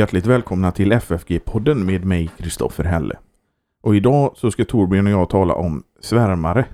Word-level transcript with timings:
Hjärtligt 0.00 0.26
välkomna 0.26 0.72
till 0.72 0.92
FFG-podden 0.92 1.74
med 1.74 2.04
mig 2.04 2.30
Kristoffer 2.38 2.84
Helle. 2.84 3.18
Och 3.80 3.96
idag 3.96 4.32
så 4.36 4.50
ska 4.50 4.64
Torbjörn 4.64 5.06
och 5.06 5.12
jag 5.12 5.30
tala 5.30 5.54
om 5.54 5.82
svärmare. 6.00 6.64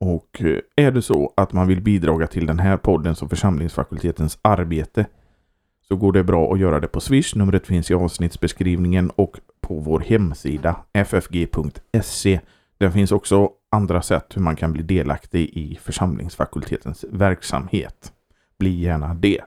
Och 0.00 0.42
eh, 0.42 0.58
är 0.76 0.90
det 0.90 1.02
så 1.02 1.32
att 1.36 1.52
man 1.52 1.66
vill 1.66 1.80
bidra 1.80 2.26
till 2.26 2.46
den 2.46 2.58
här 2.58 2.76
podden 2.76 3.14
som 3.14 3.28
församlingsfakultetens 3.28 4.38
arbete 4.42 5.06
så 5.88 5.96
går 5.96 6.12
det 6.12 6.24
bra 6.24 6.52
att 6.52 6.58
göra 6.58 6.80
det 6.80 6.88
på 6.88 7.00
Swish. 7.00 7.34
Numret 7.36 7.66
finns 7.66 7.90
i 7.90 7.94
avsnittsbeskrivningen 7.94 9.10
och 9.10 9.40
på 9.60 9.78
vår 9.78 10.00
hemsida 10.00 10.76
ffg.se. 10.92 12.40
Där 12.78 12.90
finns 12.90 13.12
också 13.12 13.50
andra 13.70 14.02
sätt 14.02 14.36
hur 14.36 14.42
man 14.42 14.56
kan 14.56 14.72
bli 14.72 14.82
delaktig 14.82 15.50
i 15.52 15.78
församlingsfakultetens 15.82 17.04
verksamhet. 17.10 18.12
Bli 18.58 18.80
gärna 18.80 19.14
det. 19.14 19.40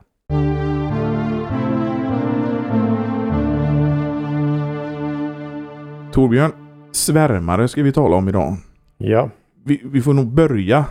Torbjörn, 6.18 6.52
svärmare 6.92 7.68
ska 7.68 7.82
vi 7.82 7.92
tala 7.92 8.16
om 8.16 8.28
idag. 8.28 8.56
Ja. 8.96 9.30
Vi, 9.64 9.82
vi 9.84 10.02
får 10.02 10.14
nog 10.14 10.26
börja 10.26 10.84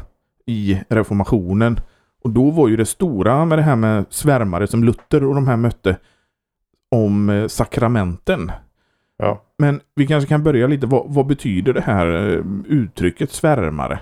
i 0.45 0.81
reformationen. 0.89 1.79
Och 2.23 2.29
då 2.29 2.51
var 2.51 2.67
ju 2.67 2.75
det 2.75 2.85
stora 2.85 3.45
med 3.45 3.57
det 3.57 3.61
här 3.61 3.75
med 3.75 4.05
svärmare 4.09 4.67
som 4.67 4.83
Luther 4.83 5.23
och 5.23 5.35
de 5.35 5.47
här 5.47 5.57
mötte 5.57 5.97
om 6.91 7.29
eh, 7.29 7.47
sakramenten. 7.47 8.51
Ja. 9.17 9.41
Men 9.57 9.79
vi 9.95 10.07
kanske 10.07 10.29
kan 10.29 10.43
börja 10.43 10.67
lite. 10.67 10.87
Vad, 10.87 11.05
vad 11.07 11.27
betyder 11.27 11.73
det 11.73 11.81
här 11.81 12.07
eh, 12.07 12.43
uttrycket 12.67 13.31
svärmare? 13.31 13.99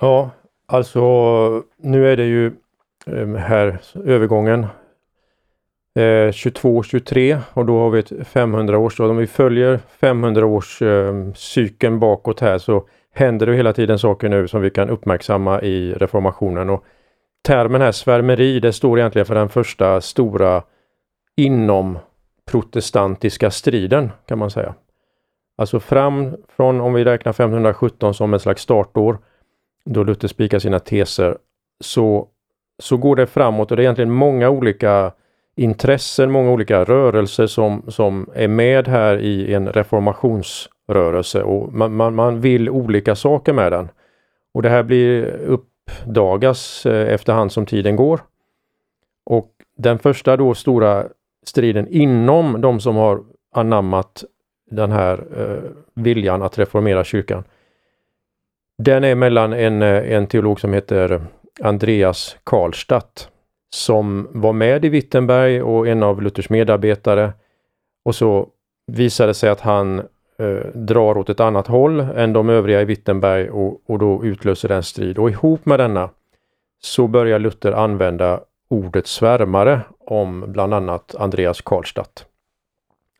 Ja, 0.00 0.30
alltså 0.66 1.02
nu 1.82 2.12
är 2.12 2.16
det 2.16 2.26
ju 2.26 2.46
eh, 3.06 3.28
här 3.28 3.80
övergången 3.94 4.66
eh, 5.98 6.30
22-23 6.30 7.38
och 7.52 7.66
då 7.66 7.78
har 7.78 7.90
vi 7.90 7.98
ett 7.98 8.12
500 8.28 8.78
års. 8.78 9.00
Om 9.00 9.16
vi 9.16 9.26
följer 9.26 9.80
500-års 10.00 10.82
eh, 10.82 11.32
cykeln 11.34 11.98
bakåt 11.98 12.40
här 12.40 12.58
så 12.58 12.86
händer 13.14 13.46
det 13.46 13.56
hela 13.56 13.72
tiden 13.72 13.98
saker 13.98 14.28
nu 14.28 14.48
som 14.48 14.60
vi 14.60 14.70
kan 14.70 14.90
uppmärksamma 14.90 15.62
i 15.62 15.94
reformationen. 15.94 16.70
Och 16.70 16.84
termen 17.46 17.80
här 17.80 17.92
svärmeri, 17.92 18.60
det 18.60 18.72
står 18.72 18.98
egentligen 18.98 19.26
för 19.26 19.34
den 19.34 19.48
första 19.48 20.00
stora 20.00 20.62
inom 21.36 21.98
protestantiska 22.50 23.50
striden 23.50 24.10
kan 24.26 24.38
man 24.38 24.50
säga. 24.50 24.74
Alltså 25.56 25.80
fram 25.80 26.36
från, 26.56 26.80
om 26.80 26.94
vi 26.94 27.04
räknar 27.04 27.32
517 27.32 28.14
som 28.14 28.34
ett 28.34 28.42
slags 28.42 28.62
startår, 28.62 29.18
då 29.84 30.04
Luther 30.04 30.28
spikar 30.28 30.58
sina 30.58 30.78
teser, 30.78 31.38
så, 31.80 32.28
så 32.78 32.96
går 32.96 33.16
det 33.16 33.26
framåt 33.26 33.70
och 33.70 33.76
det 33.76 33.80
är 33.80 33.84
egentligen 33.84 34.10
många 34.10 34.50
olika 34.50 35.12
intressen, 35.58 36.30
många 36.30 36.50
olika 36.50 36.84
rörelser 36.84 37.46
som, 37.46 37.82
som 37.88 38.30
är 38.34 38.48
med 38.48 38.88
här 38.88 39.18
i 39.18 39.54
en 39.54 39.72
reformationsrörelse 39.72 41.42
och 41.42 41.72
man, 41.72 41.94
man, 41.94 42.14
man 42.14 42.40
vill 42.40 42.70
olika 42.70 43.16
saker 43.16 43.52
med 43.52 43.72
den. 43.72 43.88
Och 44.54 44.62
det 44.62 44.68
här 44.68 44.82
blir 44.82 45.24
uppdagas 45.26 46.86
eh, 46.86 47.14
efterhand 47.14 47.52
som 47.52 47.66
tiden 47.66 47.96
går. 47.96 48.20
Och 49.26 49.50
den 49.76 49.98
första 49.98 50.36
då 50.36 50.54
stora 50.54 51.06
striden 51.46 51.88
inom 51.88 52.60
de 52.60 52.80
som 52.80 52.96
har 52.96 53.22
anammat 53.54 54.24
den 54.70 54.92
här 54.92 55.24
eh, 55.36 55.70
viljan 55.94 56.42
att 56.42 56.58
reformera 56.58 57.04
kyrkan. 57.04 57.44
Den 58.78 59.04
är 59.04 59.14
mellan 59.14 59.52
en, 59.52 59.82
eh, 59.82 60.12
en 60.12 60.26
teolog 60.26 60.60
som 60.60 60.72
heter 60.72 61.20
Andreas 61.62 62.36
Karlstadt 62.44 63.28
som 63.70 64.28
var 64.32 64.52
med 64.52 64.84
i 64.84 64.88
Wittenberg 64.88 65.62
och 65.62 65.88
en 65.88 66.02
av 66.02 66.22
Luthers 66.22 66.50
medarbetare. 66.50 67.32
Och 68.04 68.14
så 68.14 68.48
visade 68.86 69.30
det 69.30 69.34
sig 69.34 69.50
att 69.50 69.60
han 69.60 69.98
eh, 70.38 70.66
drar 70.74 71.18
åt 71.18 71.28
ett 71.30 71.40
annat 71.40 71.66
håll 71.66 72.00
än 72.00 72.32
de 72.32 72.48
övriga 72.48 72.82
i 72.82 72.84
Wittenberg 72.84 73.50
och, 73.50 73.80
och 73.86 73.98
då 73.98 74.24
utlöser 74.24 74.68
den 74.68 74.82
strid. 74.82 75.18
Och 75.18 75.30
ihop 75.30 75.66
med 75.66 75.80
denna 75.80 76.10
så 76.80 77.06
börjar 77.06 77.38
Luther 77.38 77.72
använda 77.72 78.40
ordet 78.70 79.06
svärmare 79.06 79.80
om 79.98 80.44
bland 80.48 80.74
annat 80.74 81.14
Andreas 81.18 81.60
Karlstadt. 81.60 82.26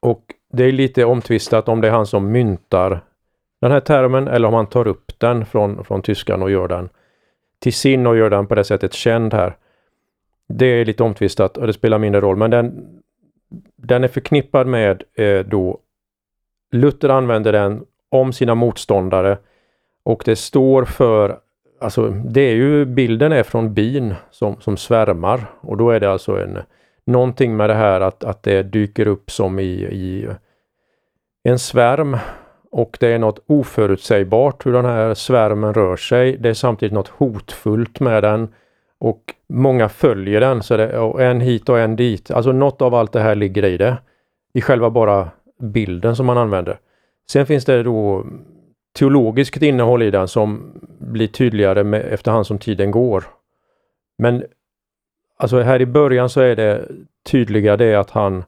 Och 0.00 0.34
det 0.52 0.64
är 0.64 0.72
lite 0.72 1.04
omtvistat 1.04 1.68
om 1.68 1.80
det 1.80 1.88
är 1.88 1.92
han 1.92 2.06
som 2.06 2.32
myntar 2.32 3.00
den 3.60 3.72
här 3.72 3.80
termen 3.80 4.28
eller 4.28 4.48
om 4.48 4.54
han 4.54 4.66
tar 4.66 4.86
upp 4.86 5.12
den 5.18 5.46
från, 5.46 5.84
från 5.84 6.02
tyskan 6.02 6.42
och 6.42 6.50
gör 6.50 6.68
den 6.68 6.88
till 7.60 7.72
sin 7.72 8.06
och 8.06 8.16
gör 8.16 8.30
den 8.30 8.46
på 8.46 8.54
det 8.54 8.64
sättet 8.64 8.92
känd 8.92 9.34
här. 9.34 9.56
Det 10.48 10.66
är 10.66 10.84
lite 10.84 11.02
omtvistat 11.02 11.56
och 11.56 11.66
det 11.66 11.72
spelar 11.72 11.98
mindre 11.98 12.20
roll, 12.20 12.36
men 12.36 12.50
den, 12.50 12.88
den 13.76 14.04
är 14.04 14.08
förknippad 14.08 14.66
med 14.66 15.02
eh, 15.14 15.40
då 15.46 15.78
Luther 16.72 17.08
använder 17.08 17.52
den 17.52 17.84
om 18.08 18.32
sina 18.32 18.54
motståndare 18.54 19.38
och 20.02 20.22
det 20.24 20.36
står 20.36 20.84
för 20.84 21.38
Alltså 21.80 22.08
det 22.08 22.40
är 22.40 22.54
ju 22.54 22.84
bilden 22.84 23.32
är 23.32 23.42
från 23.42 23.74
bin 23.74 24.14
som, 24.30 24.60
som 24.60 24.76
svärmar 24.76 25.46
och 25.60 25.76
då 25.76 25.90
är 25.90 26.00
det 26.00 26.10
alltså 26.10 26.42
en 26.42 26.58
någonting 27.04 27.56
med 27.56 27.70
det 27.70 27.74
här 27.74 28.00
att, 28.00 28.24
att 28.24 28.42
det 28.42 28.62
dyker 28.62 29.06
upp 29.06 29.30
som 29.30 29.58
i, 29.58 29.72
i 29.72 30.28
en 31.42 31.58
svärm 31.58 32.16
och 32.70 32.96
det 33.00 33.08
är 33.08 33.18
något 33.18 33.44
oförutsägbart 33.46 34.66
hur 34.66 34.72
den 34.72 34.84
här 34.84 35.14
svärmen 35.14 35.74
rör 35.74 35.96
sig. 35.96 36.36
Det 36.36 36.48
är 36.48 36.54
samtidigt 36.54 36.92
något 36.92 37.08
hotfullt 37.08 38.00
med 38.00 38.22
den 38.22 38.48
och 39.00 39.34
många 39.48 39.88
följer 39.88 40.40
den, 40.40 40.62
så 40.62 40.76
det 40.76 40.88
är 40.92 41.20
en 41.20 41.40
hit 41.40 41.68
och 41.68 41.78
en 41.78 41.96
dit. 41.96 42.30
Alltså 42.30 42.52
något 42.52 42.82
av 42.82 42.94
allt 42.94 43.12
det 43.12 43.20
här 43.20 43.34
ligger 43.34 43.64
i 43.64 43.76
det. 43.76 43.98
I 44.54 44.60
själva 44.60 44.90
bara 44.90 45.30
bilden 45.60 46.16
som 46.16 46.26
man 46.26 46.38
använder. 46.38 46.78
Sen 47.30 47.46
finns 47.46 47.64
det 47.64 47.82
då 47.82 48.26
teologiskt 48.98 49.62
innehåll 49.62 50.02
i 50.02 50.10
den 50.10 50.28
som 50.28 50.72
blir 50.98 51.26
tydligare 51.26 51.84
med, 51.84 52.00
efterhand 52.00 52.46
som 52.46 52.58
tiden 52.58 52.90
går. 52.90 53.24
Men 54.18 54.44
alltså 55.36 55.60
här 55.60 55.80
i 55.80 55.86
början 55.86 56.28
så 56.28 56.40
är 56.40 56.56
det 56.56 56.88
tydliga 57.30 57.76
det 57.76 57.94
att 57.94 58.10
han 58.10 58.44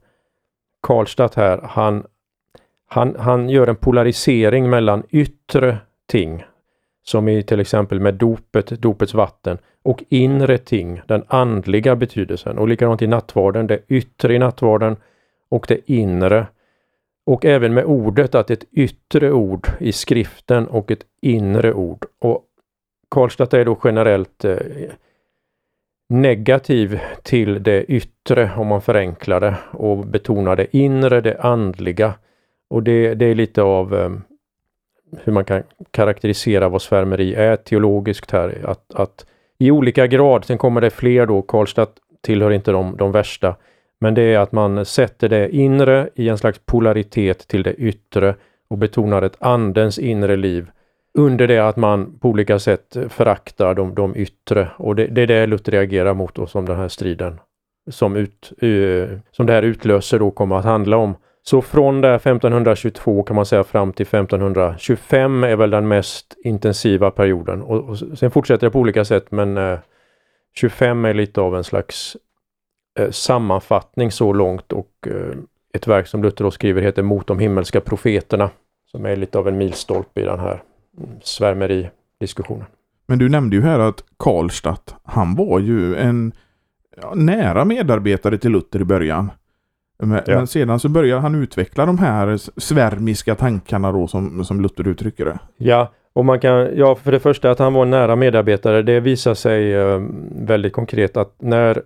Karlstadt 0.82 1.34
här, 1.34 1.60
han, 1.62 2.06
han, 2.86 3.16
han 3.18 3.48
gör 3.48 3.66
en 3.66 3.76
polarisering 3.76 4.70
mellan 4.70 5.02
yttre 5.10 5.78
ting, 6.08 6.44
som 7.02 7.28
i 7.28 7.42
till 7.42 7.60
exempel 7.60 8.00
med 8.00 8.14
dopet, 8.14 8.66
dopets 8.66 9.14
vatten, 9.14 9.58
och 9.82 10.04
inre 10.08 10.58
ting, 10.58 11.00
den 11.06 11.24
andliga 11.26 11.96
betydelsen. 11.96 12.58
Och 12.58 12.68
likadant 12.68 13.02
i 13.02 13.06
nattvarden, 13.06 13.66
det 13.66 13.80
yttre 13.88 14.34
i 14.34 14.38
nattvarden 14.38 14.96
och 15.48 15.66
det 15.68 15.90
inre. 15.90 16.46
Och 17.26 17.44
även 17.44 17.74
med 17.74 17.84
ordet, 17.84 18.34
att 18.34 18.50
ett 18.50 18.64
yttre 18.72 19.32
ord 19.32 19.68
i 19.80 19.92
skriften 19.92 20.66
och 20.68 20.90
ett 20.90 21.04
inre 21.22 21.72
ord. 21.72 22.06
Och 22.18 22.44
Karlstad 23.08 23.58
är 23.58 23.64
då 23.64 23.78
generellt 23.84 24.44
eh, 24.44 24.56
negativ 26.08 27.00
till 27.22 27.62
det 27.62 27.84
yttre 27.84 28.50
om 28.56 28.66
man 28.66 28.82
förenklar 28.82 29.40
det 29.40 29.56
och 29.70 30.06
betonar 30.06 30.56
det 30.56 30.76
inre, 30.76 31.20
det 31.20 31.40
andliga. 31.40 32.14
Och 32.70 32.82
det, 32.82 33.14
det 33.14 33.26
är 33.26 33.34
lite 33.34 33.62
av 33.62 33.94
eh, 33.94 34.10
hur 35.24 35.32
man 35.32 35.44
kan 35.44 35.62
karaktärisera 35.90 36.68
vad 36.68 36.82
svärmeri 36.82 37.34
är 37.34 37.56
teologiskt 37.56 38.30
här. 38.30 38.60
Att, 38.64 38.94
att 38.94 39.26
i 39.58 39.70
olika 39.70 40.06
grad, 40.06 40.44
sen 40.44 40.58
kommer 40.58 40.80
det 40.80 40.90
fler 40.90 41.26
då, 41.26 41.42
Karlstad 41.42 41.86
tillhör 42.20 42.50
inte 42.50 42.72
de, 42.72 42.96
de 42.96 43.12
värsta, 43.12 43.56
men 44.00 44.14
det 44.14 44.22
är 44.22 44.38
att 44.38 44.52
man 44.52 44.84
sätter 44.84 45.28
det 45.28 45.56
inre 45.56 46.08
i 46.14 46.28
en 46.28 46.38
slags 46.38 46.60
polaritet 46.66 47.48
till 47.48 47.62
det 47.62 47.74
yttre 47.74 48.34
och 48.70 48.78
betonar 48.78 49.22
ett 49.22 49.36
andens 49.40 49.98
inre 49.98 50.36
liv 50.36 50.70
under 51.14 51.46
det 51.46 51.58
att 51.58 51.76
man 51.76 52.18
på 52.18 52.28
olika 52.28 52.58
sätt 52.58 52.96
föraktar 53.08 53.74
de, 53.74 53.94
de 53.94 54.16
yttre 54.16 54.68
och 54.76 54.96
det, 54.96 55.06
det 55.06 55.22
är 55.22 55.26
det 55.26 55.46
Luther 55.46 55.72
reagerar 55.72 56.14
mot 56.14 56.38
och 56.38 56.50
som 56.50 56.66
den 56.66 56.76
här 56.76 56.88
striden 56.88 57.40
som, 57.90 58.16
ut, 58.16 58.52
uh, 58.62 59.08
som 59.30 59.46
det 59.46 59.52
här 59.52 59.62
utlöser 59.62 60.18
då 60.18 60.30
kommer 60.30 60.56
att 60.56 60.64
handla 60.64 60.96
om. 60.96 61.14
Så 61.42 61.62
från 61.62 62.00
där 62.00 62.14
1522 62.14 63.22
kan 63.22 63.36
man 63.36 63.46
säga 63.46 63.64
fram 63.64 63.92
till 63.92 64.06
1525 64.06 65.44
är 65.44 65.56
väl 65.56 65.70
den 65.70 65.88
mest 65.88 66.36
intensiva 66.44 67.10
perioden 67.10 67.62
och, 67.62 67.88
och 67.88 67.98
sen 67.98 68.30
fortsätter 68.30 68.66
det 68.66 68.70
på 68.70 68.78
olika 68.78 69.04
sätt 69.04 69.30
men 69.30 69.56
eh, 69.56 69.78
25 70.54 71.04
är 71.04 71.14
lite 71.14 71.40
av 71.40 71.56
en 71.56 71.64
slags 71.64 72.16
eh, 72.98 73.10
sammanfattning 73.10 74.10
så 74.10 74.32
långt 74.32 74.72
och 74.72 74.90
eh, 75.06 75.36
ett 75.74 75.86
verk 75.86 76.06
som 76.06 76.22
Luther 76.22 76.44
då 76.44 76.50
skriver 76.50 76.82
heter 76.82 77.02
Mot 77.02 77.26
de 77.26 77.38
himmelska 77.38 77.80
profeterna 77.80 78.50
som 78.90 79.06
är 79.06 79.16
lite 79.16 79.38
av 79.38 79.48
en 79.48 79.58
milstolpe 79.58 80.20
i 80.20 80.24
den 80.24 80.40
här 80.40 80.62
mm, 80.98 81.10
svärmeri-diskussionen. 81.22 82.66
Men 83.06 83.18
du 83.18 83.28
nämnde 83.28 83.56
ju 83.56 83.62
här 83.62 83.78
att 83.78 84.04
Karlstadt, 84.16 84.94
han 85.04 85.34
var 85.34 85.58
ju 85.58 85.96
en 85.96 86.32
ja, 87.02 87.14
nära 87.14 87.64
medarbetare 87.64 88.38
till 88.38 88.50
Luther 88.50 88.80
i 88.80 88.84
början. 88.84 89.30
Men, 90.00 90.22
ja. 90.26 90.36
men, 90.36 90.46
sedan 90.46 90.80
så 90.80 90.88
börjar 90.88 91.18
han 91.18 91.34
utveckla 91.34 91.86
de 91.86 91.98
här 91.98 92.36
svärmiska 92.60 93.34
tankarna 93.34 93.92
då 93.92 94.06
som, 94.06 94.44
som 94.44 94.60
Luther 94.60 94.88
uttrycker 94.88 95.24
det. 95.24 95.38
Ja, 95.56 95.92
och 96.12 96.24
man 96.24 96.40
kan, 96.40 96.76
ja 96.76 96.94
för 96.94 97.12
det 97.12 97.20
första 97.20 97.50
att 97.50 97.58
han 97.58 97.74
var 97.74 97.82
en 97.82 97.90
nära 97.90 98.16
medarbetare, 98.16 98.82
det 98.82 99.00
visar 99.00 99.34
sig 99.34 99.74
eh, 99.74 100.00
väldigt 100.30 100.72
konkret 100.72 101.16
att 101.16 101.34
när 101.38 101.82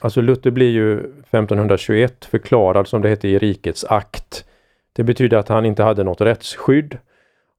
Alltså 0.00 0.20
Luther 0.20 0.50
blir 0.50 0.70
ju 0.70 0.98
1521 0.98 2.24
förklarad 2.24 2.88
som 2.88 3.02
det 3.02 3.08
heter 3.08 3.28
i 3.28 3.38
rikets 3.38 3.84
akt. 3.84 4.44
Det 4.92 5.02
betyder 5.02 5.36
att 5.36 5.48
han 5.48 5.66
inte 5.66 5.82
hade 5.82 6.04
något 6.04 6.20
rättsskydd 6.20 6.98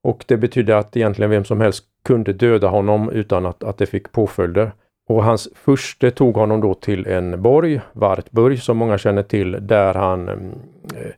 och 0.03 0.25
det 0.27 0.37
betyder 0.37 0.73
att 0.73 0.97
egentligen 0.97 1.31
vem 1.31 1.45
som 1.45 1.61
helst 1.61 1.83
kunde 2.05 2.33
döda 2.33 2.67
honom 2.67 3.09
utan 3.09 3.45
att, 3.45 3.63
att 3.63 3.77
det 3.77 3.85
fick 3.85 4.11
påföljder. 4.11 4.71
Och 5.09 5.23
hans 5.23 5.49
furste 5.55 6.11
tog 6.11 6.35
honom 6.35 6.61
då 6.61 6.73
till 6.73 7.07
en 7.07 7.41
borg, 7.41 7.81
Wartburg, 7.93 8.61
som 8.61 8.77
många 8.77 8.97
känner 8.97 9.23
till, 9.23 9.57
där 9.61 9.93
han 9.93 10.29
mm, 10.29 10.51
eh, 10.95 11.11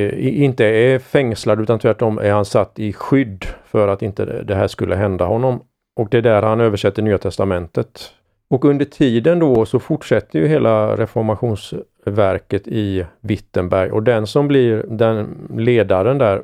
eh 0.00 0.42
inte 0.42 0.64
är 0.64 0.98
fängslad 0.98 1.60
utan 1.60 1.78
tvärtom 1.78 2.18
är 2.18 2.30
han 2.30 2.44
satt 2.44 2.78
i 2.78 2.92
skydd 2.92 3.44
för 3.64 3.88
att 3.88 4.02
inte 4.02 4.24
det 4.42 4.54
här 4.54 4.68
skulle 4.68 4.96
hända 4.96 5.24
honom. 5.24 5.60
Och 5.96 6.08
det 6.10 6.18
är 6.18 6.22
där 6.22 6.42
han 6.42 6.60
översätter 6.60 7.02
Nya 7.02 7.18
Testamentet. 7.18 8.12
Och 8.50 8.64
under 8.64 8.84
tiden 8.84 9.38
då 9.38 9.66
så 9.66 9.78
fortsätter 9.78 10.38
ju 10.38 10.46
hela 10.46 10.96
reformationsverket 10.96 12.68
i 12.68 13.06
Wittenberg 13.20 13.90
och 13.90 14.02
den 14.02 14.26
som 14.26 14.48
blir 14.48 14.84
den 14.88 15.48
ledaren 15.56 16.18
där, 16.18 16.42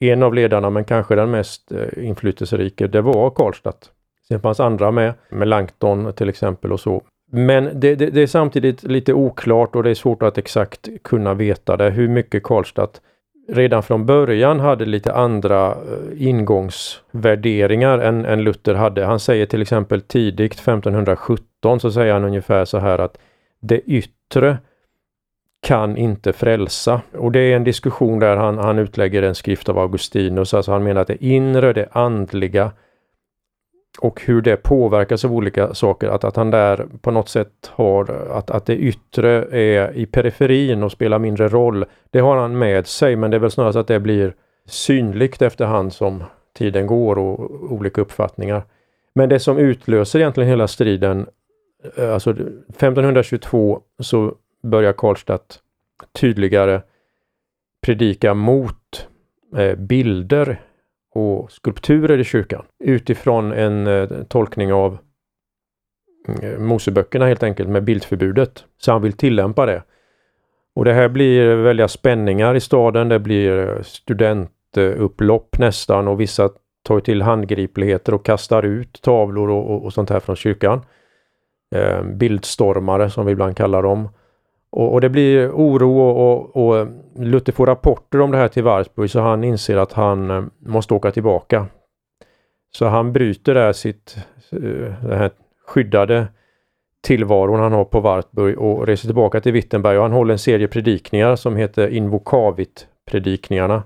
en 0.00 0.22
av 0.22 0.34
ledarna 0.34 0.70
men 0.70 0.84
kanske 0.84 1.14
den 1.14 1.30
mest 1.30 1.72
eh, 1.72 2.06
inflytelserike, 2.06 2.86
det 2.86 3.00
var 3.00 3.30
Karlstadt. 3.30 3.90
Sen 4.30 4.40
fanns 4.40 4.60
andra 4.60 4.90
med, 4.90 5.14
med 5.28 5.48
Langton 5.48 6.12
till 6.12 6.28
exempel 6.28 6.72
och 6.72 6.80
så. 6.80 7.02
Men 7.32 7.80
det, 7.80 7.94
det, 7.94 8.06
det, 8.06 8.22
är 8.22 8.26
samtidigt 8.26 8.82
lite 8.82 9.12
oklart 9.12 9.76
och 9.76 9.82
det 9.82 9.90
är 9.90 9.94
svårt 9.94 10.22
att 10.22 10.38
exakt 10.38 10.88
kunna 11.02 11.34
veta 11.34 11.76
det, 11.76 11.90
hur 11.90 12.08
mycket 12.08 12.42
Karlstad 12.42 12.88
redan 13.48 13.82
från 13.82 14.06
början 14.06 14.60
hade 14.60 14.84
lite 14.84 15.12
andra 15.12 15.66
eh, 15.70 16.28
ingångsvärderingar 16.28 17.98
än, 17.98 18.24
än 18.24 18.42
Luther 18.42 18.74
hade. 18.74 19.04
Han 19.04 19.20
säger 19.20 19.46
till 19.46 19.62
exempel 19.62 20.00
tidigt 20.00 20.52
1517 20.52 21.80
så 21.80 21.90
säger 21.90 22.12
han 22.12 22.24
ungefär 22.24 22.64
så 22.64 22.78
här 22.78 22.98
att 22.98 23.18
det 23.60 23.80
yttre 23.80 24.58
kan 25.62 25.96
inte 25.96 26.32
frälsa. 26.32 27.00
Och 27.18 27.32
det 27.32 27.40
är 27.40 27.56
en 27.56 27.64
diskussion 27.64 28.18
där 28.18 28.36
han, 28.36 28.58
han 28.58 28.78
utlägger 28.78 29.22
en 29.22 29.34
skrift 29.34 29.68
av 29.68 29.78
Augustinus, 29.78 30.54
alltså 30.54 30.72
han 30.72 30.82
menar 30.82 31.00
att 31.00 31.08
det 31.08 31.24
inre, 31.24 31.72
det 31.72 31.88
andliga 31.92 32.72
och 34.00 34.22
hur 34.24 34.42
det 34.42 34.56
påverkas 34.56 35.24
av 35.24 35.32
olika 35.32 35.74
saker. 35.74 36.08
Att, 36.08 36.24
att 36.24 36.36
han 36.36 36.50
där 36.50 36.86
på 37.00 37.10
något 37.10 37.28
sätt 37.28 37.70
har 37.70 38.10
att, 38.30 38.50
att 38.50 38.66
det 38.66 38.76
yttre 38.76 39.44
är 39.50 39.96
i 39.96 40.06
periferin 40.06 40.82
och 40.82 40.92
spelar 40.92 41.18
mindre 41.18 41.48
roll. 41.48 41.84
Det 42.10 42.20
har 42.20 42.36
han 42.36 42.58
med 42.58 42.86
sig 42.86 43.16
men 43.16 43.30
det 43.30 43.36
är 43.36 43.38
väl 43.38 43.50
snarast 43.50 43.76
att 43.76 43.86
det 43.86 44.00
blir 44.00 44.34
synligt 44.66 45.42
efterhand 45.42 45.92
som 45.92 46.24
tiden 46.58 46.86
går 46.86 47.18
och 47.18 47.72
olika 47.72 48.00
uppfattningar. 48.00 48.62
Men 49.14 49.28
det 49.28 49.40
som 49.40 49.58
utlöser 49.58 50.18
egentligen 50.18 50.50
hela 50.50 50.68
striden, 50.68 51.26
eh, 51.96 52.14
alltså 52.14 52.30
1522 52.30 53.80
så 53.98 54.34
börjar 54.62 54.92
Karlstadt 54.92 55.58
tydligare 56.20 56.82
predika 57.82 58.34
mot 58.34 59.08
eh, 59.56 59.74
bilder 59.74 60.60
och 61.14 61.52
skulpturer 61.52 62.18
i 62.18 62.24
kyrkan 62.24 62.64
utifrån 62.84 63.52
en 63.52 63.86
eh, 63.86 64.08
tolkning 64.28 64.72
av 64.72 64.98
eh, 66.42 66.58
Moseböckerna 66.58 67.26
helt 67.26 67.42
enkelt 67.42 67.68
med 67.68 67.84
bildförbudet. 67.84 68.64
Så 68.78 68.92
han 68.92 69.02
vill 69.02 69.12
tillämpa 69.12 69.66
det. 69.66 69.82
Och 70.74 70.84
det 70.84 70.92
här 70.92 71.08
blir 71.08 71.54
väldiga 71.54 71.88
spänningar 71.88 72.54
i 72.54 72.60
staden. 72.60 73.08
Det 73.08 73.18
blir 73.18 73.68
eh, 73.68 73.82
studentupplopp 73.82 75.58
nästan 75.58 76.08
och 76.08 76.20
vissa 76.20 76.50
tar 76.82 77.00
till 77.00 77.22
handgripligheter 77.22 78.14
och 78.14 78.24
kastar 78.24 78.62
ut 78.62 79.02
tavlor 79.02 79.50
och, 79.50 79.70
och, 79.70 79.84
och 79.84 79.92
sånt 79.92 80.10
här 80.10 80.20
från 80.20 80.36
kyrkan. 80.36 80.80
Eh, 81.74 82.02
bildstormare 82.02 83.10
som 83.10 83.26
vi 83.26 83.32
ibland 83.32 83.56
kallar 83.56 83.82
dem. 83.82 84.08
Och, 84.72 84.92
och 84.92 85.00
det 85.00 85.08
blir 85.08 85.50
oro 85.50 85.98
och, 85.98 86.56
och, 86.56 86.68
och, 86.68 86.86
Luther 87.16 87.52
får 87.52 87.66
rapporter 87.66 88.20
om 88.20 88.30
det 88.30 88.38
här 88.38 88.48
till 88.48 88.62
Wartburg 88.62 89.10
så 89.10 89.20
han 89.20 89.44
inser 89.44 89.76
att 89.76 89.92
han 89.92 90.30
eh, 90.30 90.44
måste 90.58 90.94
åka 90.94 91.10
tillbaka. 91.10 91.66
Så 92.76 92.86
han 92.86 93.12
bryter 93.12 93.54
där 93.54 93.72
sitt 93.72 94.16
eh, 94.52 94.58
den 95.02 95.18
här 95.18 95.30
skyddade 95.66 96.26
tillvaron 97.02 97.60
han 97.60 97.72
har 97.72 97.84
på 97.84 98.00
Wartburg 98.00 98.58
och 98.58 98.86
reser 98.86 99.08
tillbaka 99.08 99.40
till 99.40 99.52
Wittenberg 99.52 99.96
och 99.96 100.02
han 100.02 100.12
håller 100.12 100.32
en 100.32 100.38
serie 100.38 100.68
predikningar 100.68 101.36
som 101.36 101.56
heter 101.56 101.88
Invokavit-predikningarna. 101.88 103.82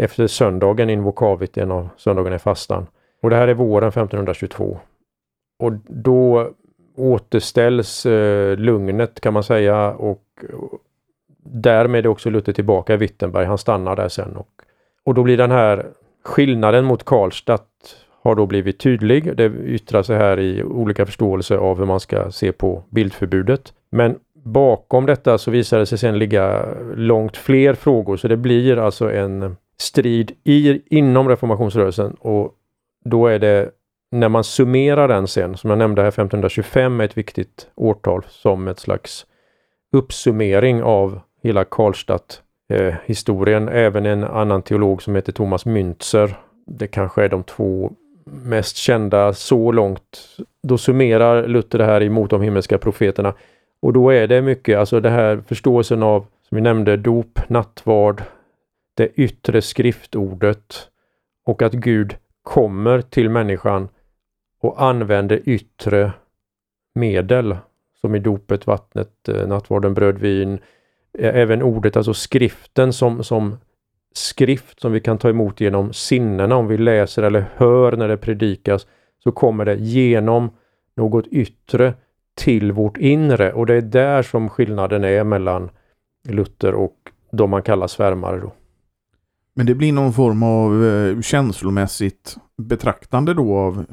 Efter 0.00 0.26
söndagen 0.26 0.90
Invokavit, 0.90 1.58
en 1.58 1.70
av 1.70 1.88
söndagarna 1.96 2.36
i 2.36 2.38
fastan. 2.38 2.86
Och 3.22 3.30
det 3.30 3.36
här 3.36 3.48
är 3.48 3.54
våren 3.54 3.88
1522. 3.88 4.78
Och 5.58 5.72
då 5.86 6.50
återställs 6.98 8.06
eh, 8.06 8.56
lugnet 8.56 9.20
kan 9.20 9.34
man 9.34 9.42
säga 9.42 9.90
och, 9.90 10.24
och 10.52 10.80
därmed 11.44 12.06
också 12.06 12.30
Luther 12.30 12.52
tillbaka 12.52 12.94
i 12.94 12.96
Wittenberg. 12.96 13.44
Han 13.46 13.58
stannar 13.58 13.96
där 13.96 14.08
sen 14.08 14.36
och, 14.36 14.48
och 15.04 15.14
då 15.14 15.22
blir 15.22 15.36
den 15.36 15.50
här 15.50 15.86
skillnaden 16.24 16.84
mot 16.84 17.04
Karlstadt 17.04 17.66
har 18.22 18.34
då 18.34 18.46
blivit 18.46 18.78
tydlig. 18.78 19.36
Det 19.36 19.52
yttrar 19.64 20.02
sig 20.02 20.16
här 20.16 20.40
i 20.40 20.62
olika 20.62 21.06
förståelse 21.06 21.58
av 21.58 21.78
hur 21.78 21.86
man 21.86 22.00
ska 22.00 22.30
se 22.30 22.52
på 22.52 22.82
bildförbudet. 22.90 23.72
Men 23.90 24.18
bakom 24.44 25.06
detta 25.06 25.38
så 25.38 25.50
visar 25.50 25.78
det 25.78 25.86
sig 25.86 25.98
sen 25.98 26.18
ligga 26.18 26.64
långt 26.94 27.36
fler 27.36 27.74
frågor 27.74 28.16
så 28.16 28.28
det 28.28 28.36
blir 28.36 28.76
alltså 28.76 29.12
en 29.12 29.56
strid 29.80 30.32
i, 30.44 30.82
inom 30.98 31.28
reformationsrörelsen 31.28 32.16
och 32.20 32.54
då 33.04 33.26
är 33.26 33.38
det 33.38 33.70
när 34.10 34.28
man 34.28 34.44
summerar 34.44 35.08
den 35.08 35.28
sen, 35.28 35.56
som 35.56 35.70
jag 35.70 35.78
nämnde 35.78 36.02
här 36.02 36.08
1525 36.08 37.00
är 37.00 37.04
ett 37.04 37.18
viktigt 37.18 37.70
årtal 37.74 38.24
som 38.28 38.68
ett 38.68 38.78
slags 38.78 39.26
uppsummering 39.92 40.82
av 40.82 41.20
hela 41.42 41.64
Karlstadt 41.64 42.42
eh. 42.72 42.94
Även 43.70 44.06
en 44.06 44.24
annan 44.24 44.62
teolog 44.62 45.02
som 45.02 45.14
heter 45.14 45.32
Thomas 45.32 45.66
Müntzer. 45.66 46.34
Det 46.66 46.86
kanske 46.86 47.24
är 47.24 47.28
de 47.28 47.42
två 47.42 47.92
mest 48.24 48.76
kända 48.76 49.32
så 49.32 49.72
långt. 49.72 50.36
Då 50.62 50.78
summerar 50.78 51.46
Luther 51.46 51.78
det 51.78 51.84
här 51.84 52.02
emot 52.02 52.30
de 52.30 52.42
himmelska 52.42 52.78
profeterna. 52.78 53.34
Och 53.82 53.92
då 53.92 54.10
är 54.10 54.26
det 54.26 54.42
mycket, 54.42 54.78
alltså 54.78 55.00
det 55.00 55.10
här 55.10 55.42
förståelsen 55.48 56.02
av, 56.02 56.26
som 56.48 56.56
vi 56.56 56.60
nämnde, 56.60 56.96
dop, 56.96 57.40
nattvard, 57.48 58.22
det 58.96 59.08
yttre 59.14 59.62
skriftordet 59.62 60.88
och 61.46 61.62
att 61.62 61.72
Gud 61.72 62.16
kommer 62.42 63.00
till 63.00 63.30
människan 63.30 63.88
och 64.60 64.82
använder 64.82 65.48
yttre 65.48 66.12
medel 66.94 67.56
som 68.00 68.14
i 68.14 68.18
dopet, 68.18 68.66
vattnet, 68.66 69.28
eh, 69.28 69.46
nattvarden, 69.46 69.94
bröd, 69.94 70.18
vin. 70.18 70.58
Eh, 71.18 71.36
även 71.36 71.62
ordet, 71.62 71.96
alltså 71.96 72.14
skriften 72.14 72.92
som, 72.92 73.24
som 73.24 73.56
skrift 74.14 74.80
som 74.80 74.92
vi 74.92 75.00
kan 75.00 75.18
ta 75.18 75.28
emot 75.28 75.60
genom 75.60 75.92
sinnena 75.92 76.56
om 76.56 76.66
vi 76.66 76.78
läser 76.78 77.22
eller 77.22 77.44
hör 77.56 77.92
när 77.92 78.08
det 78.08 78.16
predikas 78.16 78.86
så 79.18 79.32
kommer 79.32 79.64
det 79.64 79.74
genom 79.74 80.50
något 80.96 81.26
yttre 81.26 81.94
till 82.34 82.72
vårt 82.72 82.96
inre 82.96 83.52
och 83.52 83.66
det 83.66 83.74
är 83.74 83.80
där 83.80 84.22
som 84.22 84.48
skillnaden 84.48 85.04
är 85.04 85.24
mellan 85.24 85.70
Luther 86.28 86.74
och 86.74 86.96
de 87.32 87.50
man 87.50 87.62
kallar 87.62 87.86
svärmare. 87.86 88.40
Då. 88.40 88.52
Men 89.58 89.66
det 89.66 89.74
blir 89.74 89.92
någon 89.92 90.12
form 90.12 90.42
av 90.42 90.84
eh, 90.84 91.20
känslomässigt 91.20 92.36
betraktande 92.56 93.34
då 93.34 93.56
av... 93.56 93.84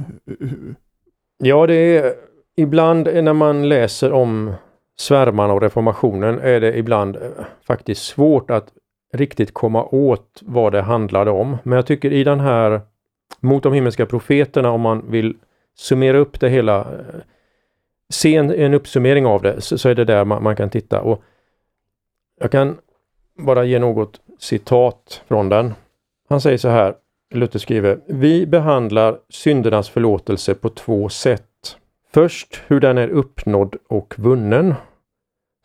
Ja, 1.38 1.68
det 1.68 1.76
är 1.76 2.14
ibland 2.56 3.08
när 3.24 3.34
man 3.34 3.70
läser 3.70 4.12
om 4.12 4.54
svärmarna 5.00 5.54
och 5.54 5.62
reformationen 5.62 6.40
är 6.40 6.60
det 6.60 6.78
ibland 6.78 7.16
eh, 7.16 7.22
faktiskt 7.68 8.04
svårt 8.04 8.52
att 8.52 8.68
riktigt 9.14 9.54
komma 9.54 9.84
åt 9.84 10.42
vad 10.42 10.72
det 10.72 10.82
handlade 10.82 11.32
om. 11.32 11.58
Men 11.64 11.76
jag 11.76 11.86
tycker 11.86 12.14
i 12.14 12.24
den 12.24 12.40
här 12.40 12.82
Mot 13.40 13.64
de 13.64 13.74
himmelska 13.74 14.06
profeterna 14.06 14.72
om 14.72 14.82
man 14.82 15.12
vill 15.12 15.38
summera 15.78 16.18
upp 16.18 16.40
det 16.40 16.50
hela 16.50 16.80
eh, 16.80 17.22
se 18.10 18.36
en, 18.36 18.52
en 18.52 18.74
uppsummering 18.74 19.26
av 19.26 19.42
det 19.42 19.62
så, 19.62 19.78
så 19.78 19.90
är 19.90 19.96
det 19.96 20.06
där 20.06 20.26
man, 20.26 20.44
man, 20.44 20.56
kan 20.56 20.70
titta. 20.70 21.02
Och 21.02 21.24
Jag 22.40 22.52
kan 22.52 22.78
bara 23.38 23.64
ge 23.64 23.80
något 23.80 24.22
citat 24.46 25.22
från 25.28 25.50
den. 25.50 25.74
Han 26.30 26.42
säger 26.42 26.58
så 26.58 26.70
här, 26.70 26.96
Luther 27.34 27.60
skriver, 27.60 28.00
vi 28.08 28.48
behandlar 28.48 29.20
syndernas 29.30 29.90
förlåtelse 29.90 30.56
på 30.56 30.70
två 30.70 31.10
sätt. 31.10 31.78
Först 32.14 32.62
hur 32.68 32.80
den 32.80 32.98
är 32.98 33.08
uppnådd 33.08 33.76
och 33.90 34.14
vunnen. 34.18 34.74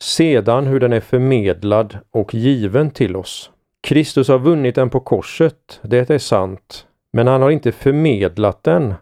Sedan 0.03 0.67
hur 0.67 0.81
den 0.81 0.93
är 0.93 1.01
förmedlad 1.01 1.99
och 2.11 2.35
given 2.35 2.91
till 2.91 3.17
oss. 3.17 3.51
Kristus 3.83 4.29
har 4.29 4.39
vunnit 4.39 4.75
den 4.75 4.91
på 4.91 5.01
korset, 5.01 5.81
det 5.83 6.11
är 6.11 6.19
sant, 6.19 6.87
men 7.13 7.27
han 7.27 7.43
har 7.43 7.51
inte 7.51 7.73
förmedlat 7.73 8.63
den 8.63 8.95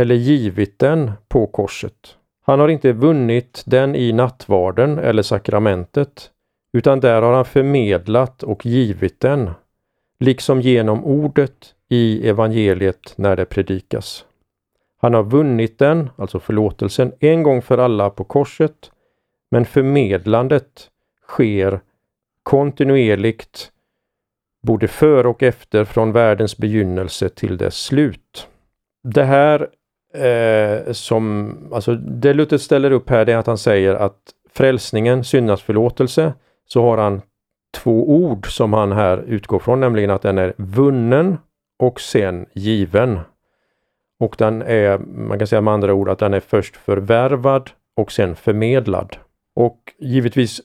eller 0.00 0.14
givit 0.14 0.78
den 0.78 1.12
på 1.28 1.46
korset. 1.46 2.16
Han 2.46 2.60
har 2.60 2.68
inte 2.68 2.92
vunnit 2.92 3.62
den 3.66 3.96
i 3.96 4.12
nattvarden 4.12 4.98
eller 4.98 5.22
sakramentet, 5.22 6.30
utan 6.74 7.00
där 7.00 7.22
har 7.22 7.32
han 7.32 7.44
förmedlat 7.44 8.42
och 8.42 8.66
givit 8.66 9.20
den, 9.20 9.50
liksom 10.20 10.60
genom 10.60 11.04
ordet 11.04 11.74
i 11.88 12.28
evangeliet 12.28 13.12
när 13.16 13.36
det 13.36 13.44
predikas. 13.44 14.24
Han 15.00 15.14
har 15.14 15.22
vunnit 15.22 15.78
den, 15.78 16.10
alltså 16.16 16.40
förlåtelsen, 16.40 17.12
en 17.20 17.42
gång 17.42 17.62
för 17.62 17.78
alla 17.78 18.10
på 18.10 18.24
korset, 18.24 18.90
Men 19.50 19.64
förmedlandet 19.64 20.90
sker 21.28 21.80
kontinuerligt 22.42 23.70
både 24.62 24.88
före 24.88 25.28
och 25.28 25.42
efter 25.42 25.84
från 25.84 26.12
världens 26.12 26.56
begynnelse 26.56 27.28
till 27.28 27.56
dess 27.56 27.76
slut. 27.76 28.48
Det 29.02 29.24
här 29.24 29.68
eh, 30.14 30.92
som, 30.92 31.56
alltså 31.72 31.94
det 31.94 32.34
Luther 32.34 32.58
ställer 32.58 32.90
upp 32.90 33.10
här 33.10 33.24
det 33.24 33.32
är 33.32 33.36
att 33.36 33.46
han 33.46 33.58
säger 33.58 33.94
att 33.94 34.18
frälsningen, 34.54 35.24
syndagsförlåtelse, 35.24 36.32
så 36.74 36.82
har 36.82 36.98
han 36.98 37.22
två 37.74 38.10
ord 38.10 38.56
som 38.56 38.72
han 38.72 38.92
här 38.92 39.24
utgår 39.26 39.58
från, 39.58 39.80
nämligen 39.80 40.10
att 40.10 40.22
den 40.22 40.38
är 40.38 40.54
vunnen 40.56 41.38
och 41.78 42.00
sen 42.00 42.46
given. 42.52 43.20
Och 44.20 44.34
den 44.38 44.62
är, 44.62 44.98
man 44.98 45.38
kan 45.38 45.46
säga 45.46 45.60
med 45.60 45.74
andra 45.74 45.94
ord 45.94 46.08
att 46.08 46.18
den 46.18 46.34
är 46.34 46.40
först 46.40 46.76
förvärvad 46.76 47.70
och 47.96 48.12
sen 48.12 48.36
förmedlad. 48.36 49.16
Och 49.56 49.78
givetvis 49.98 50.60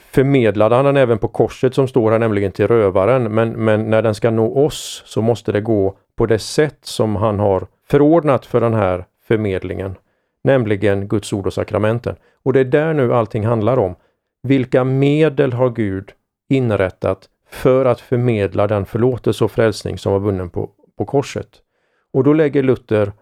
förmedlade 0.00 0.76
han 0.76 0.84
den 0.84 0.96
även 0.96 1.18
på 1.18 1.28
korset 1.28 1.74
som 1.74 1.88
står 1.88 2.10
här 2.10 2.18
nämligen 2.18 2.52
till 2.52 2.66
rövaren. 2.66 3.34
Men, 3.34 3.50
men 3.64 3.90
när 3.90 4.02
den 4.02 4.14
ska 4.14 4.30
nå 4.30 4.64
oss 4.64 5.02
så 5.06 5.22
måste 5.22 5.52
det 5.52 5.60
gå 5.60 5.96
på 6.16 6.26
det 6.26 6.38
sätt 6.38 6.78
som 6.82 7.16
han 7.16 7.38
har 7.38 7.66
förordnat 7.88 8.46
för 8.46 8.60
den 8.60 8.74
här 8.74 9.04
förmedlingen. 9.28 9.94
Nämligen 10.44 11.08
Guds 11.08 11.32
ord 11.32 11.46
och 11.46 11.52
sakramenten. 11.52 12.16
Och 12.42 12.52
det 12.52 12.60
är 12.60 12.64
där 12.64 12.94
nu 12.94 13.14
allting 13.14 13.46
handlar 13.46 13.76
om. 13.78 13.94
Vilka 14.42 14.84
medel 14.84 15.52
har 15.52 15.70
Gud 15.70 16.12
inrättat 16.48 17.28
för 17.50 17.84
att 17.84 18.00
förmedla 18.00 18.66
den 18.66 18.86
förlåtelse 18.86 19.44
och 19.44 19.50
frälsning 19.50 19.98
som 19.98 20.12
var 20.12 20.20
vunnen 20.20 20.50
på, 20.50 20.70
på 20.98 21.04
korset? 21.04 21.48
Och 22.12 22.24
då 22.24 22.32
lägger 22.32 22.62
Luther 22.62 23.12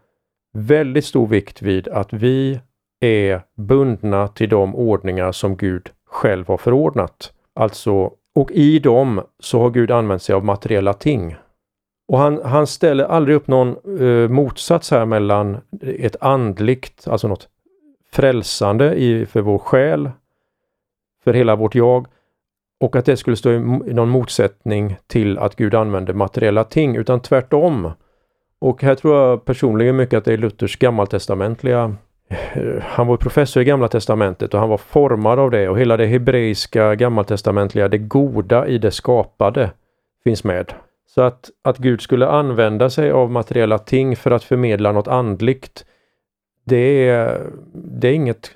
väldigt 0.52 1.04
stor 1.04 1.26
vikt 1.26 1.62
vid 1.62 1.88
att 1.88 2.12
vi 2.12 2.60
är 3.00 3.42
bundna 3.56 4.28
till 4.28 4.48
de 4.48 4.76
ordningar 4.76 5.32
som 5.32 5.56
Gud 5.56 5.90
själv 6.06 6.48
har 6.48 6.56
förordnat. 6.56 7.32
Alltså, 7.54 8.12
och 8.34 8.50
i 8.50 8.78
dem 8.78 9.22
så 9.38 9.60
har 9.60 9.70
Gud 9.70 9.90
använt 9.90 10.22
sig 10.22 10.34
av 10.34 10.44
materiella 10.44 10.92
ting. 10.92 11.36
Och 12.08 12.18
han, 12.18 12.40
han 12.44 12.66
ställer 12.66 13.04
aldrig 13.04 13.36
upp 13.36 13.46
någon 13.46 14.00
eh, 14.00 14.28
motsats 14.28 14.90
här 14.90 15.06
mellan 15.06 15.58
ett 15.80 16.16
andligt, 16.20 17.08
alltså 17.08 17.28
något 17.28 17.48
frälsande 18.12 18.94
i, 18.94 19.26
för 19.26 19.40
vår 19.40 19.58
själ, 19.58 20.10
för 21.28 21.34
hela 21.34 21.56
vårt 21.56 21.74
jag, 21.74 22.06
och 22.80 22.96
att 22.96 23.04
det 23.04 23.16
skulle 23.16 23.36
stå 23.36 23.52
i 23.52 23.58
någon 23.94 24.08
motsättning 24.08 24.96
till 25.06 25.38
att 25.38 25.56
Gud 25.56 25.74
använder 25.74 26.14
materiella 26.14 26.64
ting, 26.64 26.96
utan 26.96 27.20
tvärtom. 27.20 27.90
Och 28.60 28.82
här 28.82 28.94
tror 28.94 29.16
jag 29.16 29.44
personligen 29.44 29.96
mycket 29.96 30.18
att 30.18 30.24
det 30.24 30.32
är 30.32 30.36
Luthers 30.36 30.76
gammaltestamentliga 30.76 31.96
eh, 32.28 32.82
han 32.82 33.06
var 33.06 33.16
professor 33.16 33.62
i 33.62 33.64
Gamla 33.64 33.88
Testamentet 33.88 34.54
och 34.54 34.60
han 34.60 34.68
var 34.68 34.78
formad 34.78 35.38
av 35.38 35.50
det 35.50 35.68
och 35.68 35.78
hela 35.78 35.96
det 35.96 36.06
hebreiska 36.06 36.94
gammaltestamentliga, 36.94 37.88
det 37.88 37.98
goda 37.98 38.66
i 38.66 38.78
det 38.78 38.90
skapade 38.90 39.70
finns 40.24 40.44
med. 40.44 40.72
Så 41.06 41.22
att, 41.22 41.50
att 41.64 41.78
Gud 41.78 42.00
skulle 42.00 42.26
använda 42.26 42.90
sig 42.90 43.10
av 43.10 43.30
materiella 43.30 43.78
ting 43.78 44.16
för 44.16 44.30
att 44.30 44.44
förmedla 44.44 44.92
något 44.92 45.08
andligt, 45.08 45.84
det 46.64 47.08
är, 47.08 47.50
det 47.74 48.08
är 48.08 48.12
inget 48.12 48.50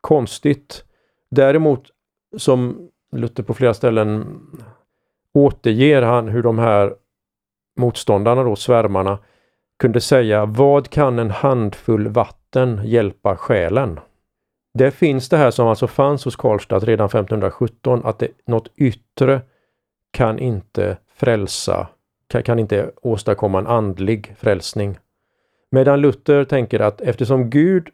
konstigt. 0.00 0.84
Däremot, 1.30 1.91
som 2.36 2.88
Luther 3.12 3.42
på 3.42 3.54
flera 3.54 3.74
ställen 3.74 4.40
återger 5.34 6.02
han 6.02 6.28
hur 6.28 6.42
de 6.42 6.58
här 6.58 6.94
motståndarna 7.76 8.42
då, 8.42 8.56
svärmarna, 8.56 9.18
kunde 9.78 10.00
säga 10.00 10.46
vad 10.46 10.90
kan 10.90 11.18
en 11.18 11.30
handfull 11.30 12.08
vatten 12.08 12.80
hjälpa 12.84 13.36
själen? 13.36 14.00
Det 14.74 14.90
finns 14.90 15.28
det 15.28 15.36
här 15.36 15.50
som 15.50 15.66
alltså 15.66 15.86
fanns 15.86 16.24
hos 16.24 16.36
Karlstad 16.36 16.78
redan 16.78 17.06
1517 17.06 18.00
att 18.04 18.18
det, 18.18 18.28
något 18.46 18.68
yttre 18.76 19.40
kan 20.10 20.38
inte 20.38 20.96
frälsa, 21.14 21.88
kan, 22.28 22.42
kan 22.42 22.58
inte 22.58 22.90
åstadkomma 23.02 23.58
en 23.58 23.66
andlig 23.66 24.34
frälsning. 24.38 24.98
Medan 25.70 26.00
Luther 26.00 26.44
tänker 26.44 26.80
att 26.80 27.00
eftersom 27.00 27.50
Gud 27.50 27.88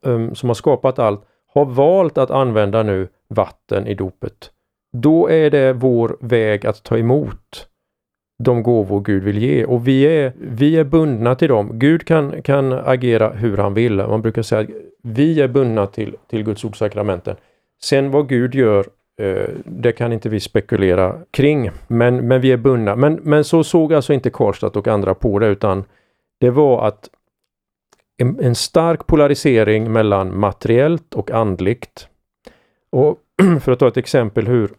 um, 0.00 0.34
som 0.34 0.48
har 0.48 0.54
skapat 0.54 0.98
allt 0.98 1.24
har 1.54 1.64
valt 1.64 2.18
att 2.18 2.30
använda 2.30 2.82
nu 2.82 3.08
vatten 3.34 3.86
i 3.86 3.94
dopet, 3.94 4.50
då 4.92 5.30
är 5.30 5.50
det 5.50 5.72
vår 5.72 6.16
väg 6.20 6.66
att 6.66 6.82
ta 6.82 6.98
emot 6.98 7.68
de 8.44 8.62
gåvor 8.62 9.00
Gud 9.00 9.22
vill 9.22 9.38
ge 9.38 9.64
och 9.64 9.88
vi 9.88 10.02
är, 10.02 10.32
vi 10.36 10.76
är 10.76 10.84
bundna 10.84 11.34
till 11.34 11.48
dem. 11.48 11.70
Gud 11.72 12.06
kan, 12.06 12.42
kan 12.42 12.72
agera 12.72 13.30
hur 13.30 13.56
han 13.56 13.74
vill. 13.74 13.96
Man 13.96 14.22
brukar 14.22 14.42
säga 14.42 14.60
att 14.60 14.68
vi 15.02 15.40
är 15.40 15.48
bundna 15.48 15.86
till, 15.86 16.16
till 16.30 16.44
Guds 16.44 16.64
ordsakramenten. 16.64 17.36
Sen 17.82 18.10
vad 18.10 18.28
Gud 18.28 18.54
gör, 18.54 18.86
eh, 19.20 19.48
det 19.64 19.92
kan 19.92 20.12
inte 20.12 20.28
vi 20.28 20.40
spekulera 20.40 21.18
kring, 21.30 21.70
men, 21.86 22.28
men 22.28 22.40
vi 22.40 22.52
är 22.52 22.56
bundna. 22.56 22.96
Men, 22.96 23.20
men 23.22 23.44
så 23.44 23.64
såg 23.64 23.94
alltså 23.94 24.12
inte 24.12 24.30
Karlstad 24.30 24.66
och 24.78 24.88
andra 24.88 25.14
på 25.14 25.38
det, 25.38 25.46
utan 25.46 25.84
det 26.40 26.50
var 26.50 26.86
att 26.86 27.08
en, 28.16 28.40
en 28.40 28.54
stark 28.54 29.06
polarisering 29.06 29.92
mellan 29.92 30.40
materiellt 30.40 31.14
och 31.14 31.30
andligt. 31.30 32.08
Och 32.92 33.18
för 33.60 33.72
att 33.72 33.78
ta 33.78 33.88
ett 33.88 33.96
exempel 33.96 34.46
hur, 34.46 34.70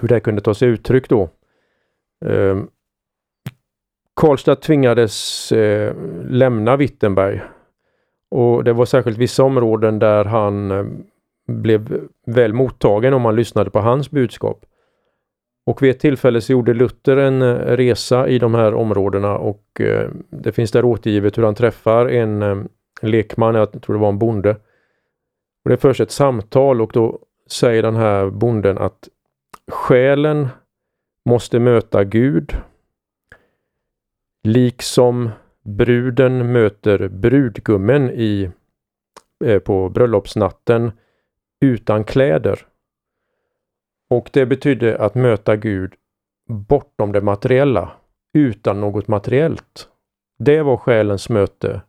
hur 0.00 0.08
det 0.08 0.20
kunde 0.20 0.40
ta 0.40 0.54
sig 0.54 0.68
uttryck 0.68 1.08
då. 1.08 1.28
Eh, 2.24 2.62
Karlstad 4.16 4.56
tvingades 4.56 5.52
eh, 5.52 5.94
lämna 6.24 6.76
Wittenberg 6.76 7.42
och 8.30 8.64
det 8.64 8.72
var 8.72 8.84
särskilt 8.84 9.18
vissa 9.18 9.44
områden 9.44 9.98
där 9.98 10.24
han 10.24 10.70
eh, 10.70 10.84
blev 11.46 12.00
väl 12.26 12.52
mottagen 12.52 13.14
om 13.14 13.22
man 13.22 13.36
lyssnade 13.36 13.70
på 13.70 13.80
hans 13.80 14.10
budskap. 14.10 14.64
Och 15.66 15.82
vid 15.82 15.90
ett 15.90 16.00
tillfälle 16.00 16.40
så 16.40 16.52
gjorde 16.52 16.74
Luther 16.74 17.16
en 17.16 17.42
eh, 17.42 17.54
resa 17.56 18.28
i 18.28 18.38
de 18.38 18.54
här 18.54 18.74
områdena 18.74 19.38
och 19.38 19.80
eh, 19.80 20.10
det 20.30 20.52
finns 20.52 20.72
där 20.72 20.84
återgivet 20.84 21.38
hur 21.38 21.42
han 21.42 21.54
träffar 21.54 22.06
en, 22.06 22.42
eh, 22.42 22.56
lekman, 23.02 23.54
jag 23.54 23.82
tror 23.82 23.94
det 23.94 24.00
var 24.00 24.08
en 24.08 24.18
bonde. 24.18 24.56
Och 25.64 25.70
Det 25.70 25.76
förs 25.76 26.00
ett 26.00 26.10
samtal 26.10 26.80
och 26.80 26.90
då 26.92 27.18
säger 27.46 27.82
den 27.82 27.96
här 27.96 28.30
bonden 28.30 28.78
att 28.78 29.08
själen 29.72 30.48
måste 31.28 31.58
möta 31.58 32.04
Gud. 32.04 32.52
Liksom 34.42 35.30
bruden 35.64 36.52
möter 36.52 37.08
brudgummen 37.08 38.10
i, 38.10 38.50
eh, 39.44 39.58
på 39.58 39.88
bröllopsnatten 39.88 40.92
utan 41.60 42.04
kläder. 42.04 42.66
Och 44.10 44.30
det 44.32 44.46
betydde 44.46 44.98
att 44.98 45.14
möta 45.14 45.56
Gud 45.56 45.94
bortom 46.48 47.12
det 47.12 47.20
materiella, 47.20 47.92
utan 48.34 48.80
något 48.80 49.08
materiellt. 49.08 49.88
Det 50.38 50.62
var 50.62 50.76
själens 50.76 51.28
möte 51.28 51.82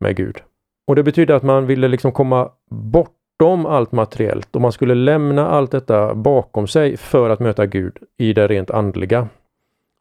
med 0.00 0.16
Gud. 0.16 0.42
Och 0.86 0.96
det 0.96 1.02
betyder 1.02 1.34
att 1.34 1.42
man 1.42 1.66
ville 1.66 1.88
liksom 1.88 2.12
komma 2.12 2.52
bort 2.70 3.19
bortom 3.40 3.66
allt 3.66 3.92
materiellt 3.92 4.56
och 4.56 4.60
man 4.60 4.72
skulle 4.72 4.94
lämna 4.94 5.48
allt 5.48 5.70
detta 5.70 6.14
bakom 6.14 6.66
sig 6.66 6.96
för 6.96 7.30
att 7.30 7.40
möta 7.40 7.66
Gud 7.66 7.96
i 8.18 8.32
det 8.32 8.48
rent 8.48 8.70
andliga. 8.70 9.28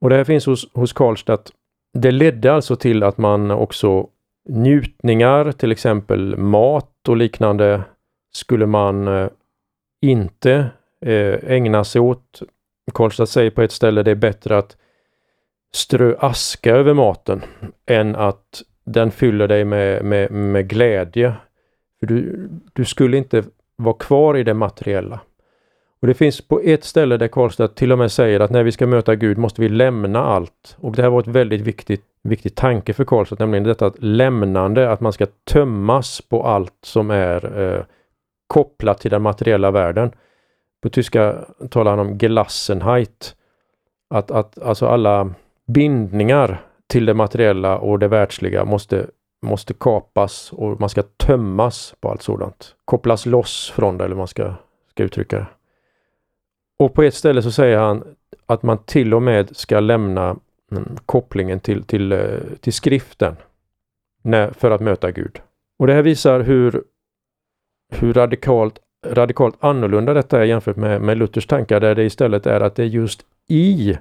Och 0.01 0.09
det 0.09 0.15
här 0.15 0.23
finns 0.23 0.45
hos, 0.45 0.73
hos 0.73 0.93
Karlstadt. 0.93 1.51
Det 1.93 2.11
ledde 2.11 2.53
alltså 2.53 2.75
till 2.75 3.03
att 3.03 3.17
man 3.17 3.51
också 3.51 4.07
njutningar, 4.49 5.51
till 5.51 5.71
exempel 5.71 6.37
mat 6.37 7.07
och 7.07 7.17
liknande, 7.17 7.81
skulle 8.31 8.65
man 8.65 9.07
eh, 9.07 9.29
inte 10.01 10.69
eh, 11.05 11.51
ägna 11.51 11.83
sig 11.83 12.01
åt. 12.01 12.41
Karlstad 12.93 13.25
säger 13.25 13.51
på 13.51 13.61
ett 13.61 13.71
ställe 13.71 14.03
det 14.03 14.11
är 14.11 14.15
bättre 14.15 14.57
att 14.57 14.77
strö 15.73 16.15
aska 16.19 16.75
över 16.75 16.93
maten 16.93 17.41
än 17.85 18.15
att 18.15 18.63
den 18.85 19.11
fyller 19.11 19.47
dig 19.47 19.65
med, 19.65 20.05
med, 20.05 20.31
med 20.31 20.69
glädje 20.69 21.35
för 21.99 22.07
du, 22.07 22.49
du 22.73 22.85
skulle 22.85 23.17
inte 23.17 23.43
vara 23.75 23.95
kvar 23.95 24.37
i 24.37 24.43
det 24.43 24.53
materiella. 24.53 25.19
Och 26.01 26.07
Det 26.07 26.13
finns 26.13 26.41
på 26.41 26.59
ett 26.59 26.83
ställe 26.83 27.17
där 27.17 27.27
Karlstad 27.27 27.67
till 27.67 27.91
och 27.91 27.97
med 27.97 28.11
säger 28.11 28.39
att 28.39 28.51
när 28.51 28.63
vi 28.63 28.71
ska 28.71 28.87
möta 28.87 29.15
Gud 29.15 29.37
måste 29.37 29.61
vi 29.61 29.69
lämna 29.69 30.19
allt. 30.19 30.77
Och 30.79 30.95
det 30.95 31.01
här 31.01 31.09
var 31.09 31.19
ett 31.19 31.27
väldigt 31.27 31.61
viktigt, 31.61 32.03
viktig 32.23 32.55
tanke 32.55 32.93
för 32.93 33.05
Karlstad, 33.05 33.35
nämligen 33.39 33.63
detta 33.63 33.85
att 33.85 34.03
lämnande, 34.03 34.91
att 34.91 35.01
man 35.01 35.13
ska 35.13 35.25
tömmas 35.43 36.21
på 36.21 36.43
allt 36.43 36.77
som 36.83 37.11
är 37.11 37.61
eh, 37.61 37.83
kopplat 38.47 38.99
till 38.99 39.11
den 39.11 39.21
materiella 39.21 39.71
världen. 39.71 40.11
På 40.81 40.89
tyska 40.89 41.35
talar 41.69 41.91
han 41.91 42.07
om 42.07 42.17
Gelassenheit. 42.17 43.35
Att, 44.09 44.31
att 44.31 44.59
alltså 44.59 44.87
alla 44.87 45.33
bindningar 45.67 46.61
till 46.87 47.05
det 47.05 47.13
materiella 47.13 47.77
och 47.77 47.99
det 47.99 48.07
världsliga 48.07 48.65
måste 48.65 49.07
måste 49.41 49.73
kapas 49.73 50.53
och 50.53 50.79
man 50.79 50.89
ska 50.89 51.03
tömmas 51.03 51.95
på 51.99 52.09
allt 52.09 52.21
sådant. 52.21 52.75
Kopplas 52.85 53.25
loss 53.25 53.71
från 53.75 53.97
det 53.97 54.05
eller 54.05 54.15
man 54.15 54.27
ska, 54.27 54.53
ska 54.89 55.03
uttrycka 55.03 55.37
det. 55.37 55.47
Och 56.79 56.93
på 56.93 57.03
ett 57.03 57.13
ställe 57.13 57.41
så 57.41 57.51
säger 57.51 57.77
han 57.77 58.03
att 58.45 58.63
man 58.63 58.77
till 58.77 59.13
och 59.13 59.21
med 59.21 59.55
ska 59.55 59.79
lämna 59.79 60.35
mm, 60.71 60.97
kopplingen 61.05 61.59
till, 61.59 61.83
till, 61.83 62.11
eh, 62.11 62.39
till 62.59 62.73
skriften 62.73 63.35
för 64.51 64.71
att 64.71 64.81
möta 64.81 65.11
Gud. 65.11 65.41
Och 65.79 65.87
det 65.87 65.93
här 65.93 66.01
visar 66.01 66.39
hur, 66.39 66.83
hur 67.91 68.13
radikalt 68.13 68.79
radikalt 69.05 69.55
annorlunda 69.59 70.13
detta 70.13 70.39
är 70.39 70.45
jämfört 70.45 70.75
med, 70.75 71.01
med 71.01 71.17
Luthers 71.17 71.47
tankar 71.47 71.79
där 71.79 71.95
det 71.95 72.03
istället 72.03 72.45
är 72.45 72.61
att 72.61 72.75
det 72.75 72.83
är 72.83 72.87
just 72.87 73.25
i 73.47 73.97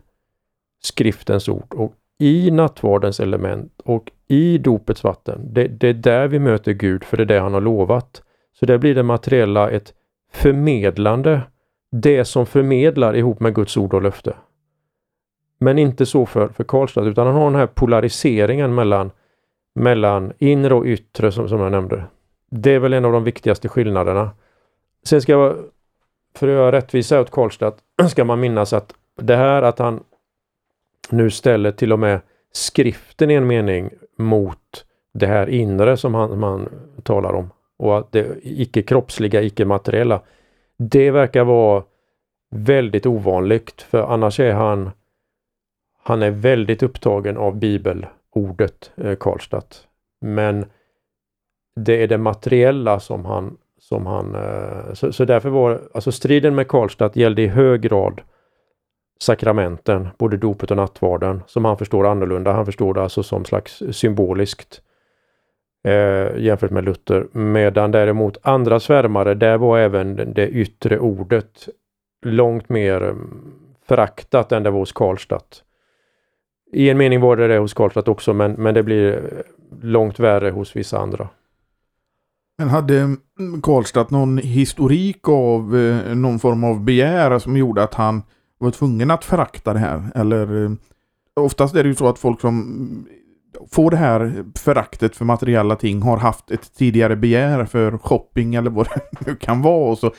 skriftens 0.82 1.48
ord 1.48 1.74
och 1.74 1.94
i 2.18 2.50
nattvardens 2.50 3.20
element 3.20 3.72
och 3.84 4.10
i 4.28 4.58
dopets 4.58 5.04
vatten. 5.04 5.40
Det, 5.52 5.68
det 5.68 5.88
är 5.88 5.94
där 5.94 6.28
vi 6.28 6.38
möter 6.38 6.72
Gud 6.72 7.04
för 7.04 7.16
det 7.16 7.22
är 7.22 7.26
det 7.26 7.40
han 7.40 7.54
har 7.54 7.60
lovat. 7.60 8.22
Så 8.60 8.66
där 8.66 8.78
blir 8.78 8.94
det 8.94 9.02
materiella 9.02 9.70
ett 9.70 9.94
förmedlande, 10.32 11.40
det 11.92 12.24
som 12.24 12.46
förmedlar 12.46 13.16
ihop 13.16 13.40
med 13.40 13.54
Guds 13.54 13.76
ord 13.76 13.94
och 13.94 14.02
löfte. 14.02 14.36
Men 15.60 15.78
inte 15.78 16.06
så 16.06 16.26
för, 16.26 16.48
för 16.48 16.64
Karlstad 16.64 17.04
utan 17.04 17.26
han 17.26 17.36
har 17.36 17.44
den 17.44 17.54
här 17.54 17.66
polariseringen 17.66 18.74
mellan, 18.74 19.10
mellan 19.74 20.32
inre 20.38 20.74
och 20.74 20.84
yttre 20.84 21.32
som, 21.32 21.48
som 21.48 21.60
jag 21.60 21.72
nämnde. 21.72 22.04
Det 22.50 22.70
är 22.70 22.78
väl 22.78 22.92
en 22.92 23.04
av 23.04 23.12
de 23.12 23.24
viktigaste 23.24 23.68
skillnaderna. 23.68 24.30
Sen 25.04 25.22
ska 25.22 25.32
jag, 25.32 25.56
för 26.36 26.48
att 26.48 26.54
göra 26.54 26.72
rättvisa 26.72 27.20
åt 27.20 27.30
Karlstad, 27.30 27.72
ska 28.08 28.24
man 28.24 28.40
minnas 28.40 28.72
att 28.72 28.94
det 29.16 29.36
här 29.36 29.62
att 29.62 29.78
han 29.78 30.00
nu 31.12 31.30
ställer 31.30 31.72
till 31.72 31.92
och 31.92 31.98
med 31.98 32.20
skriften 32.52 33.30
i 33.30 33.34
en 33.34 33.46
mening 33.46 33.90
mot 34.18 34.84
det 35.14 35.26
här 35.26 35.48
inre 35.48 35.96
som 35.96 36.14
han, 36.14 36.38
man 36.38 36.68
talar 37.02 37.32
om 37.32 37.50
och 37.78 37.98
att 37.98 38.12
det 38.12 38.36
icke 38.42 38.82
kroppsliga, 38.82 39.42
icke 39.42 39.64
materiella. 39.64 40.20
Det 40.78 41.10
verkar 41.10 41.44
vara 41.44 41.84
väldigt 42.50 43.06
ovanligt 43.06 43.82
för 43.82 44.02
annars 44.02 44.40
är 44.40 44.52
han 44.52 44.90
han 46.02 46.22
är 46.22 46.30
väldigt 46.30 46.82
upptagen 46.82 47.36
av 47.36 47.56
bibelordet 47.56 48.90
eh, 48.96 49.14
Karlstadt. 49.14 49.86
Men 50.20 50.66
det 51.76 52.02
är 52.02 52.08
det 52.08 52.18
materiella 52.18 53.00
som 53.00 53.24
han 53.24 53.56
som 53.78 54.06
han... 54.06 54.34
Eh, 54.34 54.94
så, 54.94 55.12
så 55.12 55.24
därför 55.24 55.48
var 55.48 55.80
alltså 55.94 56.12
striden 56.12 56.54
med 56.54 56.68
Karlstadt 56.68 57.16
gällde 57.16 57.42
i 57.42 57.46
hög 57.46 57.80
grad 57.80 58.20
sakramenten, 59.18 60.08
både 60.18 60.36
dopet 60.36 60.70
och 60.70 60.76
nattvarden, 60.76 61.42
som 61.46 61.64
han 61.64 61.78
förstår 61.78 62.06
annorlunda. 62.06 62.52
Han 62.52 62.66
förstår 62.66 62.94
det 62.94 63.02
alltså 63.02 63.22
som 63.22 63.44
slags 63.44 63.82
symboliskt 63.92 64.80
eh, 65.84 66.38
jämfört 66.38 66.70
med 66.70 66.84
Luther. 66.84 67.26
Medan 67.32 67.90
däremot 67.90 68.38
andra 68.42 68.80
svärmare, 68.80 69.34
där 69.34 69.58
var 69.58 69.78
även 69.78 70.34
det 70.34 70.48
yttre 70.48 70.98
ordet 70.98 71.68
långt 72.22 72.68
mer 72.68 73.02
mm, 73.02 73.52
föraktat 73.88 74.52
än 74.52 74.62
det 74.62 74.70
var 74.70 74.78
hos 74.78 74.92
Karlstadt. 74.92 75.62
I 76.72 76.90
en 76.90 76.98
mening 76.98 77.20
var 77.20 77.36
det 77.36 77.48
det 77.48 77.58
hos 77.58 77.74
Karlstadt 77.74 78.08
också, 78.08 78.32
men, 78.32 78.52
men 78.52 78.74
det 78.74 78.82
blir 78.82 79.14
eh, 79.14 79.20
långt 79.82 80.20
värre 80.20 80.50
hos 80.50 80.76
vissa 80.76 80.98
andra. 80.98 81.28
Men 82.58 82.68
hade 82.68 82.98
mm, 82.98 83.62
Karlstadt 83.62 84.10
någon 84.10 84.38
historik 84.38 85.28
av 85.28 85.76
eh, 85.76 86.14
någon 86.14 86.38
form 86.38 86.64
av 86.64 86.80
begär 86.80 87.38
som 87.38 87.56
gjorde 87.56 87.82
att 87.82 87.94
han 87.94 88.22
var 88.58 88.70
tvungen 88.70 89.10
att 89.10 89.24
förakta 89.24 89.72
det 89.72 89.78
här? 89.78 90.02
Eller 90.14 90.64
eh, 90.64 90.70
oftast 91.36 91.74
är 91.74 91.82
det 91.82 91.88
ju 91.88 91.94
så 91.94 92.08
att 92.08 92.18
folk 92.18 92.40
som 92.40 93.06
får 93.70 93.90
det 93.90 93.96
här 93.96 94.44
föraktet 94.54 95.16
för 95.16 95.24
materiella 95.24 95.76
ting 95.76 96.02
har 96.02 96.16
haft 96.16 96.50
ett 96.50 96.74
tidigare 96.74 97.16
begär 97.16 97.64
för 97.64 97.98
shopping 97.98 98.54
eller 98.54 98.70
vad 98.70 98.86
det 98.86 99.26
nu 99.26 99.36
kan 99.36 99.62
vara 99.62 99.90
och 99.90 99.98
så 99.98 100.12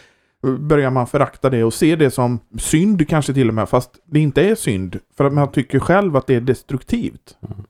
börjar 0.60 0.90
man 0.90 1.08
förakta 1.08 1.50
det 1.50 1.64
och 1.64 1.74
se 1.74 1.96
det 1.96 2.12
som 2.12 2.40
synd 2.60 3.10
kanske 3.10 3.34
till 3.34 3.48
och 3.48 3.54
med 3.54 3.70
fast 3.70 4.00
det 4.06 4.20
inte 4.20 4.42
är 4.42 4.56
synd 4.56 5.00
för 5.18 5.26
att 5.26 5.34
man 5.34 5.52
tycker 5.52 5.80
själv 5.80 6.16
att 6.16 6.28
det 6.28 6.36
är 6.36 6.42
destruktivt. 6.42 7.38
Mm. 7.42 7.66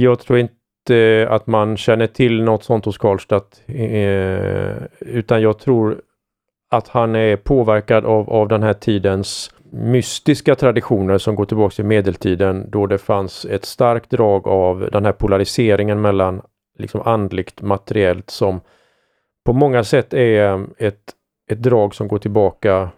Jag 0.00 0.20
tror 0.20 0.38
inte 0.38 1.26
att 1.30 1.46
man 1.46 1.76
känner 1.76 2.06
till 2.06 2.42
något 2.42 2.64
sånt 2.64 2.84
hos 2.84 2.98
Karlstad. 2.98 3.44
Eh, 3.66 4.76
utan 5.00 5.42
jag 5.42 5.58
tror 5.58 6.02
att 6.70 6.88
han 6.88 7.14
är 7.14 7.36
påverkad 7.36 8.04
av, 8.04 8.30
av 8.30 8.48
den 8.48 8.62
här 8.62 8.74
tidens 8.74 9.50
mystiska 9.70 10.54
traditioner 10.54 11.18
som 11.18 11.34
går 11.34 11.44
tillbaka 11.44 11.74
till 11.74 11.84
medeltiden 11.84 12.70
då 12.70 12.86
det 12.86 12.98
fanns 12.98 13.44
ett 13.44 13.64
starkt 13.64 14.10
drag 14.10 14.48
av 14.48 14.88
den 14.92 15.04
här 15.04 15.12
polariseringen 15.12 16.00
mellan 16.00 16.42
liksom 16.78 17.00
andligt 17.00 17.62
materiellt 17.62 18.30
som 18.30 18.60
på 19.44 19.52
många 19.52 19.84
sätt 19.84 20.14
är 20.14 20.66
ett, 20.78 21.12
ett 21.50 21.62
drag 21.62 21.94
som 21.94 22.08
går 22.08 22.18
tillbaka 22.18 22.90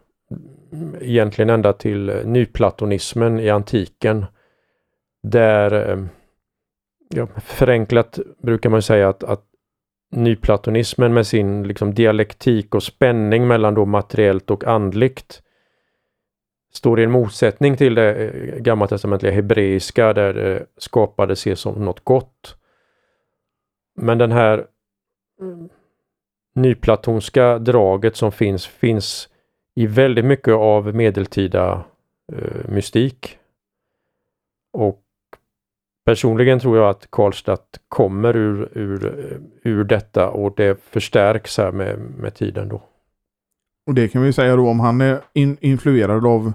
egentligen 1.00 1.50
ända 1.50 1.72
till 1.72 2.12
nyplatonismen 2.24 3.40
i 3.40 3.50
antiken. 3.50 4.26
Där 5.22 5.90
eh, 5.90 6.04
ja, 7.08 7.26
förenklat 7.36 8.18
brukar 8.42 8.70
man 8.70 8.82
säga 8.82 9.08
att, 9.08 9.24
att 9.24 9.44
nyplatonismen 10.10 11.14
med 11.14 11.26
sin 11.26 11.68
liksom 11.68 11.94
dialektik 11.94 12.74
och 12.74 12.82
spänning 12.82 13.46
mellan 13.46 13.74
då 13.74 13.84
materiellt 13.84 14.50
och 14.50 14.64
andligt 14.64 15.42
står 16.72 17.00
i 17.00 17.04
en 17.04 17.10
motsättning 17.10 17.76
till 17.76 17.94
det 17.94 18.14
eh, 18.14 18.56
gammaltestamentliga 18.58 19.32
hebreiska 19.32 20.12
där 20.12 20.34
det 20.34 20.66
skapade 20.76 21.32
ses 21.32 21.60
som 21.60 21.84
något 21.84 22.04
gott. 22.04 22.56
Men 23.96 24.18
den 24.18 24.32
här 24.32 24.66
mm, 25.40 25.68
nyplatonska 26.54 27.58
draget 27.58 28.16
som 28.16 28.32
finns, 28.32 28.66
finns 28.66 29.28
i 29.74 29.86
väldigt 29.86 30.24
mycket 30.24 30.54
av 30.54 30.94
medeltida 30.94 31.84
eh, 32.32 32.68
mystik. 32.68 33.38
Och 34.72 35.02
Personligen 36.10 36.60
tror 36.60 36.76
jag 36.76 36.88
att 36.88 37.10
Karlstad 37.10 37.58
kommer 37.88 38.36
ur, 38.36 38.68
ur, 38.72 39.40
ur 39.62 39.84
detta 39.84 40.28
och 40.30 40.54
det 40.56 40.82
förstärks 40.82 41.58
här 41.58 41.72
med, 41.72 41.98
med 41.98 42.34
tiden 42.34 42.68
då. 42.68 42.82
Och 43.86 43.94
det 43.94 44.08
kan 44.08 44.22
vi 44.22 44.32
säga 44.32 44.56
då 44.56 44.68
om 44.68 44.80
han 44.80 45.00
är 45.00 45.20
in, 45.32 45.56
influerad 45.60 46.26
av 46.26 46.52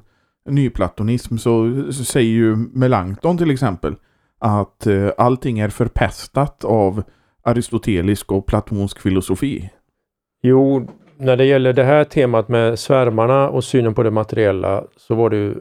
nyplatonism 0.49 1.37
så, 1.37 1.83
så 1.91 2.03
säger 2.03 2.31
ju 2.31 2.55
Melanchthon 2.55 3.37
till 3.37 3.51
exempel 3.51 3.95
att 4.39 4.87
eh, 4.87 5.09
allting 5.17 5.59
är 5.59 5.69
förpestat 5.69 6.65
av 6.65 7.03
aristotelisk 7.43 8.31
och 8.31 8.45
platonsk 8.45 8.99
filosofi. 8.99 9.69
Jo, 10.41 10.87
när 11.17 11.37
det 11.37 11.45
gäller 11.45 11.73
det 11.73 11.83
här 11.83 12.03
temat 12.03 12.47
med 12.47 12.79
svärmarna 12.79 13.49
och 13.49 13.63
synen 13.63 13.93
på 13.93 14.03
det 14.03 14.11
materiella 14.11 14.83
så 14.97 15.15
var 15.15 15.29
det 15.29 15.37
ju 15.37 15.55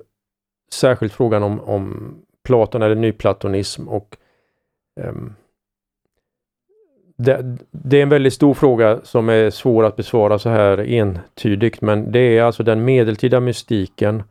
särskilt 0.72 1.12
frågan 1.12 1.42
om, 1.42 1.61
om 1.61 2.14
Platon 2.44 2.83
eller 2.83 2.94
nyplatonism 2.94 3.88
och 3.88 4.16
um, 5.00 5.35
det, 7.16 7.59
det, 7.70 7.98
är 7.98 8.02
en 8.02 8.09
väldigt 8.09 8.35
stor 8.35 8.54
fråga 8.54 9.00
som 9.02 9.28
är 9.28 9.50
svår 9.50 9.85
att 9.85 9.96
besvara 9.96 10.38
så 10.38 10.48
här 10.48 10.78
entydigt 10.78 11.80
men 11.80 12.12
det 12.12 12.38
är 12.38 12.42
alltså 12.42 12.62
den 12.62 12.85
medeltida 12.85 13.40
mystiken 13.40 14.22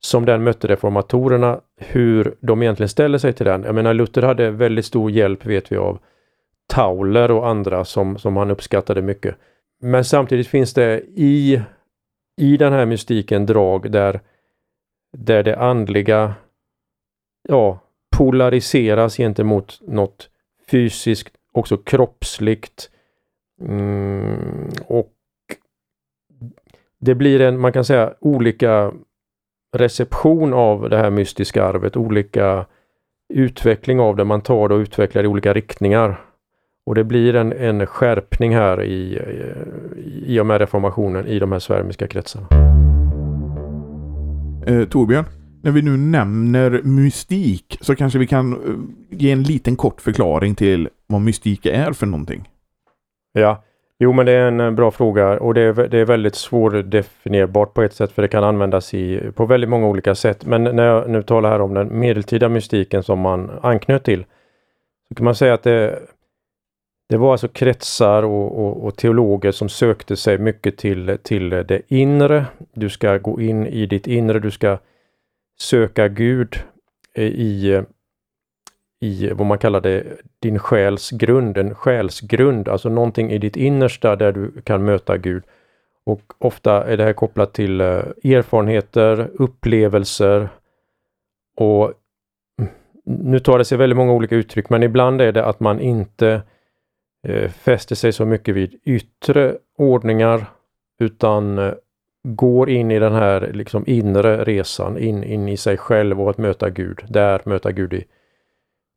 som 0.00 0.24
den 0.24 0.44
mötte 0.44 0.68
reformatorerna, 0.68 1.60
hur 1.76 2.34
de 2.40 2.62
egentligen 2.62 2.88
ställer 2.88 3.18
sig 3.18 3.32
till 3.32 3.46
den. 3.46 3.62
Jag 3.62 3.74
menar 3.74 3.94
Luther 3.94 4.22
hade 4.22 4.50
väldigt 4.50 4.86
stor 4.86 5.10
hjälp 5.10 5.46
vet 5.46 5.72
vi 5.72 5.76
av 5.76 5.98
Tauler 6.68 7.30
och 7.30 7.48
andra 7.48 7.84
som, 7.84 8.18
som 8.18 8.36
han 8.36 8.50
uppskattade 8.50 9.02
mycket. 9.02 9.36
Men 9.80 10.04
samtidigt 10.04 10.46
finns 10.46 10.74
det 10.74 11.02
i, 11.14 11.62
i 12.40 12.56
den 12.56 12.72
här 12.72 12.86
mystiken 12.86 13.46
drag 13.46 13.90
där, 13.90 14.20
där 15.16 15.42
det 15.42 15.58
andliga 15.58 16.34
ja, 17.48 17.78
polariseras 18.16 19.16
gentemot 19.16 19.80
något 19.86 20.30
fysiskt, 20.70 21.34
också 21.52 21.76
kroppsligt. 21.76 22.90
Mm, 23.60 24.70
och 24.86 25.12
det 27.00 27.14
blir 27.14 27.40
en, 27.40 27.60
man 27.60 27.72
kan 27.72 27.84
säga, 27.84 28.14
olika 28.20 28.92
reception 29.76 30.52
av 30.52 30.90
det 30.90 30.96
här 30.96 31.10
mystiska 31.10 31.64
arvet, 31.64 31.96
olika 31.96 32.66
utveckling 33.34 34.00
av 34.00 34.16
det. 34.16 34.24
Man 34.24 34.40
tar 34.40 34.68
det 34.68 34.74
och 34.74 34.78
utvecklar 34.78 35.24
i 35.24 35.26
olika 35.26 35.52
riktningar. 35.52 36.20
Och 36.86 36.94
det 36.94 37.04
blir 37.04 37.34
en, 37.34 37.52
en 37.52 37.86
skärpning 37.86 38.54
här 38.54 38.82
i, 38.82 39.16
i, 39.96 40.34
i 40.34 40.40
och 40.40 40.46
med 40.46 40.60
reformationen 40.60 41.26
i 41.26 41.38
de 41.38 41.52
här 41.52 41.58
svärmiska 41.58 42.06
kretsarna. 42.06 42.46
Eh, 44.66 44.84
Torbjörn, 44.88 45.24
när 45.62 45.70
vi 45.72 45.82
nu 45.82 45.96
nämner 45.96 46.80
mystik 46.82 47.78
så 47.80 47.96
kanske 47.96 48.18
vi 48.18 48.26
kan 48.26 48.52
eh, 48.52 49.18
ge 49.18 49.30
en 49.30 49.42
liten 49.42 49.76
kort 49.76 50.00
förklaring 50.00 50.54
till 50.54 50.88
vad 51.06 51.20
mystik 51.20 51.66
är 51.66 51.92
för 51.92 52.06
någonting. 52.06 52.48
Ja, 53.32 53.62
jo 53.98 54.12
men 54.12 54.26
det 54.26 54.32
är 54.32 54.48
en 54.48 54.60
eh, 54.60 54.70
bra 54.70 54.90
fråga 54.90 55.40
och 55.40 55.54
det 55.54 55.60
är, 55.60 55.88
det 55.88 55.98
är 55.98 56.04
väldigt 56.04 56.34
svårdefinierbart 56.34 57.74
på 57.74 57.82
ett 57.82 57.94
sätt 57.94 58.12
för 58.12 58.22
det 58.22 58.28
kan 58.28 58.44
användas 58.44 58.94
i, 58.94 59.30
på 59.34 59.46
väldigt 59.46 59.70
många 59.70 59.86
olika 59.86 60.14
sätt. 60.14 60.46
Men 60.46 60.64
när 60.64 60.84
jag 60.84 61.10
nu 61.10 61.22
talar 61.22 61.50
här 61.50 61.60
om 61.60 61.74
den 61.74 61.98
medeltida 61.98 62.48
mystiken 62.48 63.02
som 63.02 63.20
man 63.20 63.50
anknöt 63.62 64.04
till 64.04 64.24
så 65.08 65.14
kan 65.14 65.24
man 65.24 65.34
säga 65.34 65.54
att 65.54 65.62
det, 65.62 65.98
det 67.08 67.16
var 67.16 67.32
alltså 67.32 67.48
kretsar 67.48 68.22
och, 68.22 68.64
och, 68.64 68.84
och, 68.84 68.96
teologer 68.96 69.52
som 69.52 69.68
sökte 69.68 70.16
sig 70.16 70.38
mycket 70.38 70.76
till, 70.78 71.18
till 71.22 71.50
det 71.50 71.80
inre. 71.88 72.44
Du 72.74 72.90
ska 72.90 73.18
gå 73.18 73.40
in 73.40 73.66
i 73.66 73.86
ditt 73.86 74.06
inre, 74.06 74.38
du 74.38 74.50
ska 74.50 74.78
söka 75.62 76.08
Gud 76.08 76.56
eh, 77.14 77.24
i, 77.24 77.82
i 79.00 79.30
vad 79.32 79.46
man 79.46 79.58
kallar 79.58 79.80
det, 79.80 80.04
din 80.38 80.58
själs 80.58 81.10
grund, 81.10 81.58
en 81.58 81.74
själsgrund, 81.74 82.68
alltså 82.68 82.88
någonting 82.88 83.30
i 83.30 83.38
ditt 83.38 83.56
innersta 83.56 84.16
där 84.16 84.32
du 84.32 84.60
kan 84.64 84.84
möta 84.84 85.16
Gud. 85.16 85.42
Och 86.06 86.22
ofta 86.38 86.84
är 86.84 86.96
det 86.96 87.04
här 87.04 87.12
kopplat 87.12 87.54
till 87.54 87.80
eh, 87.80 87.86
erfarenheter, 88.24 89.30
upplevelser 89.34 90.48
och 91.56 91.92
mm, 92.58 92.72
nu 93.04 93.38
tar 93.38 93.58
det 93.58 93.64
sig 93.64 93.78
väldigt 93.78 93.96
många 93.96 94.12
olika 94.12 94.36
uttryck, 94.36 94.70
men 94.70 94.82
ibland 94.82 95.20
är 95.20 95.32
det 95.32 95.44
att 95.44 95.60
man 95.60 95.80
inte 95.80 96.42
eh, 97.28 97.50
fäster 97.50 97.94
sig 97.94 98.12
så 98.12 98.26
mycket 98.26 98.54
vid 98.54 98.80
yttre 98.84 99.56
ordningar 99.78 100.46
utan 101.00 101.58
eh, 101.58 101.72
går 102.22 102.70
in 102.70 102.90
i 102.90 102.98
den 102.98 103.12
här 103.12 103.50
liksom 103.52 103.84
inre 103.86 104.44
resan, 104.44 104.98
in, 104.98 105.24
in 105.24 105.48
i 105.48 105.56
sig 105.56 105.76
själv 105.76 106.20
och 106.20 106.30
att 106.30 106.38
möta 106.38 106.70
Gud. 106.70 107.04
Där 107.08 107.42
möta 107.44 107.72
Gud 107.72 107.92
i 107.92 108.04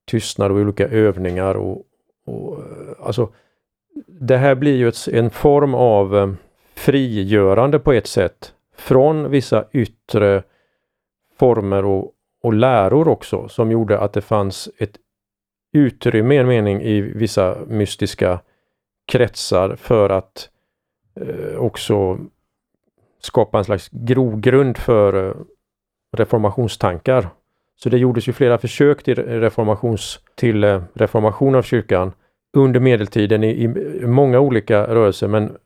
tystnad 0.06 0.52
och 0.52 0.58
olika 0.58 0.88
övningar. 0.88 1.56
Och, 1.56 1.84
och, 2.26 2.60
alltså, 3.00 3.30
det 4.08 4.38
här 4.38 4.56
blir 4.56 4.76
ju 4.76 4.88
ett, 4.88 5.08
en 5.08 5.30
form 5.30 5.76
av 5.76 6.18
eh, 6.18 6.34
frigörande 6.74 7.80
på 7.80 7.94
ett 7.94 8.08
sätt 8.08 8.54
från 8.76 9.32
vissa 9.32 9.66
yttre 9.72 10.44
former 11.38 11.86
och, 11.86 12.12
och 12.44 12.54
läror 12.54 13.08
också 13.08 13.48
som 13.48 13.72
gjorde 13.72 14.00
att 14.00 14.14
det 14.14 14.22
fanns 14.22 14.70
ett 14.78 14.98
utrymme, 15.74 16.38
en 16.38 16.48
mening, 16.48 16.82
i 16.82 17.02
vissa 17.02 17.58
mystiska 17.68 18.40
kretsar 19.08 19.76
för 19.76 20.10
att 20.10 20.50
eh, 21.22 21.58
också 21.58 22.18
skapa 23.26 23.58
en 23.58 23.66
slags 23.66 23.90
grogrund 23.92 24.78
för 24.78 25.28
eh, 25.28 25.34
reformationstankar. 26.18 27.30
Så 27.76 27.90
det 27.90 27.98
gjordes 27.98 28.28
ju 28.28 28.34
flera 28.34 28.58
försök 28.58 29.04
till, 29.04 29.16
reformations, 29.16 30.20
till 30.36 30.64
eh, 30.64 30.82
reformation 30.94 31.56
av 31.56 31.62
kyrkan 31.62 32.12
under 32.58 32.80
medeltiden 32.80 33.44
i, 33.44 33.64
i 33.64 33.68
många 34.06 34.40
olika 34.40 34.88
rörelser 34.88 35.28
men 35.28 35.58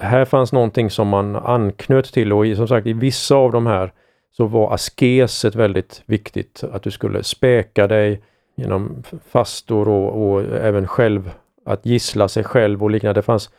här 0.00 0.24
fanns 0.24 0.52
någonting 0.52 0.90
som 0.90 1.08
man 1.08 1.36
anknöt 1.36 2.12
till 2.12 2.32
och 2.32 2.46
i, 2.46 2.56
som 2.56 2.68
sagt 2.68 2.86
i 2.86 2.92
vissa 2.92 3.34
av 3.34 3.52
de 3.52 3.66
här 3.66 3.92
så 4.32 4.46
var 4.46 4.74
askeset 4.74 5.54
väldigt 5.54 6.02
viktigt. 6.06 6.64
Att 6.72 6.82
du 6.82 6.90
skulle 6.90 7.22
späka 7.22 7.86
dig 7.86 8.22
genom 8.56 9.02
fastor 9.30 9.88
och, 9.88 10.22
och 10.22 10.42
även 10.42 10.86
själv 10.86 11.30
att 11.64 11.86
gissla 11.86 12.28
sig 12.28 12.44
själv 12.44 12.82
och 12.82 12.90
liknande. 12.90 13.18
Det 13.18 13.22
fanns 13.22 13.50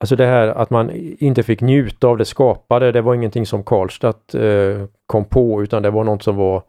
Alltså 0.00 0.16
det 0.16 0.26
här 0.26 0.48
att 0.48 0.70
man 0.70 0.90
inte 1.18 1.42
fick 1.42 1.60
njuta 1.60 2.06
av 2.06 2.16
det 2.16 2.24
skapade, 2.24 2.92
det 2.92 3.00
var 3.00 3.14
ingenting 3.14 3.46
som 3.46 3.64
Karlstadt 3.64 4.34
eh, 4.34 4.84
kom 5.06 5.24
på 5.24 5.62
utan 5.62 5.82
det 5.82 5.90
var 5.90 6.04
något 6.04 6.22
som 6.22 6.36
var 6.36 6.62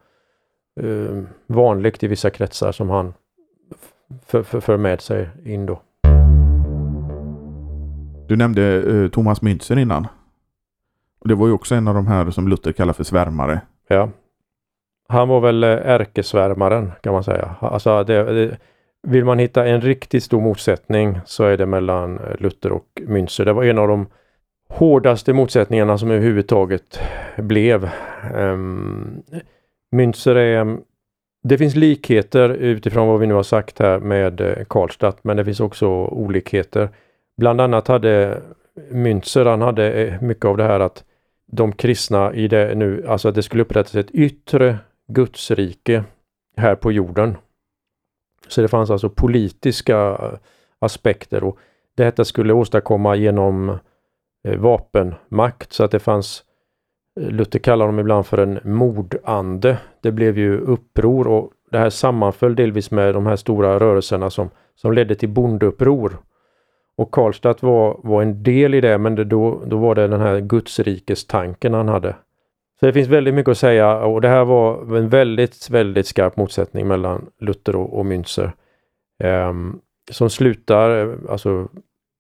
eh, 0.82 1.24
vanligt 1.48 2.04
i 2.04 2.08
vissa 2.08 2.30
kretsar 2.30 2.72
som 2.72 2.90
han 2.90 3.14
för, 4.26 4.78
med 4.78 5.02
sig 5.02 5.30
in 5.46 5.66
då. 5.66 5.82
Du 8.28 8.36
nämnde 8.36 8.64
eh, 8.64 9.10
Thomas 9.10 9.42
Münzer 9.42 9.80
innan. 9.80 10.08
Det 11.24 11.36
var 11.36 11.48
ju 11.48 11.54
också 11.54 11.76
en 11.76 11.88
av 11.88 11.96
de 11.96 12.08
här 12.08 12.32
som 12.32 12.48
Luther 12.48 12.72
kallar 12.72 12.94
för 12.94 13.04
svärmare. 13.04 13.62
Ja. 13.88 14.10
Han 15.08 15.28
var 15.28 15.40
väl 15.40 15.64
eh, 15.64 15.70
ärkesvärmaren 15.70 16.92
kan 17.02 17.14
man 17.14 17.24
säga. 17.24 17.56
Alltså 17.60 18.04
det, 18.04 18.24
det, 18.24 18.58
vill 19.06 19.26
man 19.26 19.40
hitta 19.40 19.66
en 19.66 19.82
riktigt 19.82 20.24
stor 20.24 20.42
motsättning 20.42 21.20
så 21.26 21.44
är 21.44 21.58
det 21.58 21.66
mellan 21.66 22.18
eh, 22.18 22.36
Luther 22.40 22.72
och 22.72 22.88
Münzer. 23.08 23.46
Det 23.46 23.54
var 23.54 23.64
en 23.64 23.78
av 23.78 23.88
de 23.88 24.08
hårdaste 24.70 25.34
motsättningarna 25.34 25.98
som 25.98 26.12
överhuvudtaget 26.12 27.00
blev. 27.38 27.90
Ehm, 28.36 28.42
um, 28.42 29.24
Münzer 29.96 30.36
är 30.36 30.78
det 31.44 31.58
finns 31.58 31.76
likheter 31.76 32.50
utifrån 32.50 33.08
vad 33.08 33.20
vi 33.20 33.28
nu 33.28 33.34
har 33.34 33.44
sagt 33.44 33.80
här 33.80 34.00
med 34.00 34.42
eh, 34.42 34.48
Karlstad 34.48 34.66
Karlstadt, 34.66 35.24
men 35.24 35.38
det 35.38 35.46
finns 35.46 35.60
också 35.60 35.88
olikheter. 36.06 36.90
Bland 37.38 37.62
annat 37.62 37.88
hade 37.88 38.42
Münzer, 38.92 39.46
han 39.46 39.62
hade 39.62 39.94
eh, 39.94 40.22
mycket 40.22 40.46
av 40.46 40.58
det 40.58 40.64
här 40.64 40.80
att 40.80 41.04
de 41.52 41.72
kristna 41.72 42.34
i 42.34 42.48
det 42.48 42.76
nu, 42.76 43.06
alltså 43.08 43.30
att 43.30 43.36
det 43.36 43.44
skulle 43.44 43.64
upprättas 43.64 43.96
ett 43.96 44.12
yttre 44.12 44.78
gudsrike 45.08 46.04
här 46.58 46.76
på 46.76 46.92
jorden. 46.92 47.38
Så 48.48 48.62
det 48.62 48.68
fanns 48.68 48.92
alltså 48.92 49.10
politiska 49.10 49.98
eh, 49.98 50.40
aspekter 50.80 51.44
och 51.44 51.58
detta 51.98 52.26
skulle 52.26 52.54
åstadkomma 52.54 53.16
genom 53.16 53.70
eh, 54.48 54.58
vapenmakt 54.60 55.74
så 55.74 55.84
att 55.84 55.92
det 55.92 56.00
fanns 56.00 56.44
eh, 57.20 57.30
Luther 57.30 57.60
kallar 57.60 57.86
dem 57.86 58.00
ibland 58.00 58.26
för 58.26 58.38
en 58.38 58.60
mordande. 58.64 59.78
Det 60.02 60.12
blev 60.12 60.38
ju 60.38 60.58
uppror 60.58 61.28
och 61.28 61.52
det 61.72 61.78
här 61.78 61.90
sammanföll 61.90 62.56
delvis 62.56 62.92
med 62.92 63.14
de 63.14 63.26
här 63.26 63.36
stora 63.36 63.80
rörelserna 63.80 64.30
som, 64.30 64.50
som 64.76 64.94
ledde 64.94 65.16
till 65.16 65.30
bondeuppror. 65.30 66.18
Och 66.98 67.12
Karlstadt 67.12 67.64
var, 67.64 68.00
var 68.04 68.22
en 68.22 68.44
del 68.44 68.74
i 68.74 68.82
det 68.82 68.98
men 68.98 69.16
det, 69.16 69.24
då, 69.24 69.62
då 69.66 69.78
var 69.78 69.96
det 69.96 70.08
den 70.08 70.22
här 70.22 70.40
gudsrikestanken 70.40 71.74
han 71.74 71.88
hade. 71.88 72.16
Så 72.80 72.86
det 72.86 72.94
finns 72.94 73.08
väldigt 73.08 73.34
mycket 73.34 73.52
att 73.52 73.58
säga 73.58 73.98
och 73.98 74.22
det 74.22 74.28
här 74.28 74.46
var 74.46 74.98
en 74.98 75.10
väldigt, 75.10 75.70
väldigt 75.70 76.08
skarp 76.08 76.38
motsättning 76.38 76.88
mellan 76.88 77.26
Luther 77.40 77.76
och, 77.76 78.00
och 78.00 78.06
Münzer. 78.06 78.52
Um, 79.24 79.80
som 80.12 80.30
slutar, 80.30 81.18
alltså 81.30 81.68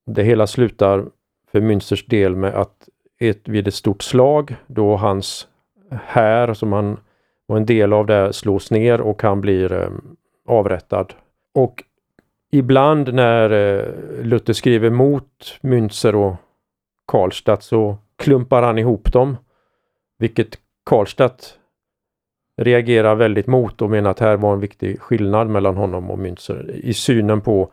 det 0.06 0.24
hela 0.24 0.48
slutar 0.48 1.06
för 1.52 1.62
Münsters 1.62 2.06
del 2.06 2.36
med 2.36 2.54
att 2.54 2.90
ett, 3.20 3.48
vid 3.48 3.68
ett 3.68 3.74
stort 3.74 4.04
slag 4.04 4.56
då 4.68 4.96
hans 4.96 5.48
här 5.92 6.54
som 6.54 6.74
han 6.74 6.98
var 7.46 7.58
en 7.58 7.66
del 7.66 7.94
av 7.94 8.06
det 8.06 8.34
slås 8.34 8.72
ner 8.72 9.02
och 9.02 9.24
han 9.24 9.42
blir 9.42 9.72
um, 9.72 10.16
avrättad. 10.48 11.14
Och 11.54 11.84
ibland 12.52 13.14
när 13.14 13.52
uh, 13.52 13.86
Luther 14.24 14.54
skriver 14.54 14.90
mot 14.90 15.60
Münzer 15.62 16.16
och 16.16 16.36
Karlstadt 17.08 17.64
så 17.64 17.98
klumpar 18.16 18.64
han 18.64 18.78
ihop 18.78 19.14
dem 19.14 19.38
vilket 20.20 20.60
Karlstedt 20.86 21.60
reagerar 22.62 23.16
väldigt 23.16 23.48
mot 23.48 23.82
och 23.82 23.90
menar 23.90 24.12
att 24.12 24.20
här 24.20 24.38
var 24.38 24.54
en 24.54 24.60
viktig 24.60 25.00
skillnad 25.00 25.50
mellan 25.50 25.78
honom 25.78 26.12
och 26.12 26.20
Münzer 26.20 26.72
i 26.72 26.94
synen 26.94 27.42
på 27.42 27.72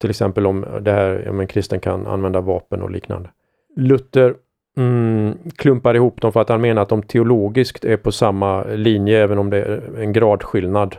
till 0.00 0.10
exempel 0.10 0.46
om 0.46 0.66
det 0.80 0.92
här, 0.92 1.28
om 1.28 1.40
en 1.40 1.46
kristen 1.46 1.80
kan 1.80 2.06
använda 2.06 2.40
vapen 2.40 2.82
och 2.82 2.90
liknande. 2.90 3.30
Luther 3.76 4.34
mm, 4.76 5.38
klumpar 5.56 5.94
ihop 5.94 6.20
dem 6.20 6.32
för 6.32 6.40
att 6.40 6.48
han 6.48 6.60
menar 6.60 6.82
att 6.82 6.88
de 6.88 7.02
teologiskt 7.02 7.84
är 7.84 7.96
på 7.96 8.12
samma 8.12 8.64
linje 8.64 9.22
även 9.22 9.38
om 9.38 9.50
det 9.50 9.62
är 9.62 9.98
en 9.98 10.12
gradskillnad. 10.12 10.96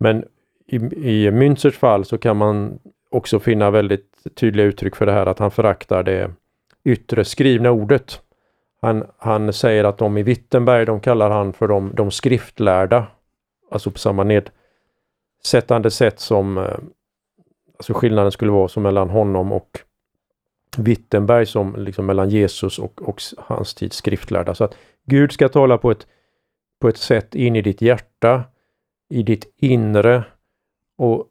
Men 0.00 0.24
i, 0.66 0.76
i 0.76 1.30
Münzers 1.30 1.78
fall 1.78 2.04
så 2.04 2.18
kan 2.18 2.36
man 2.36 2.78
också 3.10 3.38
finna 3.38 3.70
väldigt 3.70 4.26
tydliga 4.34 4.66
uttryck 4.66 4.96
för 4.96 5.06
det 5.06 5.12
här 5.12 5.26
att 5.26 5.38
han 5.38 5.50
föraktar 5.50 6.02
det 6.02 6.30
yttre 6.84 7.24
skrivna 7.24 7.70
ordet. 7.70 8.22
Han, 8.80 9.04
han 9.18 9.52
säger 9.52 9.84
att 9.84 9.98
de 9.98 10.18
i 10.18 10.22
Wittenberg, 10.22 10.86
de 10.86 11.00
kallar 11.00 11.30
han 11.30 11.52
för 11.52 11.68
de, 11.68 11.92
de 11.94 12.10
skriftlärda. 12.10 13.06
Alltså 13.70 13.90
på 13.90 13.98
samma 13.98 14.24
nedsättande 14.24 15.90
sätt 15.90 16.20
som 16.20 16.58
eh, 16.58 16.78
alltså 17.76 17.94
skillnaden 17.94 18.32
skulle 18.32 18.52
vara 18.52 18.68
som 18.68 18.82
mellan 18.82 19.10
honom 19.10 19.52
och 19.52 19.78
Wittenberg 20.76 21.46
som 21.46 21.76
liksom 21.76 22.06
mellan 22.06 22.30
Jesus 22.30 22.78
och, 22.78 23.02
och 23.02 23.22
hans 23.38 23.74
tids 23.74 23.96
skriftlärda. 23.96 24.54
Så 24.54 24.64
att 24.64 24.76
Gud 25.06 25.32
ska 25.32 25.48
tala 25.48 25.78
på 25.78 25.90
ett, 25.90 26.06
på 26.80 26.88
ett 26.88 26.96
sätt 26.96 27.34
in 27.34 27.56
i 27.56 27.62
ditt 27.62 27.82
hjärta, 27.82 28.44
i 29.10 29.22
ditt 29.22 29.54
inre 29.56 30.24
och 30.98 31.26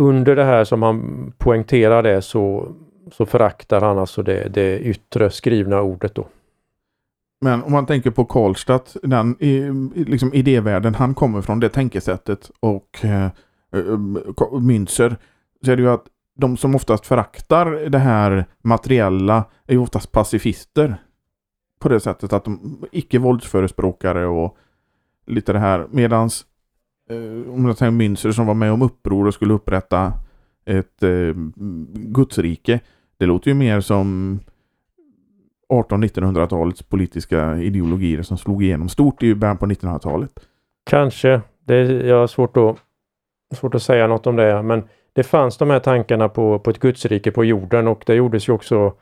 under 0.00 0.36
det 0.36 0.44
här 0.44 0.64
som 0.64 0.82
han 0.82 1.32
poängterar 1.38 2.02
det 2.02 2.22
så, 2.22 2.72
så 3.12 3.26
föraktar 3.26 3.80
han 3.80 3.98
alltså 3.98 4.22
det, 4.22 4.48
det 4.48 4.78
yttre 4.78 5.30
skrivna 5.30 5.82
ordet 5.82 6.14
då. 6.14 6.26
Men 7.40 7.62
om 7.62 7.72
man 7.72 7.86
tänker 7.86 8.10
på 8.10 8.24
Karlstadt, 8.24 8.96
den 9.02 9.36
liksom 9.94 10.34
idévärlden 10.34 10.94
han 10.94 11.14
kommer 11.14 11.42
från, 11.42 11.60
det 11.60 11.68
tänkesättet 11.68 12.50
och 12.60 13.04
eh, 13.04 13.24
eh 13.24 13.30
Münzer, 14.60 15.16
så 15.64 15.72
är 15.72 15.76
det 15.76 15.82
ju 15.82 15.90
att 15.90 16.06
de 16.36 16.56
som 16.56 16.74
oftast 16.74 17.06
föraktar 17.06 17.66
det 17.66 17.98
här 17.98 18.44
materiella 18.62 19.44
är 19.66 19.72
ju 19.72 19.78
oftast 19.78 20.12
pacifister. 20.12 20.96
På 21.78 21.88
det 21.88 22.00
sättet 22.00 22.32
att 22.32 22.44
de 22.44 22.84
icke-våldsförespråkare 22.92 24.26
och 24.26 24.56
lite 25.26 25.52
det 25.52 25.58
här. 25.58 25.86
Medans 25.90 26.46
eh, 27.10 27.52
om 27.54 27.64
jag 27.66 27.78
tänker 27.78 28.04
Münzer 28.04 28.32
som 28.32 28.46
var 28.46 28.54
med 28.54 28.72
om 28.72 28.82
uppror 28.82 29.26
och 29.26 29.34
skulle 29.34 29.54
upprätta 29.54 30.12
ett 30.64 31.02
eh, 31.02 31.34
gudsrike. 31.92 32.80
Det 33.18 33.26
låter 33.26 33.50
ju 33.50 33.54
mer 33.54 33.80
som 33.80 34.38
1800-1900-talets 35.72 36.82
politiska 36.82 37.56
ideologier 37.56 38.22
som 38.22 38.38
slog 38.38 38.64
igenom 38.64 38.88
stort 38.88 39.22
i 39.22 39.34
början 39.34 39.58
på 39.58 39.66
1900-talet. 39.66 40.30
Kanske. 40.90 41.40
Det 41.64 41.74
är, 41.74 42.04
jag 42.04 42.20
har 42.20 42.26
svårt 42.26 42.56
att, 42.56 42.76
svårt 43.56 43.74
att 43.74 43.82
säga 43.82 44.06
något 44.06 44.26
om 44.26 44.36
det, 44.36 44.62
men 44.62 44.82
det 45.12 45.22
fanns 45.22 45.56
de 45.56 45.70
här 45.70 45.78
tankarna 45.78 46.28
på, 46.28 46.58
på 46.58 46.70
ett 46.70 46.78
gudsrike 46.78 47.30
på 47.30 47.44
jorden 47.44 47.88
och 47.88 48.02
det 48.06 48.14
gjordes 48.14 48.48
ju 48.48 48.52
också 48.52 48.92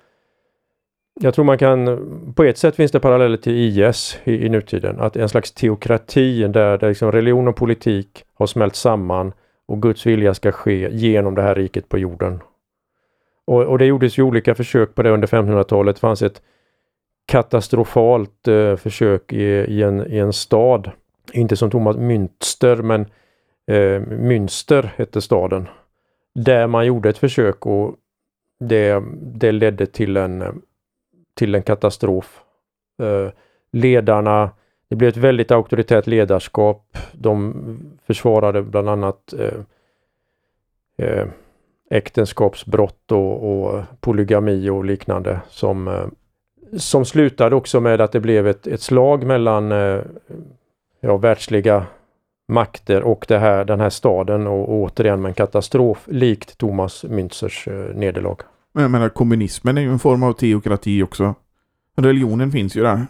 jag 1.21 1.35
tror 1.35 1.45
man 1.45 1.59
kan, 1.59 2.33
på 2.37 2.45
ett 2.45 2.59
sätt 2.59 2.77
finns 2.77 2.93
det 2.93 3.01
paralleller 3.01 3.37
till 3.37 3.53
IS 3.53 4.19
i, 4.25 4.47
i 4.47 4.49
nutiden, 4.49 5.01
att 5.01 5.17
en 5.17 5.29
slags 5.29 5.53
teokrati 5.53 6.47
där, 6.47 6.79
där 6.79 6.89
liksom 6.89 7.13
religion 7.13 7.49
och 7.49 7.57
politik 7.57 8.25
har 8.35 8.47
smält 8.47 8.77
samman 8.77 9.33
och 9.69 9.83
Guds 9.83 10.07
vilja 10.07 10.35
ska 10.35 10.53
ske 10.53 10.89
genom 10.93 11.35
det 11.35 11.43
här 11.43 11.55
riket 11.55 11.89
på 11.89 11.99
jorden. 11.99 12.41
Och, 13.47 13.63
och 13.63 13.79
det 13.79 13.87
gjordes 13.87 14.19
ju 14.19 14.23
olika 14.23 14.55
försök 14.55 14.95
på 14.95 15.03
det 15.03 15.11
under 15.11 15.29
1500-talet. 15.29 15.97
Det 15.97 16.01
fanns 16.01 16.23
ett 16.23 16.43
katastrofalt 17.27 18.49
eh, 18.49 18.77
försök 18.77 19.33
i, 19.33 19.45
i, 19.45 19.83
en, 19.83 20.13
i 20.13 20.19
en 20.19 20.33
stad. 20.33 20.91
Inte 21.33 21.57
som 21.57 21.71
Thomas 21.71 21.97
Münster 21.97 22.83
men 22.83 23.01
eh, 23.67 24.03
Münster 24.03 24.91
hette 24.97 25.21
staden. 25.21 25.69
Där 26.35 26.67
man 26.67 26.87
gjorde 26.87 27.09
ett 27.09 27.19
försök 27.19 27.67
och 27.67 27.95
det, 28.61 29.03
det 29.21 29.53
ledde 29.53 29.87
till 29.87 30.17
en, 30.17 30.63
till 31.35 31.55
en 31.55 31.63
katastrof. 31.63 32.41
Eh, 33.03 33.29
ledarna, 33.73 34.51
det 34.89 34.97
blev 34.97 35.09
ett 35.09 35.17
väldigt 35.17 35.51
auktoritärt 35.51 36.07
ledarskap. 36.07 36.99
De 37.13 37.55
försvarade 38.07 38.63
bland 38.63 38.89
annat 38.89 39.33
eh, 39.33 39.61
eh, 40.97 41.27
äktenskapsbrott 41.91 43.13
och, 43.13 43.51
och, 43.51 43.83
polygami 44.01 44.71
och 44.71 44.85
liknande 44.85 45.41
som, 45.49 45.89
eh, 45.89 46.07
som 46.77 47.05
slutade 47.05 47.57
också 47.57 47.81
med 47.81 48.01
att 48.01 48.13
det 48.13 48.21
blev 48.21 48.47
ett, 48.47 48.67
ett 48.67 48.83
slag 48.83 49.25
mellan 49.25 49.73
eh, 49.73 50.01
ja, 51.01 51.17
världsliga 51.17 51.87
makter 52.49 53.03
och 53.03 53.25
det 53.29 53.39
här, 53.39 53.65
den 53.65 53.81
här 53.81 53.91
staden 53.91 54.47
och, 54.47 54.69
och 54.69 54.75
återigen 54.75 55.23
med 55.23 55.29
en 55.29 55.35
katastrof 55.35 56.05
likt 56.07 56.59
Thomas 56.59 57.05
Münzers 57.05 57.69
eh, 57.69 57.97
nederlag. 57.97 58.37
Men 58.73 58.83
jag 58.83 58.91
menar 58.91 59.09
kommunismen 59.09 59.79
är 59.79 59.83
ju 59.83 59.93
en 59.93 59.99
form 59.99 60.23
av 60.23 60.33
teokrati 60.33 61.03
också. 61.03 61.35
Religionen 61.97 62.53
finns 62.53 62.77
ju 62.77 62.83
där. 62.83 63.07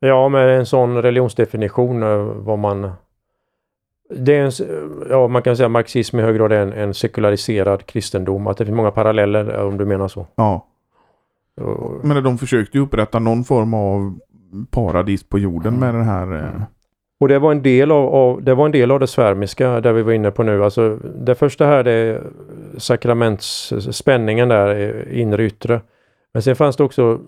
Ja, 0.00 0.28
med 0.28 0.58
en 0.58 0.66
sån 0.66 1.02
religionsdefinition 1.02 2.02
eh, 2.02 2.18
vad 2.18 2.58
man... 2.58 2.92
Det 4.10 4.36
är 4.36 4.44
en, 4.44 4.52
ja, 5.10 5.28
man 5.28 5.42
kan 5.42 5.56
säga 5.56 5.68
marxism 5.68 6.18
i 6.18 6.22
hög 6.22 6.36
grad 6.36 6.52
är 6.52 6.60
en, 6.60 6.72
en 6.72 6.94
sekulariserad 6.94 7.86
kristendom. 7.86 8.46
Att 8.46 8.56
det 8.56 8.64
finns 8.64 8.76
många 8.76 8.90
paralleller 8.90 9.64
om 9.64 9.78
du 9.78 9.84
menar 9.84 10.08
så. 10.08 10.26
Ja. 10.34 10.66
Men 12.02 12.24
de 12.24 12.38
försökte 12.38 12.78
ju 12.78 12.84
upprätta 12.84 13.18
någon 13.18 13.44
form 13.44 13.74
av 13.74 14.18
paradis 14.70 15.28
på 15.28 15.38
jorden 15.38 15.74
med 15.74 15.94
den 15.94 16.04
här... 16.04 16.36
Eh, 16.36 16.62
och 17.20 17.28
det 17.28 17.38
var 17.38 17.52
en 17.52 17.62
del 17.62 17.90
av, 17.90 18.14
av, 18.14 18.42
det 18.42 18.54
var 18.54 18.66
en 18.66 18.72
del 18.72 18.90
av 18.90 19.00
det 19.00 19.06
svärmiska 19.06 19.80
där 19.80 19.92
vi 19.92 20.02
var 20.02 20.12
inne 20.12 20.30
på 20.30 20.42
nu. 20.42 20.64
Alltså 20.64 20.96
det 20.96 21.34
första 21.34 21.66
här 21.66 21.84
det 21.84 21.92
är 21.92 22.22
sakramentsspänningen 22.78 24.48
där, 24.48 25.08
inre 25.12 25.44
yttre. 25.44 25.80
Men 26.32 26.42
sen 26.42 26.56
fanns 26.56 26.76
det 26.76 26.84
också 26.84 27.20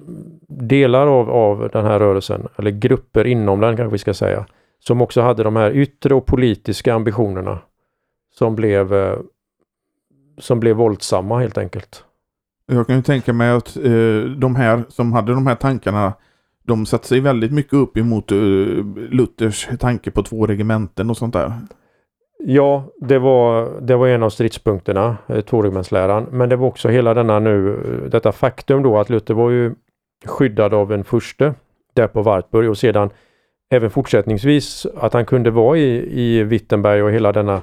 delar 0.48 1.06
av, 1.06 1.30
av 1.30 1.70
den 1.72 1.84
här 1.84 1.98
rörelsen, 1.98 2.48
eller 2.56 2.70
grupper 2.70 3.24
inom 3.24 3.60
den 3.60 3.76
kanske 3.76 3.92
vi 3.92 3.98
ska 3.98 4.14
säga, 4.14 4.46
som 4.78 5.02
också 5.02 5.20
hade 5.20 5.42
de 5.42 5.56
här 5.56 5.70
yttre 5.70 6.14
och 6.14 6.26
politiska 6.26 6.94
ambitionerna 6.94 7.58
som 8.34 8.56
blev, 8.56 8.94
eh, 8.94 9.18
som 10.38 10.60
blev 10.60 10.76
våldsamma 10.76 11.38
helt 11.38 11.58
enkelt. 11.58 12.06
Jag 12.66 12.87
kan 12.87 12.96
ju 12.96 13.02
tänka 13.02 13.33
mig 13.33 13.50
att 13.50 13.76
eh, 13.76 14.20
de 14.38 14.57
här 14.57 14.85
som 14.88 15.12
hade 15.12 15.35
de 15.35 15.46
här 15.46 15.55
tankarna 15.55 16.12
de 16.62 16.87
satte 16.87 17.07
sig 17.07 17.20
väldigt 17.20 17.52
mycket 17.52 17.72
upp 17.72 17.96
emot 17.96 18.33
eh, 18.33 18.38
Luthers 19.11 19.68
tanke 19.79 20.11
på 20.11 20.22
två 20.22 20.46
regementen 20.46 21.11
och 21.11 21.16
sånt 21.16 21.33
där. 21.33 21.52
Ja, 22.38 22.85
det 23.00 23.18
var, 23.18 23.81
det 23.81 23.96
var 23.96 24.09
en 24.09 24.22
av 24.22 24.31
stridspunkterna, 24.31 25.16
eh, 25.26 25.40
tvåregementsläran. 25.40 26.26
Men 26.31 26.48
det 26.48 26.57
var 26.57 26.66
också 26.66 26.88
hela 26.88 27.14
denna 27.14 27.38
nu, 27.38 27.74
eh, 27.74 28.11
detta 28.11 28.33
faktum 28.33 28.83
då 28.83 28.98
att 28.98 29.11
Luther 29.11 29.35
var 29.35 29.50
ju 29.50 29.74
skyddad 30.24 30.74
av 30.74 30.92
en 30.92 31.05
furste 31.05 31.55
där 31.94 32.07
på 32.07 32.22
Wartburg 32.22 32.70
och 32.70 32.79
sedan 32.79 33.11
även 33.70 33.90
fortsättningsvis 33.90 34.87
att 34.96 35.12
han 35.12 35.26
kunde 35.26 35.50
vara 35.50 35.79
i, 35.79 36.20
i 36.20 36.42
Wittenberg 36.42 37.02
och 37.02 37.11
hela 37.11 37.33
denna 37.33 37.62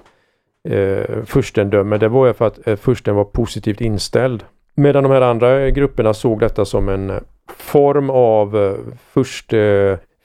eh, 0.70 1.24
furstendöme. 1.26 1.98
Det 1.98 2.08
var 2.08 2.28
ju 2.28 2.34
för 2.34 2.48
att 2.48 2.68
eh, 2.68 2.76
fursten 2.76 3.16
var 3.16 3.24
positivt 3.24 3.82
inställd. 3.82 4.44
Medan 4.76 5.04
de 5.04 5.12
här 5.12 5.22
andra 5.22 5.70
grupperna 5.70 6.14
såg 6.14 6.40
detta 6.40 6.66
som 6.66 6.90
en 6.90 7.10
eh, 7.10 7.20
form 7.58 8.10
av 8.10 8.58
eh, 8.58 8.74
först 9.12 9.54
eh, 9.54 9.60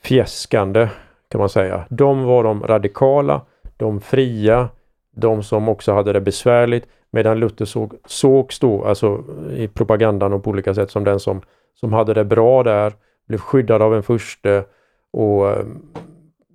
furstefjäskande 0.03 0.89
kan 1.31 1.39
man 1.39 1.49
säga. 1.49 1.85
De 1.89 2.25
var 2.25 2.45
de 2.45 2.63
radikala, 2.63 3.43
de 3.77 4.01
fria, 4.01 4.69
de 5.17 5.43
som 5.43 5.69
också 5.69 5.93
hade 5.93 6.13
det 6.13 6.21
besvärligt. 6.21 6.89
Medan 7.11 7.41
Luther 7.41 7.65
såg, 7.65 7.95
sågs 8.07 8.59
då, 8.59 8.85
alltså 8.85 9.25
i 9.57 9.69
propagandan 9.69 10.33
och 10.33 10.45
på 10.45 10.51
olika 10.51 10.75
sätt 10.75 10.91
som 10.91 11.05
den 11.05 11.21
som, 11.21 11.41
som 11.75 11.93
hade 11.93 12.15
det 12.15 12.25
bra 12.25 12.63
där, 12.63 12.93
blev 13.29 13.39
skyddad 13.39 13.83
av 13.83 13.95
en 13.95 14.03
furste 14.03 14.65
och 15.13 15.53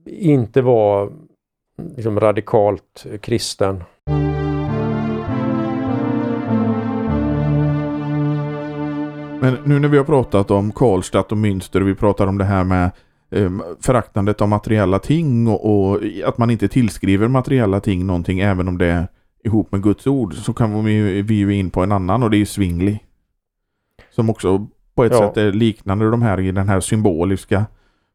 inte 0.05 0.61
var 0.61 1.09
liksom 1.95 2.19
radikalt 2.19 3.05
kristen. 3.21 3.83
Men 9.43 9.57
nu 9.63 9.79
när 9.79 9.87
vi 9.87 9.97
har 9.97 10.05
pratat 10.05 10.51
om 10.51 10.71
Karlstadt 10.71 11.31
och 11.31 11.37
Münster 11.37 11.81
och 11.81 11.87
vi 11.87 11.95
pratar 11.95 12.27
om 12.27 12.37
det 12.37 12.43
här 12.43 12.63
med 12.63 12.91
eh, 13.31 13.51
föraktandet 13.81 14.41
av 14.41 14.49
materiella 14.49 14.99
ting 14.99 15.47
och, 15.47 15.89
och, 15.89 15.99
att 16.25 16.37
man 16.37 16.49
inte 16.49 16.67
tillskriver 16.67 17.27
materiella 17.27 17.79
ting 17.79 18.05
någonting 18.05 18.39
även 18.39 18.67
om 18.67 18.77
det 18.77 18.85
är 18.85 19.07
ihop 19.43 19.71
med 19.71 19.83
Guds 19.83 20.07
ord 20.07 20.33
så 20.33 20.53
kan 20.53 20.85
vi, 20.85 21.21
vi 21.21 21.35
ju 21.35 21.55
in 21.55 21.69
på 21.69 21.83
en 21.83 21.91
annan 21.91 22.23
och 22.23 22.29
det 22.29 22.37
är 22.37 22.39
ju 22.39 22.45
Svingli. 22.45 22.99
Som 24.09 24.29
också 24.29 24.67
på 24.95 25.03
ett 25.03 25.11
ja. 25.11 25.19
sätt 25.19 25.37
är 25.37 25.51
liknande 25.51 26.11
de 26.11 26.21
här 26.21 26.39
i 26.39 26.51
den 26.51 26.69
här 26.69 26.79
symboliska 26.79 27.65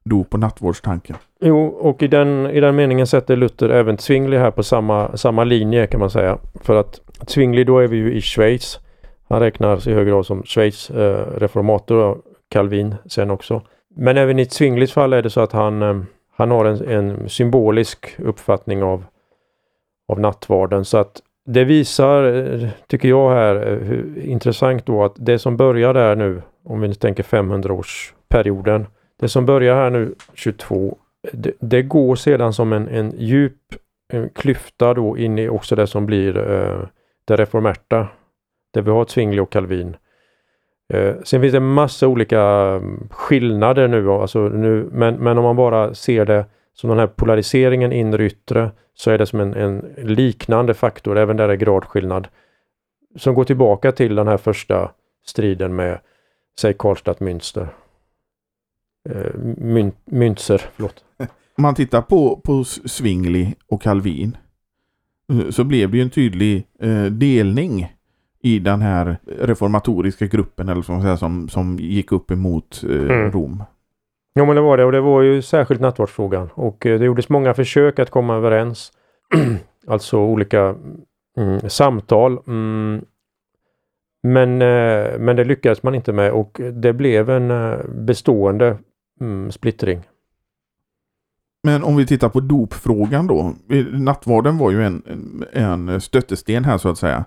dop 0.05 0.35
och 0.35 0.41
nattvårdstanken. 0.41 1.17
Jo, 1.41 1.67
och 1.67 2.03
i 2.03 2.09
den, 2.09 2.47
i 2.47 2.61
den 2.61 2.77
meningen 2.77 3.07
sätter 3.07 3.37
Luther 3.37 3.69
även 3.69 3.99
Zwingli 3.99 4.37
här 4.37 4.51
på 4.51 4.63
samma, 4.63 5.17
samma 5.17 5.45
linje 5.45 5.87
kan 5.87 6.01
man 6.01 6.11
säga. 6.11 6.39
För 6.61 6.81
att 6.81 7.01
Zwingli 7.27 7.65
då 7.65 7.79
är 7.79 7.89
vi 7.89 7.97
ju 7.97 8.13
i 8.13 8.21
Schweiz 8.21 8.81
han 9.29 9.41
räknas 9.41 9.87
i 9.87 9.93
hög 9.93 10.09
grad 10.09 10.27
som 10.27 10.43
Schweiz 10.45 10.91
eh, 10.91 11.27
reformator 11.37 11.99
och 11.99 12.19
Calvin 12.49 12.95
sen 13.07 13.31
också. 13.31 13.63
Men 13.97 14.17
även 14.17 14.39
i 14.39 14.47
Zwinglis 14.47 14.93
fall 14.93 15.13
är 15.13 15.23
det 15.23 15.31
så 15.31 15.41
att 15.41 15.53
han, 15.53 15.83
eh, 15.83 16.01
han 16.37 16.51
har 16.51 16.65
en, 16.65 16.89
en, 16.89 17.29
symbolisk 17.29 18.17
uppfattning 18.19 18.83
av, 18.83 19.05
av 20.09 20.21
nattvarden. 20.21 20.85
Så 20.85 20.99
att 20.99 21.23
det 21.47 21.65
visar, 21.65 22.25
eh, 22.25 22.69
tycker 22.87 23.09
jag 23.09 23.31
här, 23.31 23.57
eh, 23.57 23.79
hur 23.79 24.19
intressant 24.25 24.87
då 24.87 25.05
att 25.05 25.15
det 25.17 25.39
som 25.39 25.57
börjar 25.57 25.95
där 25.95 26.17
nu, 26.17 26.43
om 26.65 26.81
vi 26.81 26.95
tänker 26.95 27.23
500-årsperioden, 27.23 28.87
det 29.21 29.29
som 29.29 29.47
börjar 29.47 29.75
här 29.75 29.91
nu 29.91 30.15
22, 30.35 30.99
det, 31.33 31.53
det 31.61 31.83
går 31.83 32.17
sedan 32.17 32.53
som 32.53 32.73
en, 32.73 32.89
en 32.89 33.13
djup 33.17 33.55
en 34.13 34.29
klyfta 34.29 34.95
då 34.95 35.19
in 35.19 35.39
i 35.39 35.49
också 35.49 35.77
det 35.77 35.87
som 35.87 36.07
blir 36.07 36.37
eh, 36.39 36.87
det 37.25 37.37
reformerta 37.37 38.09
där 38.71 38.83
vi 38.83 38.91
har 38.91 39.05
Zwingli 39.05 39.41
och 39.41 39.53
Calvin. 39.53 39.97
Eh, 40.93 41.15
sen 41.25 41.41
finns 41.41 41.53
det 41.53 41.61
massa 41.61 42.09
olika 42.09 42.41
mm, 42.43 43.09
skillnader 43.11 43.89
nu, 43.89 44.11
alltså 44.11 44.39
nu 44.39 44.89
men, 44.93 45.15
men 45.15 45.39
om 45.39 45.45
man 45.45 45.57
bara 45.57 45.95
ser 45.95 46.25
det 46.25 46.47
som 46.75 46.91
den 46.91 46.99
här 46.99 47.07
polariseringen 47.07 47.93
inre 47.93 48.27
yttre 48.27 48.71
så 48.95 49.11
är 49.11 49.19
det 49.19 49.27
som 49.27 49.41
en, 49.41 49.55
en 49.55 49.95
liknande 49.97 50.75
faktor, 50.75 51.19
även 51.19 51.37
där 51.37 51.49
är 51.49 51.55
gradskillnad, 51.55 52.29
som 53.17 53.35
går 53.35 53.45
tillbaka 53.45 53.93
till 53.93 54.15
den 54.15 54.29
här 54.29 54.37
första 54.37 54.91
striden 55.27 55.77
med, 55.77 56.01
säg 56.61 56.75
Karlstad 56.75 57.15
Münster. 57.19 57.67
Eh, 59.09 59.35
Mün, 59.57 59.93
Münzer, 60.05 60.63
förlåt. 60.75 61.05
Om 61.57 61.63
man 61.63 61.75
tittar 61.75 62.03
på, 62.03 62.41
på 62.45 62.65
Zwingli 62.65 63.55
och 63.69 63.83
Calvin 63.83 64.37
eh, 65.33 65.51
så 65.51 65.65
blev 65.65 65.91
det 65.91 65.97
ju 65.97 66.03
en 66.03 66.11
tydlig 66.11 66.67
eh, 66.81 67.05
delning 67.05 67.93
i 68.43 68.59
den 68.59 68.83
här 68.83 69.17
reformatoriska 69.39 70.27
gruppen 70.27 70.69
eller 70.69 70.83
som, 70.83 71.03
säga, 71.03 71.17
som, 71.17 71.49
som 71.49 71.77
gick 71.77 72.13
upp 72.13 72.31
emot 72.31 72.85
eh, 72.89 73.17
mm. 73.17 73.31
Rom. 73.31 73.63
Ja 74.35 74.45
men 74.45 74.57
det 74.57 74.63
var 74.63 74.77
det 74.77 74.85
och 74.85 74.93
det 74.93 75.01
var 75.01 75.23
ju 75.23 75.43
särskilt 75.43 75.81
nattvardsfrågan 75.81 76.49
och 76.55 76.87
eh, 76.87 76.99
det 76.99 77.05
gjordes 77.05 77.29
många 77.29 77.55
försök 77.55 77.99
att 77.99 78.11
komma 78.11 78.35
överens. 78.35 78.93
alltså 79.87 80.19
olika 80.19 80.75
mm, 81.37 81.71
samtal. 81.71 82.39
Mm, 82.47 83.05
men, 84.23 84.63
eh, 84.63 85.19
men 85.19 85.37
det 85.37 85.45
lyckades 85.45 85.83
man 85.83 85.95
inte 85.95 86.13
med 86.13 86.33
och 86.33 86.61
det 86.73 86.93
blev 86.93 87.31
en 87.31 87.51
eh, 87.51 87.79
bestående 87.89 88.79
mm, 89.21 89.53
splittring. 89.53 90.01
Men 91.63 91.85
om 91.85 91.97
vi 91.97 92.07
tittar 92.07 92.29
på 92.29 92.41
dopfrågan 92.41 93.27
då. 93.27 93.55
Nattvarden 93.93 94.59
var 94.59 94.71
ju 94.71 94.85
en, 94.85 95.03
en 95.53 96.01
stöttesten 96.01 96.65
här 96.65 96.79
så 96.79 96.89
att 96.89 96.99
säga. 96.99 97.25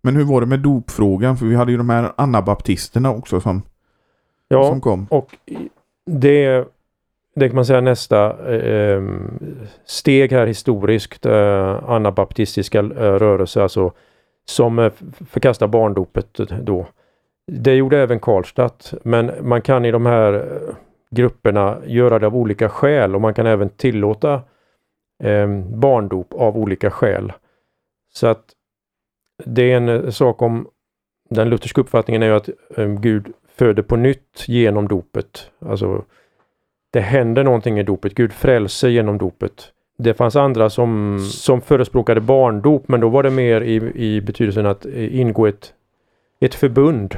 Men 0.00 0.16
hur 0.16 0.24
var 0.24 0.40
det 0.40 0.46
med 0.46 0.60
dopfrågan? 0.60 1.36
För 1.36 1.46
vi 1.46 1.54
hade 1.54 1.72
ju 1.72 1.78
de 1.78 1.90
här 1.90 2.12
anabaptisterna 2.16 3.10
också 3.10 3.40
som, 3.40 3.62
ja, 4.48 4.68
som 4.68 4.80
kom. 4.80 5.06
och 5.10 5.36
det, 6.06 6.68
det 7.34 7.48
kan 7.48 7.54
man 7.54 7.66
säga 7.66 7.80
nästa 7.80 8.52
eh, 8.56 9.02
steg 9.84 10.32
här 10.32 10.46
historiskt. 10.46 11.26
Eh, 11.26 11.90
anabaptistiska 11.90 12.78
eh, 12.78 12.84
rörelser 12.92 13.60
alltså 13.60 13.92
som 14.44 14.78
eh, 14.78 14.92
förkastar 15.30 15.66
barndopet 15.66 16.40
då. 16.62 16.86
Det 17.52 17.74
gjorde 17.74 17.98
även 17.98 18.20
Karlstadt 18.20 18.94
men 19.04 19.32
man 19.42 19.62
kan 19.62 19.84
i 19.84 19.90
de 19.90 20.06
här 20.06 20.32
eh, 20.32 20.74
grupperna 21.10 21.78
göra 21.86 22.18
det 22.18 22.26
av 22.26 22.36
olika 22.36 22.68
skäl 22.68 23.14
och 23.14 23.20
man 23.20 23.34
kan 23.34 23.46
även 23.46 23.68
tillåta 23.68 24.42
eh, 25.22 25.48
barndop 25.70 26.34
av 26.34 26.56
olika 26.56 26.90
skäl. 26.90 27.32
Så 28.14 28.26
att 28.26 28.44
det 29.44 29.72
är 29.72 29.76
en 29.76 29.88
eh, 29.88 30.10
sak 30.10 30.42
om 30.42 30.68
den 31.30 31.50
lutherska 31.50 31.80
uppfattningen 31.80 32.22
är 32.22 32.26
ju 32.26 32.34
att 32.34 32.48
eh, 32.76 32.86
Gud 32.86 33.32
föder 33.48 33.82
på 33.82 33.96
nytt 33.96 34.44
genom 34.46 34.88
dopet. 34.88 35.50
Alltså 35.58 36.04
det 36.92 37.00
händer 37.00 37.44
någonting 37.44 37.78
i 37.78 37.82
dopet. 37.82 38.14
Gud 38.14 38.32
frälser 38.32 38.88
genom 38.88 39.18
dopet. 39.18 39.72
Det 39.98 40.14
fanns 40.14 40.36
andra 40.36 40.70
som, 40.70 41.18
som 41.20 41.60
förespråkade 41.60 42.20
barndop 42.20 42.88
men 42.88 43.00
då 43.00 43.08
var 43.08 43.22
det 43.22 43.30
mer 43.30 43.60
i, 43.60 43.74
i 43.94 44.20
betydelsen 44.20 44.66
att 44.66 44.86
eh, 44.86 45.20
ingå 45.20 45.46
ett, 45.46 45.72
ett 46.40 46.54
förbund. 46.54 47.16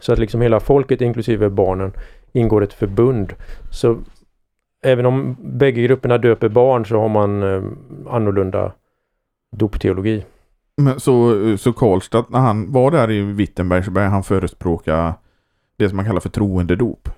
Så 0.00 0.12
att 0.12 0.18
liksom 0.18 0.40
hela 0.40 0.60
folket 0.60 1.00
inklusive 1.00 1.50
barnen 1.50 1.92
ingår 2.32 2.62
ett 2.62 2.72
förbund. 2.72 3.34
Så 3.70 3.98
även 4.82 5.06
om 5.06 5.36
bägge 5.40 5.82
grupperna 5.82 6.18
döper 6.18 6.48
barn 6.48 6.86
så 6.86 7.00
har 7.00 7.08
man 7.08 7.42
eh, 7.42 7.62
annorlunda 8.06 8.72
dopteologi. 9.56 10.24
Men 10.76 11.00
så, 11.00 11.34
så 11.58 11.72
Karlstad, 11.72 12.24
när 12.28 12.38
han 12.38 12.72
var 12.72 12.90
där 12.90 13.10
i 13.10 13.20
Wittenberg 13.20 13.82
så 13.82 13.90
började 13.90 14.12
han 14.12 14.22
förespråka 14.22 15.14
det 15.76 15.88
som 15.88 15.96
man 15.96 16.06
kallar 16.06 16.20
för 16.20 16.28
troendedop. 16.28 17.08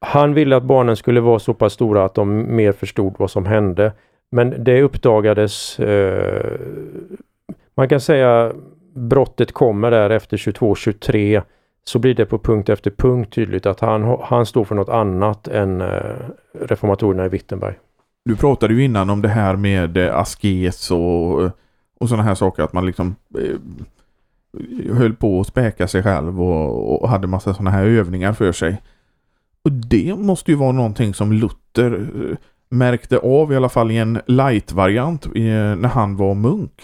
Han 0.00 0.34
ville 0.34 0.56
att 0.56 0.62
barnen 0.62 0.96
skulle 0.96 1.20
vara 1.20 1.38
så 1.38 1.54
pass 1.54 1.72
stora 1.72 2.04
att 2.04 2.14
de 2.14 2.56
mer 2.56 2.72
förstod 2.72 3.14
vad 3.18 3.30
som 3.30 3.46
hände. 3.46 3.92
Men 4.30 4.64
det 4.64 4.82
uppdagades, 4.82 5.80
eh, 5.80 6.60
man 7.74 7.88
kan 7.88 8.00
säga 8.00 8.52
brottet 8.94 9.52
kommer 9.52 9.90
där 9.90 10.10
efter 10.10 10.36
22-23 10.36 11.42
så 11.84 11.98
blir 11.98 12.14
det 12.14 12.26
på 12.26 12.38
punkt 12.38 12.68
efter 12.68 12.90
punkt 12.90 13.32
tydligt 13.34 13.66
att 13.66 13.80
han, 13.80 14.18
han 14.22 14.46
står 14.46 14.64
för 14.64 14.74
något 14.74 14.88
annat 14.88 15.48
än 15.48 15.80
eh, 15.80 15.88
reformatorerna 16.60 17.26
i 17.26 17.28
Wittenberg. 17.28 17.74
Du 18.24 18.36
pratade 18.36 18.74
ju 18.74 18.84
innan 18.84 19.10
om 19.10 19.22
det 19.22 19.28
här 19.28 19.56
med 19.56 19.96
eh, 19.96 20.16
askes 20.16 20.90
och, 20.90 21.50
och 22.02 22.08
sådana 22.08 22.22
här 22.22 22.34
saker 22.34 22.62
att 22.62 22.72
man 22.72 22.86
liksom 22.86 23.16
eh, 23.38 23.56
höll 24.96 25.14
på 25.14 25.40
att 25.40 25.46
späka 25.46 25.88
sig 25.88 26.02
själv 26.02 26.42
och, 26.42 27.02
och 27.02 27.08
hade 27.08 27.26
massa 27.26 27.54
sådana 27.54 27.70
här 27.70 27.84
övningar 27.84 28.32
för 28.32 28.52
sig. 28.52 28.82
Och 29.64 29.72
det 29.72 30.14
måste 30.18 30.50
ju 30.50 30.56
vara 30.56 30.72
någonting 30.72 31.14
som 31.14 31.32
Luther 31.32 31.92
eh, 31.92 32.36
märkte 32.68 33.18
av 33.18 33.52
i 33.52 33.56
alla 33.56 33.68
fall 33.68 33.90
i 33.90 33.98
en 33.98 34.20
light-variant 34.26 35.26
eh, 35.26 35.76
när 35.76 35.88
han 35.88 36.16
var 36.16 36.34
munk. 36.34 36.82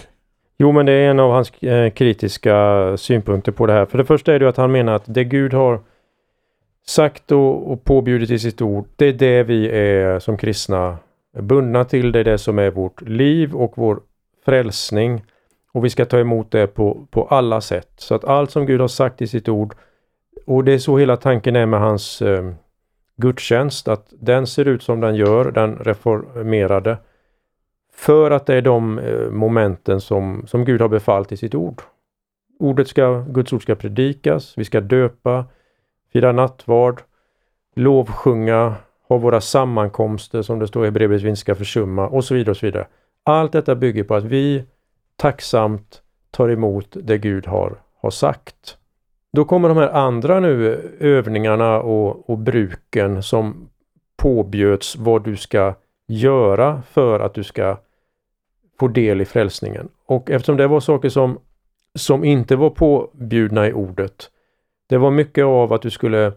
Jo, 0.59 0.73
men 0.73 0.87
det 0.87 0.93
är 0.93 1.11
en 1.11 1.21
av 1.21 1.31
hans 1.31 1.63
eh, 1.63 1.91
kritiska 1.91 2.97
synpunkter 2.97 3.53
på 3.53 3.67
det 3.67 3.73
här. 3.73 3.87
För 3.87 3.99
det 3.99 4.05
första 4.05 4.35
är 4.35 4.39
det 4.39 4.49
att 4.49 4.57
han 4.57 4.73
menar 4.73 4.93
att 4.93 5.05
det 5.07 5.25
Gud 5.25 5.55
har 5.55 5.81
sagt 6.87 7.33
och, 7.33 7.73
och 7.73 7.85
påbjudit 7.85 8.31
i 8.31 8.39
sitt 8.39 8.63
ord, 8.63 8.87
det 8.97 9.07
är 9.07 9.13
det 9.13 9.43
vi 9.43 9.69
är 9.69 10.19
som 10.19 10.37
kristna 10.37 10.97
bundna 11.41 11.85
till. 11.85 12.13
Det 12.13 12.19
är 12.21 12.25
det 12.25 12.39
som 12.39 12.59
är 12.59 12.71
vårt 12.71 13.03
liv 13.03 13.55
och 13.55 13.73
vår 13.77 14.01
frälsning. 14.49 15.25
Och 15.73 15.85
vi 15.85 15.91
ska 15.91 16.05
ta 16.05 16.19
emot 16.19 16.51
det 16.51 16.67
på, 16.67 17.07
på 17.11 17.25
alla 17.25 17.61
sätt. 17.61 17.93
Så 17.97 18.15
att 18.15 18.25
allt 18.25 18.51
som 18.51 18.67
Gud 18.67 18.81
har 18.81 18.89
sagt 18.89 19.23
i 19.23 19.27
sitt 19.27 19.49
ord, 19.49 19.75
och 20.47 20.65
det 20.65 20.73
är 20.73 20.79
så 20.79 20.99
hela 20.99 21.17
tanken 21.17 21.57
är 21.57 21.67
med 21.67 21.81
hans 21.81 22.23
eh, 22.23 22.53
gudstjänst, 23.17 23.89
att 23.89 24.13
den 24.21 24.47
ser 24.47 24.69
ut 24.69 24.83
som 24.83 25.01
den 25.01 25.15
gör, 25.15 25.51
den 25.51 25.77
reformerade. 25.77 26.99
För 27.95 28.31
att 28.31 28.47
det 28.47 28.55
är 28.55 28.63
de 28.63 28.99
eh, 28.99 29.31
momenten 29.31 30.01
som, 30.01 30.47
som 30.47 30.65
Gud 30.65 30.81
har 30.81 30.89
befallt 30.89 31.33
i 31.33 31.37
sitt 31.37 31.55
ord. 31.55 31.83
Ordet 32.59 32.89
ska, 32.89 33.25
Guds 33.29 33.53
ord 33.53 33.63
ska 33.63 33.75
predikas, 33.75 34.55
vi 34.57 34.65
ska 34.65 34.81
döpa, 34.81 35.45
fira 36.13 36.33
nattvard, 36.33 37.01
lovsjunga, 37.77 38.75
ha 39.09 39.17
våra 39.17 39.41
sammankomster 39.41 40.43
som 40.43 40.59
det 40.59 40.69
står 40.69 40.87
i 40.87 40.91
brevet 40.91 41.23
vi 41.23 41.29
inte 41.29 41.41
ska 41.41 41.55
försumma 41.55 42.09
och 42.09 42.25
så 42.25 42.35
vidare. 42.35 42.51
och 42.51 42.57
så 42.57 42.67
vidare. 42.67 42.87
Allt 43.29 43.53
detta 43.53 43.75
bygger 43.75 44.05
på 44.05 44.15
att 44.15 44.25
vi 44.25 44.65
tacksamt 45.17 46.03
tar 46.31 46.49
emot 46.49 46.97
det 47.03 47.19
Gud 47.19 47.47
har, 47.47 47.83
har 48.01 48.11
sagt. 48.11 48.77
Då 49.33 49.45
kommer 49.45 49.69
de 49.69 49.79
här 49.79 49.89
andra 49.89 50.41
nu 50.41 50.75
övningarna 51.01 51.81
och, 51.81 52.31
och 52.31 52.39
bruken 52.39 53.23
som 53.23 53.69
påbjöds 54.17 54.97
vad 54.97 55.25
du 55.25 55.37
ska 55.37 55.75
göra 56.07 56.83
för 56.91 57.21
att 57.21 57.35
du 57.35 57.45
ska 57.45 57.77
få 58.79 58.89
del 58.89 59.21
i 59.21 59.25
frälsningen. 59.25 59.89
Och 60.07 60.31
eftersom 60.31 60.57
det 60.57 60.67
var 60.67 60.81
saker 60.81 61.09
som, 61.09 61.39
som 61.95 62.25
inte 62.25 62.57
var 62.57 62.71
påbjudna 62.71 63.69
i 63.69 63.73
ordet. 63.73 64.31
Det 64.89 64.99
var 64.99 65.11
mycket 65.11 65.45
av 65.45 65.73
att 65.73 65.83
du 65.83 65.91
skulle, 65.91 66.33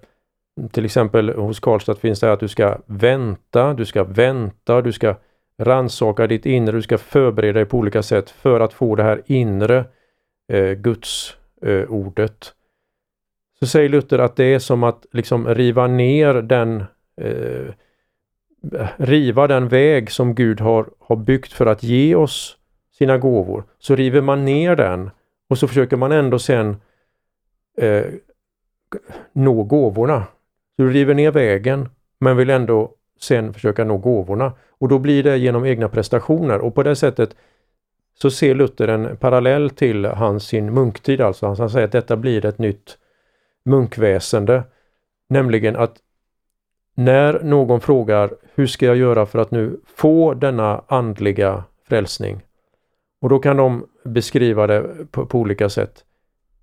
till 0.71 0.85
exempel 0.85 1.29
hos 1.29 1.59
Karlstad 1.59 1.95
finns 1.95 2.19
det 2.19 2.33
att 2.33 2.39
du 2.39 2.47
ska 2.47 2.77
vänta, 2.85 3.73
du 3.73 3.85
ska 3.85 4.03
vänta, 4.03 4.81
du 4.81 4.91
ska 4.91 5.15
ransaka 5.61 6.27
ditt 6.27 6.45
inre, 6.45 6.71
du 6.71 6.81
ska 6.81 6.97
förbereda 6.97 7.53
dig 7.53 7.65
på 7.65 7.77
olika 7.77 8.03
sätt 8.03 8.29
för 8.29 8.59
att 8.59 8.73
få 8.73 8.95
det 8.95 9.03
här 9.03 9.21
inre 9.25 9.85
eh, 10.47 10.71
Guds 10.71 11.37
eh, 11.61 11.83
ordet. 11.91 12.53
Så 13.59 13.67
säger 13.67 13.89
Luther 13.89 14.19
att 14.19 14.35
det 14.35 14.53
är 14.53 14.59
som 14.59 14.83
att 14.83 15.05
liksom 15.11 15.47
riva 15.47 15.87
ner 15.87 16.33
den 16.33 16.83
eh, 17.21 17.73
riva 18.97 19.47
den 19.47 19.67
väg 19.67 20.11
som 20.11 20.35
Gud 20.35 20.59
har, 20.59 20.89
har 20.99 21.15
byggt 21.15 21.53
för 21.53 21.65
att 21.65 21.83
ge 21.83 22.15
oss 22.15 22.57
sina 22.91 23.17
gåvor. 23.17 23.63
Så 23.79 23.95
river 23.95 24.21
man 24.21 24.45
ner 24.45 24.75
den 24.75 25.09
och 25.49 25.57
så 25.57 25.67
försöker 25.67 25.97
man 25.97 26.11
ändå 26.11 26.39
sen 26.39 26.75
eh, 27.77 28.05
nå 29.33 29.63
gåvorna. 29.63 30.23
Du 30.77 30.89
river 30.89 31.13
ner 31.13 31.31
vägen 31.31 31.89
men 32.19 32.37
vill 32.37 32.49
ändå 32.49 32.95
sen 33.23 33.53
försöka 33.53 33.83
nå 33.83 33.97
gåvorna. 33.97 34.53
Och 34.79 34.87
då 34.87 34.99
blir 34.99 35.23
det 35.23 35.37
genom 35.37 35.65
egna 35.65 35.89
prestationer 35.89 36.59
och 36.59 36.75
på 36.75 36.83
det 36.83 36.95
sättet 36.95 37.35
så 38.13 38.31
ser 38.31 38.55
Luther 38.55 38.87
en 38.87 39.17
parallell 39.17 39.69
till 39.69 40.05
hans 40.05 40.43
sin 40.43 40.73
munktid 40.73 41.21
alltså. 41.21 41.45
Han 41.47 41.69
säger 41.69 41.85
att 41.85 41.91
detta 41.91 42.17
blir 42.17 42.45
ett 42.45 42.57
nytt 42.57 42.97
munkväsende. 43.65 44.63
Nämligen 45.29 45.75
att 45.75 45.95
när 46.95 47.43
någon 47.43 47.81
frågar 47.81 48.29
hur 48.55 48.67
ska 48.67 48.85
jag 48.85 48.95
göra 48.95 49.25
för 49.25 49.39
att 49.39 49.51
nu 49.51 49.79
få 49.85 50.33
denna 50.33 50.83
andliga 50.87 51.63
frälsning? 51.87 52.41
Och 53.21 53.29
då 53.29 53.39
kan 53.39 53.57
de 53.57 53.87
beskriva 54.03 54.67
det 54.67 55.07
på, 55.11 55.25
på, 55.25 55.39
olika 55.39 55.69
sätt. 55.69 56.05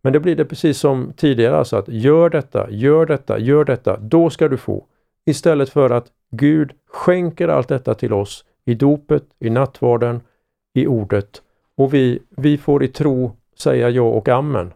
Men 0.03 0.13
det 0.13 0.21
blir 0.21 0.37
det 0.37 0.45
precis 0.45 0.79
som 0.79 1.13
tidigare, 1.17 1.57
alltså 1.57 1.77
att 1.77 1.89
gör 1.89 2.31
detta, 2.31 2.71
gör 2.71 3.07
detta, 3.07 3.39
gör 3.39 3.65
detta, 3.65 3.97
då 3.97 4.31
ska 4.31 4.49
du 4.49 4.57
få. 4.57 4.87
Istället 5.29 5.71
för 5.71 5.91
att 5.91 6.07
Gud 6.31 6.73
skänker 6.87 7.49
allt 7.49 7.69
detta 7.69 7.95
till 7.95 8.13
oss 8.13 8.45
i 8.65 8.75
dopet, 8.75 9.25
i 9.39 9.51
nattvarden, 9.51 10.21
i 10.75 10.87
ordet. 10.87 11.43
Och 11.77 11.95
vi, 11.95 12.23
vi 12.31 12.59
får 12.59 12.85
i 12.85 12.89
tro 12.89 13.37
säga 13.59 13.91
ja 13.91 14.03
och 14.03 14.29
amen. 14.29 14.73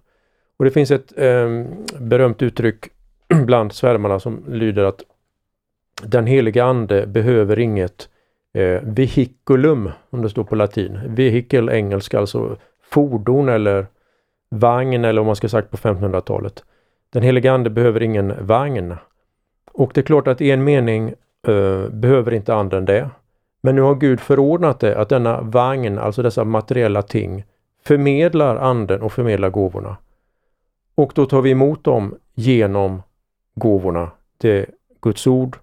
Och 0.56 0.64
det 0.64 0.70
finns 0.70 0.90
ett 0.90 1.18
eh, 1.18 1.64
berömt 1.98 2.42
uttryck 2.42 2.88
bland 3.46 3.72
svärmarna 3.72 4.20
som 4.20 4.44
lyder 4.48 4.84
att 4.84 5.02
den 6.02 6.26
heliga 6.26 6.64
ande 6.64 7.06
behöver 7.06 7.58
inget 7.58 8.08
eh, 8.54 8.82
vehiculum, 8.82 9.90
om 10.10 10.22
det 10.22 10.30
står 10.30 10.44
på 10.44 10.54
latin. 10.54 11.00
Vehicle 11.06 11.72
engelska, 11.72 12.18
alltså 12.18 12.56
fordon 12.82 13.48
eller 13.48 13.86
vagn 14.48 15.04
eller 15.04 15.20
om 15.20 15.26
man 15.26 15.36
ska 15.36 15.48
sagt 15.48 15.70
på 15.70 15.76
1500-talet. 15.76 16.64
Den 17.12 17.22
heliga 17.22 17.52
ande 17.52 17.70
behöver 17.70 18.02
ingen 18.02 18.46
vagn. 18.46 18.96
Och 19.72 19.90
det 19.94 20.00
är 20.00 20.02
klart 20.02 20.28
att 20.28 20.40
i 20.40 20.50
en 20.50 20.64
mening 20.64 21.08
eh, 21.46 21.88
behöver 21.90 22.34
inte 22.34 22.54
anden 22.54 22.84
det. 22.84 23.10
Men 23.62 23.76
nu 23.76 23.82
har 23.82 23.94
Gud 23.94 24.20
förordnat 24.20 24.80
det 24.80 24.98
att 24.98 25.08
denna 25.08 25.40
vagn, 25.40 25.98
alltså 25.98 26.22
dessa 26.22 26.44
materiella 26.44 27.02
ting, 27.02 27.44
förmedlar 27.84 28.56
anden 28.56 29.02
och 29.02 29.12
förmedlar 29.12 29.50
gåvorna. 29.50 29.96
Och 30.94 31.12
då 31.14 31.26
tar 31.26 31.42
vi 31.42 31.50
emot 31.50 31.84
dem 31.84 32.14
genom 32.34 33.02
gåvorna. 33.54 34.10
Det 34.38 34.66
Guds 35.00 35.26
ord, 35.26 35.56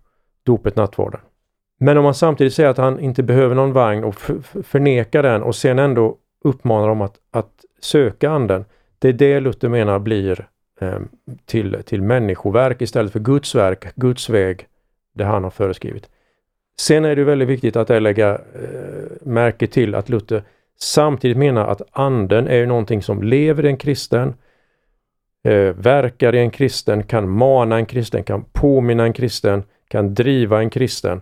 dopet, 0.44 0.76
nattvarden. 0.76 1.22
Men 1.80 1.98
om 1.98 2.04
man 2.04 2.14
samtidigt 2.14 2.54
säger 2.54 2.70
att 2.70 2.78
han 2.78 3.00
inte 3.00 3.24
behöver 3.24 3.56
någon 3.56 3.74
vagn 3.74 4.04
och 4.04 4.16
förnekar 4.64 5.24
den 5.24 5.44
och 5.44 5.56
sen 5.56 5.80
ändå 5.80 6.18
uppmanar 6.44 6.88
dem 6.88 7.02
att, 7.02 7.16
att 7.32 7.66
söka 7.80 8.30
anden. 8.30 8.66
Det 9.00 9.10
är 9.10 9.14
det 9.14 9.40
Luther 9.40 9.70
menar 9.70 10.00
blir 10.00 10.48
Eh, 10.82 11.00
till, 11.46 11.84
till 11.86 12.02
människoverk 12.02 12.82
istället 12.82 13.12
för 13.12 13.20
Guds 13.20 13.56
verk, 13.56 13.96
Guds 13.96 14.30
väg, 14.30 14.68
det 15.14 15.24
han 15.24 15.44
har 15.44 15.52
föreskrivit. 15.52 16.10
Sen 16.80 17.06
är 17.06 17.16
det 17.16 17.24
väldigt 17.24 17.50
viktigt 17.50 17.76
att 17.76 18.02
lägga 18.02 18.34
eh, 18.34 19.12
märke 19.22 19.68
till 19.68 19.96
att 19.96 20.10
Luther 20.10 20.44
samtidigt 20.80 21.38
menar 21.38 21.68
att 21.68 21.82
anden 21.92 22.48
är 22.48 22.66
någonting 22.66 23.02
som 23.02 23.24
lever 23.24 23.66
i 23.66 23.70
en 23.70 23.78
kristen, 23.78 24.34
eh, 25.44 25.76
verkar 25.76 26.36
i 26.36 26.40
en 26.40 26.52
kristen, 26.52 27.04
kan 27.04 27.30
mana 27.30 27.76
en 27.76 27.86
kristen, 27.86 28.24
kan 28.24 28.44
påminna 28.54 29.04
en 29.04 29.14
kristen, 29.14 29.64
kan 29.88 30.14
driva 30.14 30.60
en 30.60 30.70
kristen. 30.70 31.22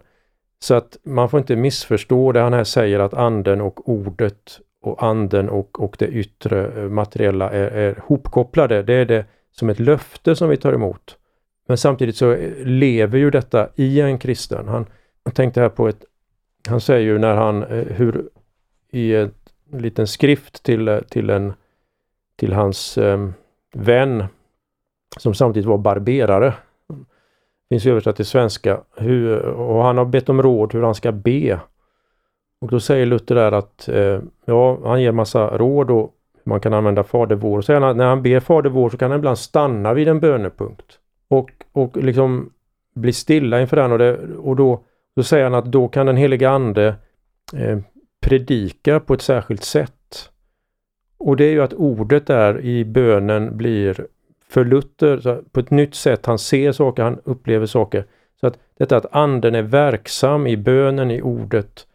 Så 0.60 0.76
att 0.76 0.98
man 1.04 1.30
får 1.30 1.40
inte 1.40 1.56
missförstå 1.56 2.32
det 2.32 2.40
han 2.40 2.54
här 2.54 2.64
säger 2.64 3.00
att 3.00 3.14
anden 3.14 3.62
och 3.62 3.90
ordet 3.90 4.60
och 4.82 5.04
anden 5.04 5.50
och, 5.50 5.80
och 5.84 5.96
det 6.00 6.08
yttre 6.08 6.82
eh, 6.82 6.90
materiella 6.90 7.50
är, 7.50 7.72
är 7.72 8.00
hopkopplade. 8.06 8.84
Det 8.84 8.94
är 8.94 9.06
det 9.06 9.26
som 9.60 9.70
ett 9.70 9.80
löfte 9.80 10.36
som 10.36 10.50
vi 10.50 10.58
tar 10.58 10.74
emot. 10.74 11.18
Men 11.68 11.78
samtidigt 11.78 12.16
så 12.16 12.36
lever 12.58 13.18
ju 13.18 13.32
detta 13.32 13.70
i 13.76 14.02
en 14.02 14.20
kristen. 14.20 14.68
Han, 14.68 14.86
jag 15.24 15.36
tänkte 15.36 15.62
här 15.62 15.70
på 15.70 15.88
ett, 15.88 16.06
han 16.68 16.82
säger 16.82 17.02
ju 17.02 17.18
när 17.18 17.36
han, 17.36 17.64
eh, 17.64 17.86
hur 17.86 18.30
i 18.92 19.16
en 19.16 19.32
liten 19.72 20.08
skrift 20.08 20.64
till, 20.64 20.88
eh, 20.88 21.00
till, 21.00 21.30
en, 21.30 21.54
till 22.36 22.54
hans 22.54 22.98
eh, 22.98 23.30
vän 23.74 24.26
som 25.18 25.34
samtidigt 25.34 25.68
var 25.68 25.78
barberare. 25.78 26.54
Finns 27.70 27.86
översatt 27.86 28.16
till 28.16 28.26
svenska. 28.26 28.82
Hur, 28.96 29.40
och 29.46 29.84
han 29.84 29.98
har 29.98 30.06
bett 30.06 30.30
om 30.30 30.42
råd 30.42 30.74
hur 30.74 30.84
han 30.84 30.96
ska 30.96 31.12
be. 31.12 31.60
Och 32.62 32.68
då 32.68 32.80
säger 32.80 33.06
Luther 33.06 33.36
där 33.36 33.52
att 33.52 33.90
eh, 33.90 34.20
ja, 34.46 34.80
han 34.84 35.02
ger 35.02 35.12
massa 35.12 35.58
råd 35.58 35.92
och 35.92 36.14
man 36.48 36.60
kan 36.60 36.74
använda 36.74 37.04
Fader 37.04 37.36
vår. 37.36 37.62
Så 37.62 37.80
när 37.80 38.06
han 38.06 38.24
ber 38.24 38.40
Fader 38.40 38.70
vår 38.70 38.90
så 38.90 38.98
kan 38.98 39.12
han 39.12 39.20
ibland 39.20 39.38
stanna 39.38 39.94
vid 39.94 40.08
en 40.08 40.20
bönepunkt. 40.20 41.00
Och, 41.28 41.52
och 41.72 41.98
liksom 41.98 42.54
bli 42.96 43.14
stilla 43.14 43.62
inför 43.62 43.78
den 43.78 43.92
och, 43.92 43.98
det, 43.98 44.18
och 44.38 44.56
då, 44.56 44.84
då 45.16 45.24
säger 45.24 45.44
han 45.44 45.54
att 45.54 45.66
då 45.66 45.88
kan 45.88 46.06
den 46.06 46.18
heliga 46.18 46.50
Ande 46.50 46.96
eh, 47.54 47.80
predika 48.22 49.00
på 49.00 49.14
ett 49.14 49.22
särskilt 49.22 49.64
sätt. 49.64 50.30
Och 51.18 51.36
det 51.38 51.46
är 51.46 51.52
ju 51.52 51.62
att 51.62 51.74
ordet 51.74 52.28
där 52.28 52.62
i 52.62 52.86
bönen 52.86 53.58
blir 53.58 54.06
för 54.50 54.66
Luther 54.66 55.42
på 55.52 55.60
ett 55.60 55.72
nytt 55.72 55.96
sätt. 55.96 56.26
Han 56.26 56.40
ser 56.40 56.72
saker, 56.72 57.04
han 57.04 57.20
upplever 57.24 57.66
saker. 57.66 58.06
Så 58.40 58.48
att 58.48 58.60
detta 58.78 58.98
att 58.98 59.06
anden 59.12 59.56
är 59.56 59.62
verksam 59.62 60.48
i 60.48 60.58
bönen, 60.58 61.12
i 61.12 61.22
ordet 61.22 61.88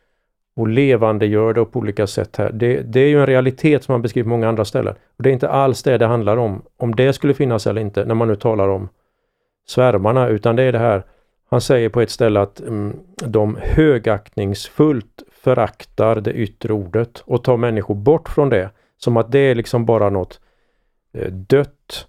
och 0.57 0.69
levande 0.69 1.27
gör 1.27 1.55
det 1.55 1.65
på 1.65 1.79
olika 1.79 2.07
sätt 2.07 2.37
här. 2.37 2.51
Det, 2.53 2.81
det 2.81 3.01
är 3.01 3.09
ju 3.09 3.21
en 3.21 3.27
realitet 3.27 3.85
som 3.85 3.93
man 3.93 4.03
beskriver 4.03 4.25
på 4.25 4.31
många 4.31 4.49
andra 4.49 4.65
ställen. 4.65 4.95
Och 5.17 5.23
Det 5.23 5.31
är 5.31 5.33
inte 5.33 5.49
alls 5.49 5.83
det 5.83 5.99
det 5.99 6.07
handlar 6.07 6.37
om, 6.37 6.63
om 6.77 6.95
det 6.95 7.13
skulle 7.13 7.35
finnas 7.35 7.67
eller 7.67 7.81
inte, 7.81 8.05
när 8.05 8.15
man 8.15 8.29
nu 8.29 8.37
talar 8.37 8.69
om 8.69 8.89
svärmarna, 9.67 10.29
utan 10.29 10.57
det 10.57 10.63
är 10.63 10.73
det 10.73 10.79
här 10.79 11.03
han 11.53 11.61
säger 11.61 11.89
på 11.89 12.01
ett 12.01 12.11
ställe 12.11 12.41
att 12.41 12.61
mm, 12.61 12.97
de 13.17 13.59
högaktningsfullt 13.63 15.23
föraktar 15.33 16.21
det 16.21 16.33
yttre 16.33 16.73
ordet 16.73 17.23
och 17.27 17.45
tar 17.45 17.57
människor 17.57 17.95
bort 17.95 18.29
från 18.29 18.49
det. 18.49 18.71
Som 18.97 19.17
att 19.17 19.33
det 19.33 19.39
är 19.39 19.55
liksom 19.55 19.87
bara 19.87 20.11
något 20.11 20.41
eh, 21.13 21.33
dött. 21.33 22.07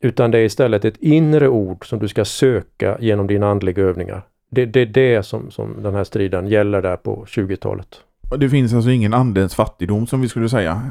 Utan 0.00 0.30
det 0.30 0.38
är 0.38 0.44
istället 0.44 0.84
ett 0.84 0.96
inre 0.96 1.48
ord 1.48 1.88
som 1.88 1.98
du 1.98 2.08
ska 2.08 2.24
söka 2.24 2.96
genom 3.00 3.26
dina 3.26 3.48
andliga 3.48 3.82
övningar. 3.82 4.22
Det, 4.50 4.76
är 4.76 4.86
det 4.86 5.22
som, 5.22 5.50
som 5.50 5.82
den 5.82 5.94
här 5.94 6.04
striden 6.04 6.46
gäller 6.46 6.82
där 6.82 6.96
på 6.96 7.24
20-talet. 7.24 8.00
Det 8.38 8.48
finns 8.48 8.74
alltså 8.74 8.90
ingen 8.90 9.14
andens 9.14 9.54
fattigdom 9.54 10.06
som 10.06 10.20
vi 10.20 10.28
skulle 10.28 10.48
säga? 10.48 10.90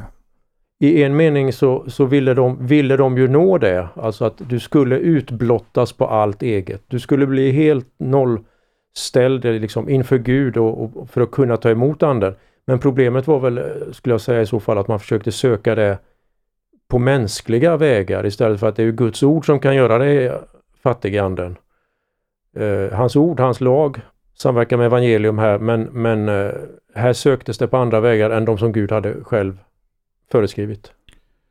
I 0.80 1.02
en 1.02 1.16
mening 1.16 1.52
så, 1.52 1.84
så 1.90 2.04
ville, 2.04 2.34
de, 2.34 2.66
ville 2.66 2.96
de 2.96 3.18
ju 3.18 3.28
nå 3.28 3.58
det, 3.58 3.88
alltså 3.94 4.24
att 4.24 4.40
du 4.48 4.60
skulle 4.60 4.98
utblottas 4.98 5.92
på 5.92 6.06
allt 6.06 6.42
eget. 6.42 6.82
Du 6.86 7.00
skulle 7.00 7.26
bli 7.26 7.50
helt 7.50 7.86
nollställd 7.98 9.44
liksom 9.44 9.88
inför 9.88 10.18
Gud 10.18 10.56
och, 10.56 10.96
och 10.96 11.10
för 11.10 11.20
att 11.20 11.30
kunna 11.30 11.56
ta 11.56 11.70
emot 11.70 12.02
anden. 12.02 12.34
Men 12.66 12.78
problemet 12.78 13.26
var 13.26 13.40
väl, 13.40 13.60
skulle 13.92 14.12
jag 14.12 14.20
säga 14.20 14.40
i 14.40 14.46
så 14.46 14.60
fall, 14.60 14.78
att 14.78 14.88
man 14.88 15.00
försökte 15.00 15.32
söka 15.32 15.74
det 15.74 15.98
på 16.88 16.98
mänskliga 16.98 17.76
vägar 17.76 18.26
istället 18.26 18.60
för 18.60 18.68
att 18.68 18.76
det 18.76 18.82
är 18.82 18.92
Guds 18.92 19.22
ord 19.22 19.46
som 19.46 19.60
kan 19.60 19.76
göra 19.76 19.98
det 19.98 20.40
fattiga 20.82 21.24
anden. 21.24 21.56
Eh, 22.56 22.96
hans 22.98 23.16
ord, 23.16 23.40
hans 23.40 23.60
lag 23.60 24.00
samverkar 24.34 24.76
med 24.76 24.86
evangelium 24.86 25.38
här 25.38 25.58
men, 25.58 25.82
men 25.82 26.28
eh, 26.28 26.52
här 26.94 27.12
söktes 27.12 27.58
det 27.58 27.68
på 27.68 27.76
andra 27.76 28.00
vägar 28.00 28.30
än 28.30 28.44
de 28.44 28.58
som 28.58 28.72
Gud 28.72 28.92
hade 28.92 29.14
själv 29.24 29.58
föreskrivit. 30.32 30.92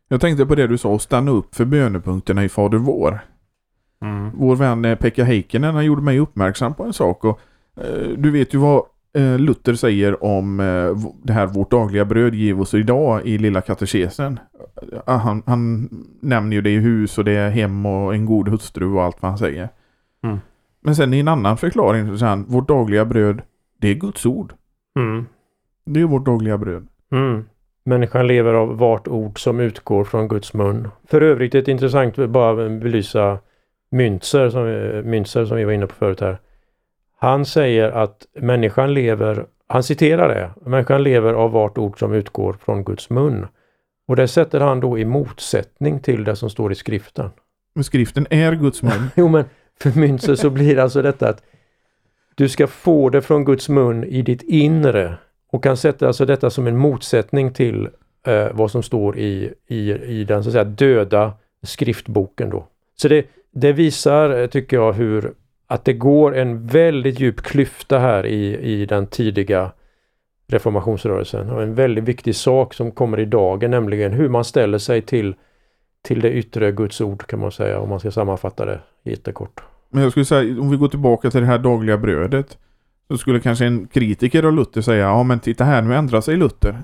Jag 0.08 0.22
tänkte 0.22 0.46
på 0.46 0.56
det 0.56 0.68
du 0.68 0.78
sa, 0.78 1.00
stanna 1.00 1.32
upp 1.32 1.56
för 1.56 1.66
bönepunkterna 1.66 2.44
i 2.44 2.50
Fader 2.50 2.78
vår. 2.78 3.20
Mm. 4.02 4.32
Vår 4.36 4.56
vän 4.56 4.86
eh, 4.86 4.98
Pekka 4.98 5.24
Heikkinen 5.24 5.76
han 5.76 5.86
gjorde 5.86 6.02
mig 6.02 6.20
uppmärksam 6.20 6.74
på 6.74 6.84
en 6.84 6.94
sak 6.94 7.26
och 7.26 7.40
eh, 7.76 8.10
du 8.18 8.32
vet 8.32 8.54
ju 8.54 8.58
vad 8.58 8.84
eh, 9.14 9.40
Luther 9.40 9.74
säger 9.74 10.24
om 10.24 10.60
eh, 10.60 11.12
det 11.24 11.34
här 11.34 11.48
vårt 11.48 11.72
dagliga 11.72 12.06
bröd 12.06 12.36
giv 12.36 12.62
oss 12.62 12.74
idag 12.74 13.26
i 13.26 13.38
lilla 13.38 13.62
katekesen. 13.62 14.40
Ah, 15.06 15.18
han, 15.18 15.44
han 15.46 15.90
nämner 16.22 16.56
ju 16.56 16.62
det 16.62 16.70
i 16.70 16.78
hus 16.78 17.18
och 17.18 17.26
det 17.26 17.32
är 17.32 17.50
hem 17.50 17.86
och 17.86 18.14
en 18.14 18.26
god 18.26 18.50
hustru 18.50 18.94
och 18.94 19.04
allt 19.04 19.22
vad 19.22 19.32
han 19.32 19.38
säger. 19.38 19.70
Mm. 20.24 20.38
Men 20.88 20.96
sen 20.96 21.14
i 21.14 21.20
en 21.20 21.28
annan 21.28 21.58
förklaring 21.58 22.08
så 22.08 22.18
säger 22.18 22.30
han 22.30 22.46
vårt 22.48 22.68
dagliga 22.68 23.06
bröd 23.06 23.42
det 23.80 23.88
är 23.88 23.94
Guds 23.94 24.26
ord. 24.26 24.54
Mm. 25.00 25.26
Det 25.86 26.00
är 26.00 26.06
vårt 26.06 26.26
dagliga 26.26 26.58
bröd. 26.58 26.88
Mm. 27.12 27.46
Människan 27.84 28.28
lever 28.28 28.54
av 28.54 28.78
vart 28.78 29.08
ord 29.08 29.40
som 29.40 29.60
utgår 29.60 30.04
från 30.04 30.28
Guds 30.28 30.54
mun. 30.54 30.88
För 31.08 31.22
övrigt 31.22 31.56
ett 31.56 31.68
intressant, 31.68 32.16
bara 32.16 32.70
belysa 32.70 33.40
Müntzer 33.92 34.50
som, 34.50 34.66
Müntzer 35.12 35.46
som 35.46 35.58
vi 35.58 35.64
var 35.64 35.72
inne 35.72 35.88
på 35.88 35.96
förut 35.96 36.22
här. 36.22 36.38
Han 37.20 37.46
säger 37.46 37.92
att 37.92 38.26
människan 38.40 38.94
lever, 38.94 39.46
han 39.68 39.84
citerar 39.84 40.28
det, 40.28 40.70
människan 40.70 41.04
lever 41.04 41.34
av 41.34 41.52
vart 41.52 41.78
ord 41.78 42.00
som 42.00 42.14
utgår 42.14 42.54
från 42.54 42.84
Guds 42.84 43.10
mun. 43.10 43.48
Och 44.08 44.16
det 44.16 44.28
sätter 44.28 44.60
han 44.60 44.80
då 44.80 44.98
i 44.98 45.06
motsättning 45.06 46.00
till 46.00 46.24
det 46.24 46.36
som 46.36 46.50
står 46.50 46.72
i 46.72 46.76
skriften. 46.76 47.30
Men 47.76 47.84
skriften 47.84 48.28
är 48.30 48.54
Guds 48.54 48.84
mun. 48.84 49.10
jo 49.16 49.28
men 49.28 49.46
för 49.80 50.36
så 50.36 50.50
blir 50.50 50.80
alltså 50.80 51.02
detta 51.02 51.30
att 51.30 51.44
du 52.36 52.50
ska 52.50 52.68
få 52.68 53.10
det 53.10 53.22
från 53.22 53.46
Guds 53.46 53.70
mun 53.70 54.04
i 54.04 54.22
ditt 54.22 54.42
inre 54.42 55.18
och 55.52 55.64
kan 55.64 55.78
sätta 55.78 56.08
alltså 56.08 56.26
detta 56.26 56.50
som 56.50 56.68
en 56.68 56.78
motsättning 56.78 57.54
till 57.54 57.90
eh, 58.28 58.48
vad 58.54 58.72
som 58.72 58.84
står 58.84 59.18
i, 59.18 59.54
i, 59.68 59.92
i 59.92 60.24
den 60.24 60.44
så 60.44 60.50
att 60.50 60.54
säga 60.54 60.64
döda 60.64 61.34
skriftboken 61.64 62.50
då. 62.50 62.68
Så 62.96 63.08
det, 63.08 63.26
det 63.52 63.74
visar, 63.74 64.30
eh, 64.30 64.48
tycker 64.48 64.78
jag, 64.78 64.94
hur 64.94 65.34
att 65.68 65.86
det 65.86 65.94
går 65.94 66.36
en 66.36 66.68
väldigt 66.68 67.20
djup 67.20 67.42
klyfta 67.42 68.00
här 68.00 68.26
i, 68.26 68.58
i 68.58 68.86
den 68.86 69.08
tidiga 69.08 69.72
reformationsrörelsen. 70.48 71.50
Och 71.50 71.64
en 71.64 71.76
väldigt 71.76 72.04
viktig 72.04 72.36
sak 72.36 72.74
som 72.74 72.92
kommer 72.92 73.20
i 73.20 73.26
dagen, 73.26 73.72
nämligen 73.72 74.14
hur 74.14 74.30
man 74.30 74.46
ställer 74.46 74.78
sig 74.78 75.02
till, 75.02 75.36
till 76.02 76.22
det 76.22 76.32
yttre 76.32 76.72
Guds 76.72 77.02
ord 77.02 77.28
kan 77.28 77.40
man 77.40 77.52
säga, 77.52 77.80
om 77.80 77.90
man 77.90 78.00
ska 78.00 78.12
sammanfatta 78.12 78.66
det 78.66 78.80
jättekort. 79.10 79.62
Men 79.90 80.04
jag 80.04 80.12
skulle 80.12 80.26
säga, 80.26 80.62
om 80.62 80.70
vi 80.70 80.78
går 80.78 80.88
tillbaka 80.88 81.32
till 81.32 81.40
det 81.40 81.48
här 81.48 81.58
dagliga 81.58 81.98
brödet. 81.98 82.58
Så 83.10 83.18
skulle 83.18 83.40
kanske 83.40 83.66
en 83.66 83.88
kritiker 83.88 84.44
av 84.44 84.54
Luther 84.54 84.82
säga, 84.82 85.04
ja 85.04 85.24
men 85.24 85.40
titta 85.40 85.64
här, 85.64 85.82
nu 85.82 85.96
ändrar 85.96 86.22
sig 86.22 86.38
Luther. 86.38 86.82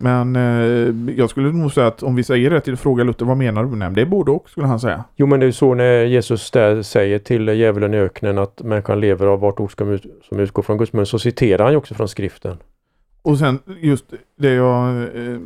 Men 0.00 0.36
eh, 0.36 1.14
jag 1.16 1.30
skulle 1.30 1.52
nog 1.52 1.72
säga 1.72 1.86
att 1.86 2.02
om 2.02 2.16
vi 2.16 2.24
säger 2.24 2.50
det 2.50 2.60
till 2.60 2.76
fråga 2.76 3.04
Luther, 3.04 3.26
vad 3.26 3.36
menar 3.36 3.64
du? 3.64 3.76
Nej, 3.76 3.90
det 3.90 4.00
är 4.00 4.06
både 4.06 4.30
och 4.30 4.50
skulle 4.50 4.66
han 4.66 4.80
säga. 4.80 5.04
Jo 5.16 5.26
men 5.26 5.40
det 5.40 5.46
är 5.46 5.52
så 5.52 5.74
när 5.74 6.04
Jesus 6.04 6.50
där 6.50 6.82
säger 6.82 7.18
till 7.18 7.48
djävulen 7.48 7.94
i 7.94 7.96
öknen 7.96 8.38
att 8.38 8.62
människan 8.62 9.00
lever 9.00 9.26
av 9.26 9.40
vart 9.40 9.60
ord 9.60 9.76
som, 9.76 9.98
som 10.28 10.40
utgår 10.40 10.62
från 10.62 10.78
Guds 10.78 10.92
mun, 10.92 11.06
så 11.06 11.18
citerar 11.18 11.64
han 11.64 11.72
ju 11.72 11.76
också 11.76 11.94
från 11.94 12.08
skriften. 12.08 12.58
Och 13.22 13.38
sen 13.38 13.58
just 13.80 14.04
det 14.36 14.54
jag 14.54 15.02
eh, 15.02 15.38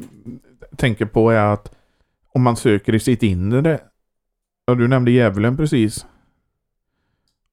tänker 0.76 1.06
på 1.06 1.30
är 1.30 1.52
att 1.52 1.74
om 2.34 2.42
man 2.42 2.56
söker 2.56 2.94
i 2.94 3.00
sitt 3.00 3.22
inre, 3.22 3.78
ja 4.66 4.74
du 4.74 4.88
nämnde 4.88 5.10
djävulen 5.10 5.56
precis, 5.56 6.06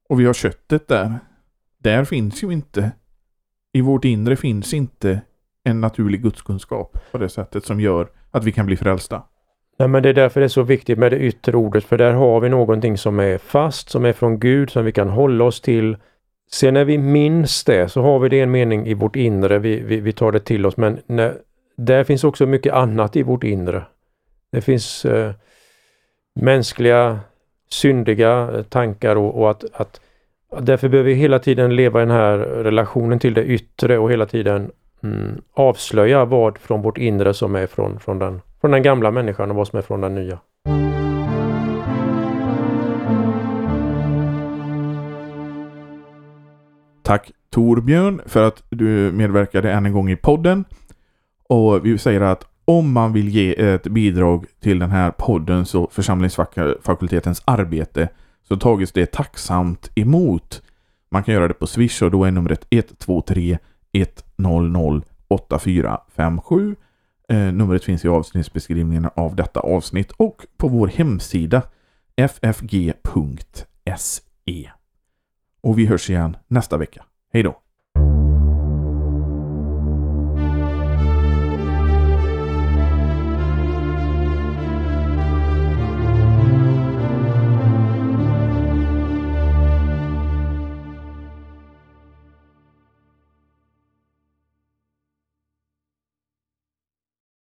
och 0.10 0.20
vi 0.20 0.26
har 0.26 0.34
köttet 0.34 0.88
där 0.88 1.20
där 1.84 2.04
finns 2.04 2.44
ju 2.44 2.52
inte, 2.52 2.92
i 3.74 3.82
vårt 3.82 4.06
inre 4.06 4.36
finns 4.36 4.74
inte 4.74 5.22
en 5.64 5.82
naturlig 5.82 6.24
gudskunskap 6.24 6.98
på 7.12 7.18
det 7.18 7.30
sättet 7.30 7.66
som 7.66 7.80
gör 7.80 8.08
att 8.32 8.44
vi 8.44 8.52
kan 8.52 8.66
bli 8.66 8.78
frälsta. 8.78 9.24
Nej, 9.80 9.88
men 9.88 10.04
det 10.04 10.10
är 10.10 10.14
därför 10.14 10.40
det 10.40 10.46
är 10.46 10.48
så 10.48 10.64
viktigt 10.64 11.00
med 11.00 11.12
det 11.12 11.20
yttre 11.20 11.58
ordet, 11.58 11.84
för 11.84 11.98
där 11.98 12.14
har 12.14 12.40
vi 12.40 12.50
någonting 12.50 12.98
som 12.98 13.20
är 13.20 13.38
fast, 13.38 13.90
som 13.90 14.06
är 14.06 14.14
från 14.14 14.40
Gud, 14.40 14.70
som 14.70 14.86
vi 14.86 14.92
kan 14.92 15.10
hålla 15.10 15.44
oss 15.44 15.62
till. 15.62 15.98
Sen 16.52 16.74
när 16.74 16.86
vi 16.86 16.98
minns 16.98 17.64
det 17.64 17.90
så 17.90 18.02
har 18.02 18.20
vi 18.20 18.30
det 18.30 18.36
i 18.36 18.42
en 18.42 18.52
mening 18.52 18.88
i 18.88 18.94
vårt 18.94 19.16
inre, 19.16 19.60
vi, 19.60 19.80
vi, 19.80 20.00
vi 20.00 20.14
tar 20.14 20.32
det 20.32 20.40
till 20.40 20.66
oss, 20.66 20.78
men 20.78 21.00
när, 21.06 21.38
där 21.78 22.04
finns 22.04 22.24
också 22.24 22.46
mycket 22.46 22.74
annat 22.74 23.16
i 23.16 23.24
vårt 23.24 23.44
inre. 23.44 23.84
Det 24.52 24.62
finns 24.62 25.06
eh, 25.06 25.34
mänskliga, 26.42 27.20
syndiga 27.70 28.64
tankar 28.70 29.16
och, 29.16 29.42
och 29.42 29.52
att, 29.52 29.64
att 29.74 30.00
Därför 30.58 30.90
behöver 30.90 31.10
vi 31.10 31.16
hela 31.16 31.40
tiden 31.40 31.76
leva 31.76 32.02
i 32.02 32.06
den 32.06 32.16
här 32.16 32.38
relationen 32.38 33.20
till 33.20 33.34
det 33.34 33.44
yttre 33.44 33.98
och 33.98 34.12
hela 34.12 34.26
tiden 34.26 34.72
mm, 35.04 35.42
avslöja 35.54 36.26
vad 36.26 36.58
från 36.58 36.82
vårt 36.82 36.98
inre 36.98 37.34
som 37.34 37.56
är 37.56 37.68
från, 37.68 38.00
från, 38.00 38.20
den, 38.20 38.42
från 38.62 38.72
den 38.72 38.84
gamla 38.84 39.12
människan 39.12 39.50
och 39.50 39.56
vad 39.56 39.68
som 39.68 39.78
är 39.78 39.82
från 39.82 40.02
den 40.02 40.16
nya. 40.16 40.40
Tack 47.04 47.32
Torbjörn 47.50 48.22
för 48.26 48.44
att 48.44 48.64
du 48.70 49.12
medverkade 49.12 49.72
än 49.72 49.86
en 49.86 49.94
gång 49.94 50.10
i 50.10 50.16
podden. 50.16 50.66
Och 51.48 51.86
vi 51.86 51.98
säger 51.98 52.22
att 52.22 52.46
om 52.70 52.92
man 52.92 53.14
vill 53.14 53.30
ge 53.30 53.62
ett 53.62 53.84
bidrag 53.84 54.46
till 54.60 54.80
den 54.80 54.92
här 54.92 55.12
podden 55.12 55.66
så 55.66 55.90
församlingsfakultetens 55.92 57.42
arbete 57.46 58.10
så 58.48 58.58
tages 58.58 58.92
det 58.92 59.12
tacksamt 59.12 59.92
emot. 59.96 60.62
Man 61.12 61.24
kan 61.24 61.34
göra 61.34 61.48
det 61.48 61.54
på 61.54 61.68
Swish 61.68 62.04
och 62.04 62.12
då 62.12 62.24
är 62.24 62.32
numret 62.32 62.68
123 62.70 63.58
100 64.38 65.02
8457. 65.28 66.76
Eh, 67.30 67.38
numret 67.38 67.84
finns 67.84 68.06
i 68.06 68.08
avsnittsbeskrivningen 68.08 69.10
av 69.16 69.36
detta 69.36 69.60
avsnitt 69.60 70.12
och 70.12 70.46
på 70.58 70.68
vår 70.68 70.88
hemsida 70.88 71.62
ffg.se. 72.18 73.00
Och 75.62 75.80
vi 75.80 75.86
hörs 75.86 76.10
igen 76.10 76.38
nästa 76.48 76.78
vecka. 76.78 77.06
Hej 77.34 77.44
då! 77.44 77.62